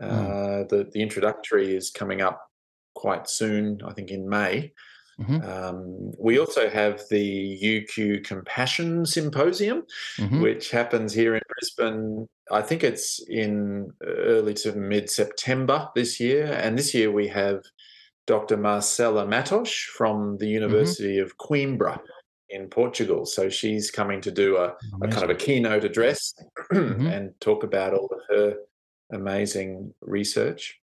Mm. 0.00 0.04
Uh, 0.04 0.66
the 0.68 0.88
the 0.92 1.02
introductory 1.02 1.74
is 1.74 1.90
coming 1.90 2.22
up 2.22 2.48
quite 2.94 3.28
soon, 3.28 3.80
I 3.84 3.92
think 3.92 4.12
in 4.12 4.28
May. 4.28 4.72
Mm-hmm. 5.20 5.48
Um, 5.48 6.12
we 6.18 6.38
also 6.38 6.68
have 6.68 7.02
the 7.08 7.58
UQ 7.62 8.24
Compassion 8.24 9.06
Symposium, 9.06 9.84
mm-hmm. 10.18 10.40
which 10.40 10.70
happens 10.70 11.12
here 11.12 11.34
in 11.34 11.42
Brisbane. 11.48 12.28
I 12.50 12.62
think 12.62 12.84
it's 12.84 13.20
in 13.28 13.92
early 14.02 14.54
to 14.54 14.72
mid 14.72 15.08
September 15.08 15.88
this 15.94 16.20
year. 16.20 16.52
And 16.52 16.78
this 16.78 16.94
year 16.94 17.10
we 17.10 17.28
have 17.28 17.62
Dr. 18.26 18.56
Marcela 18.56 19.26
Matos 19.26 19.72
from 19.72 20.38
the 20.38 20.46
mm-hmm. 20.46 20.52
University 20.52 21.16
mm-hmm. 21.16 21.24
of 21.24 21.38
Coimbra 21.38 22.00
in 22.50 22.68
Portugal. 22.68 23.26
So 23.26 23.48
she's 23.48 23.90
coming 23.90 24.20
to 24.22 24.30
do 24.30 24.56
a, 24.56 24.74
a 25.02 25.08
kind 25.08 25.24
of 25.24 25.30
a 25.30 25.34
keynote 25.34 25.84
address 25.84 26.34
mm-hmm. 26.72 27.06
and 27.06 27.38
talk 27.40 27.64
about 27.64 27.94
all 27.94 28.08
of 28.12 28.20
her 28.36 28.56
amazing 29.12 29.92
research. 30.00 30.78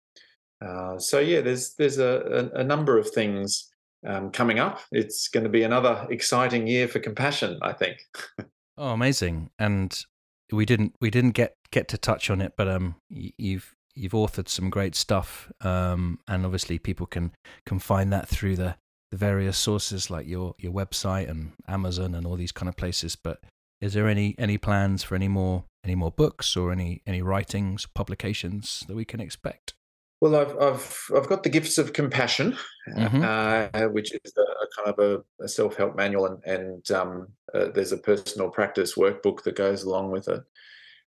Uh, 0.65 0.99
so 0.99 1.21
yeah, 1.21 1.41
there's 1.41 1.75
there's 1.75 1.99
a, 1.99 2.51
a, 2.55 2.61
a 2.61 2.65
number 2.65 2.99
of 2.99 3.09
things 3.11 3.71
um, 4.07 4.31
coming 4.31 4.59
up. 4.59 4.81
It's 4.91 5.29
going 5.29 5.45
to 5.45 5.51
be 5.51 5.63
another 5.63 6.07
exciting 6.11 6.67
year 6.67 6.89
for 6.89 6.99
compassion, 6.99 7.59
I 7.63 7.73
think. 7.73 7.99
oh, 8.79 8.91
amazing! 8.91 9.51
And 9.59 10.05
we 10.53 10.65
didn't 10.65 10.95
we 11.01 11.11
didn't 11.11 11.33
get 11.33 11.57
get 11.71 11.89
to 11.89 11.99
touch 11.99 12.31
on 12.31 12.41
it, 12.41 12.55
but 12.57 12.69
um, 12.69 12.97
you've 13.11 13.75
you've 13.95 14.13
authored 14.13 14.49
some 14.49 14.71
great 14.71 14.95
stuff, 14.95 15.51
um, 15.61 16.19
and 16.29 16.45
obviously 16.45 16.79
people 16.79 17.07
can 17.07 17.33
can 17.67 17.79
find 17.79 18.13
that 18.13 18.29
through 18.29 18.57
the 18.57 18.77
the 19.11 19.17
various 19.17 19.59
sources 19.59 20.11
like 20.11 20.27
your 20.27 20.55
your 20.59 20.73
website 20.73 21.29
and 21.29 21.53
Amazon 21.67 22.15
and 22.15 22.27
all 22.27 22.37
these 22.37 22.53
kind 22.53 22.69
of 22.69 22.77
places. 22.77 23.17
But 23.17 23.41
is 23.81 23.95
there 23.95 24.09
any 24.09 24.35
any 24.39 24.59
plans 24.59 25.03
for 25.03 25.15
any 25.15 25.29
more 25.29 25.65
any 25.85 25.95
more 25.95 26.11
books 26.11 26.57
or 26.57 26.73
any 26.73 27.03
any 27.07 27.23
writings 27.23 27.87
publications 27.87 28.85
that 28.89 28.97
we 28.97 29.05
can 29.05 29.21
expect? 29.21 29.75
Well, 30.21 30.35
I've 30.35 30.57
I've 30.59 31.11
I've 31.17 31.29
got 31.29 31.45
the 31.45 31.49
gifts 31.49 31.79
of 31.79 31.93
compassion, 31.93 32.57
mm-hmm. 32.89 33.23
uh, 33.23 33.89
which 33.89 34.13
is 34.13 34.33
a, 34.37 34.41
a, 34.41 34.67
kind 34.77 34.89
of 34.89 34.99
a, 34.99 35.45
a 35.45 35.49
self 35.49 35.77
help 35.77 35.97
manual, 35.97 36.27
and 36.27 36.45
and 36.45 36.91
um, 36.91 37.29
uh, 37.55 37.69
there's 37.73 37.93
a 37.93 37.99
personal 37.99 38.51
practice 38.51 38.95
workbook 38.95 39.43
that 39.45 39.55
goes 39.55 39.85
along 39.85 40.11
with 40.11 40.29
it. 40.29 40.43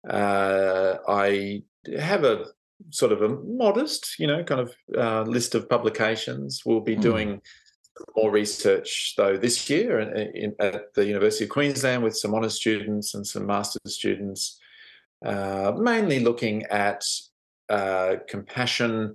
Uh, 0.10 0.98
I 1.08 1.64
have 1.98 2.26
a 2.26 2.48
sort 2.90 3.12
of 3.12 3.22
a 3.22 3.30
modest, 3.30 4.20
you 4.20 4.28
know, 4.28 4.44
kind 4.44 4.62
of 4.62 4.76
uh, 4.98 5.22
list 5.24 5.56
of 5.56 5.70
publications. 5.70 6.64
We'll 6.66 6.82
be 6.82 6.96
mm. 6.96 7.02
doing 7.02 7.42
more 8.16 8.32
research 8.32 9.14
though 9.18 9.36
this 9.36 9.70
year 9.70 10.00
in, 10.00 10.36
in, 10.36 10.56
at 10.60 10.94
the 10.94 11.06
University 11.06 11.44
of 11.44 11.50
Queensland 11.50 12.02
with 12.02 12.16
some 12.16 12.34
honours 12.34 12.56
students 12.56 13.14
and 13.14 13.26
some 13.26 13.46
master's 13.46 13.96
students, 13.96 14.60
uh, 15.26 15.74
mainly 15.78 16.20
looking 16.20 16.64
at 16.68 17.04
uh, 17.70 18.16
compassion 18.28 19.14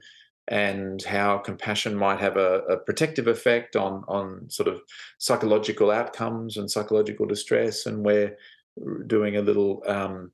and 0.48 1.02
how 1.02 1.38
compassion 1.38 1.94
might 1.94 2.20
have 2.20 2.36
a, 2.36 2.60
a, 2.68 2.76
protective 2.76 3.28
effect 3.28 3.76
on 3.76 4.04
on 4.08 4.48
sort 4.50 4.68
of 4.68 4.82
psychological 5.18 5.90
outcomes 5.90 6.58
and 6.58 6.70
psychological 6.70 7.26
distress, 7.26 7.86
and 7.86 8.04
we're 8.04 8.36
doing 9.06 9.36
a 9.36 9.42
little 9.42 9.82
um, 9.86 10.30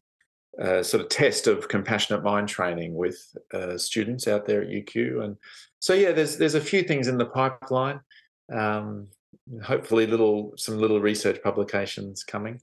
uh, 0.61 0.83
sort 0.83 1.03
of 1.03 1.09
test 1.09 1.47
of 1.47 1.68
compassionate 1.68 2.25
mind 2.25 2.49
training 2.49 2.95
with 2.95 3.37
uh, 3.55 3.79
students 3.79 4.27
out 4.27 4.47
there 4.47 4.62
at 4.62 4.68
UQ, 4.68 5.25
and 5.25 5.37
so 5.79 5.95
yeah, 5.95 6.11
there's 6.11 6.37
there's 6.37 6.57
a 6.57 6.61
few 6.61 6.83
things 6.83 7.07
in 7.07 7.18
the 7.18 7.27
pipeline 7.27 8.01
um, 8.53 9.07
hopefully 9.62 10.07
little 10.07 10.53
some 10.57 10.79
little 10.79 11.01
research 11.01 11.43
publications 11.43 12.25
coming. 12.25 12.61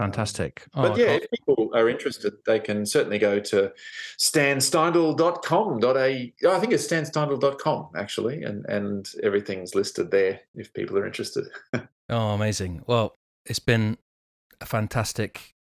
Fantastic. 0.00 0.66
Oh, 0.72 0.80
but 0.80 0.96
yeah, 0.96 1.08
if 1.08 1.30
people 1.30 1.68
are 1.74 1.86
interested, 1.86 2.32
they 2.46 2.58
can 2.58 2.86
certainly 2.86 3.18
go 3.18 3.38
to 3.38 3.70
stansteindl.com.au. 4.18 5.84
Oh, 5.84 6.56
I 6.56 6.58
think 6.58 6.72
it's 6.72 6.86
stansteindl.com 6.86 7.90
actually, 7.94 8.44
and, 8.44 8.64
and 8.64 9.06
everything's 9.22 9.74
listed 9.74 10.10
there 10.10 10.40
if 10.54 10.72
people 10.72 10.96
are 10.96 11.04
interested. 11.04 11.48
oh, 12.08 12.30
amazing. 12.30 12.82
Well, 12.86 13.18
it's 13.44 13.58
been 13.58 13.98
a 14.62 14.64
fantastic 14.64 15.54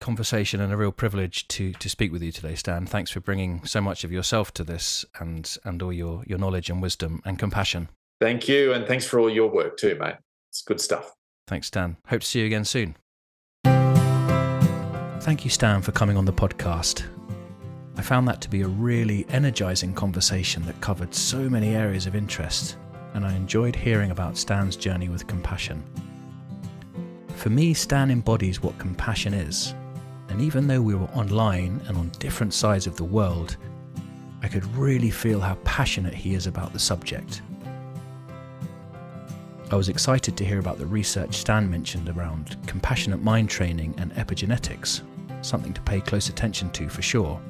conversation 0.00 0.62
and 0.62 0.72
a 0.72 0.76
real 0.78 0.90
privilege 0.90 1.46
to 1.48 1.74
to 1.74 1.90
speak 1.90 2.12
with 2.12 2.22
you 2.22 2.32
today, 2.32 2.54
Stan. 2.54 2.86
Thanks 2.86 3.10
for 3.10 3.20
bringing 3.20 3.66
so 3.66 3.82
much 3.82 4.04
of 4.04 4.10
yourself 4.10 4.54
to 4.54 4.64
this 4.64 5.04
and 5.18 5.54
and 5.64 5.82
all 5.82 5.92
your 5.92 6.24
your 6.26 6.38
knowledge 6.38 6.70
and 6.70 6.80
wisdom 6.80 7.20
and 7.26 7.38
compassion. 7.38 7.90
Thank 8.22 8.48
you. 8.48 8.72
And 8.72 8.86
thanks 8.86 9.04
for 9.04 9.20
all 9.20 9.28
your 9.28 9.50
work 9.50 9.76
too, 9.76 9.98
mate. 10.00 10.16
It's 10.48 10.62
good 10.62 10.80
stuff. 10.80 11.12
Thanks, 11.46 11.66
Stan. 11.66 11.98
Hope 12.06 12.22
to 12.22 12.26
see 12.26 12.40
you 12.40 12.46
again 12.46 12.64
soon. 12.64 12.96
Thank 15.30 15.44
you, 15.44 15.50
Stan, 15.50 15.80
for 15.80 15.92
coming 15.92 16.16
on 16.16 16.24
the 16.24 16.32
podcast. 16.32 17.04
I 17.96 18.02
found 18.02 18.26
that 18.26 18.40
to 18.40 18.50
be 18.50 18.62
a 18.62 18.66
really 18.66 19.24
energizing 19.28 19.94
conversation 19.94 20.66
that 20.66 20.80
covered 20.80 21.14
so 21.14 21.48
many 21.48 21.76
areas 21.76 22.08
of 22.08 22.16
interest, 22.16 22.76
and 23.14 23.24
I 23.24 23.36
enjoyed 23.36 23.76
hearing 23.76 24.10
about 24.10 24.36
Stan's 24.36 24.74
journey 24.74 25.08
with 25.08 25.28
compassion. 25.28 25.84
For 27.36 27.48
me, 27.48 27.74
Stan 27.74 28.10
embodies 28.10 28.60
what 28.60 28.76
compassion 28.78 29.32
is, 29.32 29.72
and 30.30 30.40
even 30.40 30.66
though 30.66 30.82
we 30.82 30.96
were 30.96 31.06
online 31.14 31.80
and 31.86 31.96
on 31.96 32.08
different 32.18 32.52
sides 32.52 32.88
of 32.88 32.96
the 32.96 33.04
world, 33.04 33.56
I 34.42 34.48
could 34.48 34.66
really 34.74 35.12
feel 35.12 35.38
how 35.38 35.54
passionate 35.62 36.12
he 36.12 36.34
is 36.34 36.48
about 36.48 36.72
the 36.72 36.80
subject. 36.80 37.40
I 39.70 39.76
was 39.76 39.88
excited 39.88 40.36
to 40.36 40.44
hear 40.44 40.58
about 40.58 40.78
the 40.78 40.86
research 40.86 41.36
Stan 41.36 41.70
mentioned 41.70 42.08
around 42.08 42.56
compassionate 42.66 43.22
mind 43.22 43.48
training 43.48 43.94
and 43.96 44.12
epigenetics, 44.14 45.02
something 45.42 45.72
to 45.72 45.80
pay 45.82 46.00
close 46.00 46.28
attention 46.28 46.70
to 46.70 46.88
for 46.88 47.02
sure. 47.02 47.40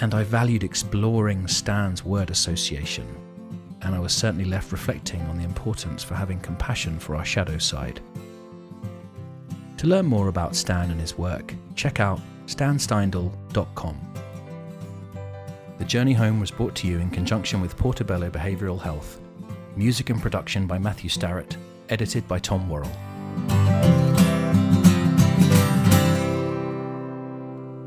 And 0.00 0.14
I 0.14 0.22
valued 0.22 0.64
exploring 0.64 1.46
Stan's 1.46 2.04
word 2.04 2.30
association, 2.30 3.06
and 3.82 3.94
I 3.94 3.98
was 3.98 4.12
certainly 4.12 4.44
left 4.44 4.72
reflecting 4.72 5.20
on 5.22 5.38
the 5.38 5.44
importance 5.44 6.02
for 6.02 6.14
having 6.14 6.40
compassion 6.40 6.98
for 6.98 7.16
our 7.16 7.24
shadow 7.24 7.58
side. 7.58 8.00
To 9.78 9.86
learn 9.86 10.06
more 10.06 10.28
about 10.28 10.56
Stan 10.56 10.90
and 10.90 11.00
his 11.00 11.16
work, 11.16 11.54
check 11.74 12.00
out 12.00 12.20
stansteindl.com. 12.46 14.00
The 15.78 15.84
Journey 15.84 16.12
Home 16.12 16.40
was 16.40 16.50
brought 16.50 16.74
to 16.76 16.86
you 16.86 16.98
in 16.98 17.10
conjunction 17.10 17.60
with 17.60 17.76
Portobello 17.76 18.30
Behavioural 18.30 18.80
Health 18.80 19.20
Music 19.76 20.10
and 20.10 20.20
production 20.20 20.66
by 20.66 20.78
Matthew 20.78 21.08
Starrett, 21.08 21.56
edited 21.88 22.26
by 22.26 22.38
Tom 22.38 22.68
Worrell. 22.68 23.99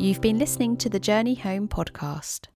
You've 0.03 0.19
been 0.19 0.37
listening 0.37 0.75
to 0.79 0.89
the 0.89 0.99
Journey 0.99 1.35
Home 1.35 1.69
podcast. 1.69 2.47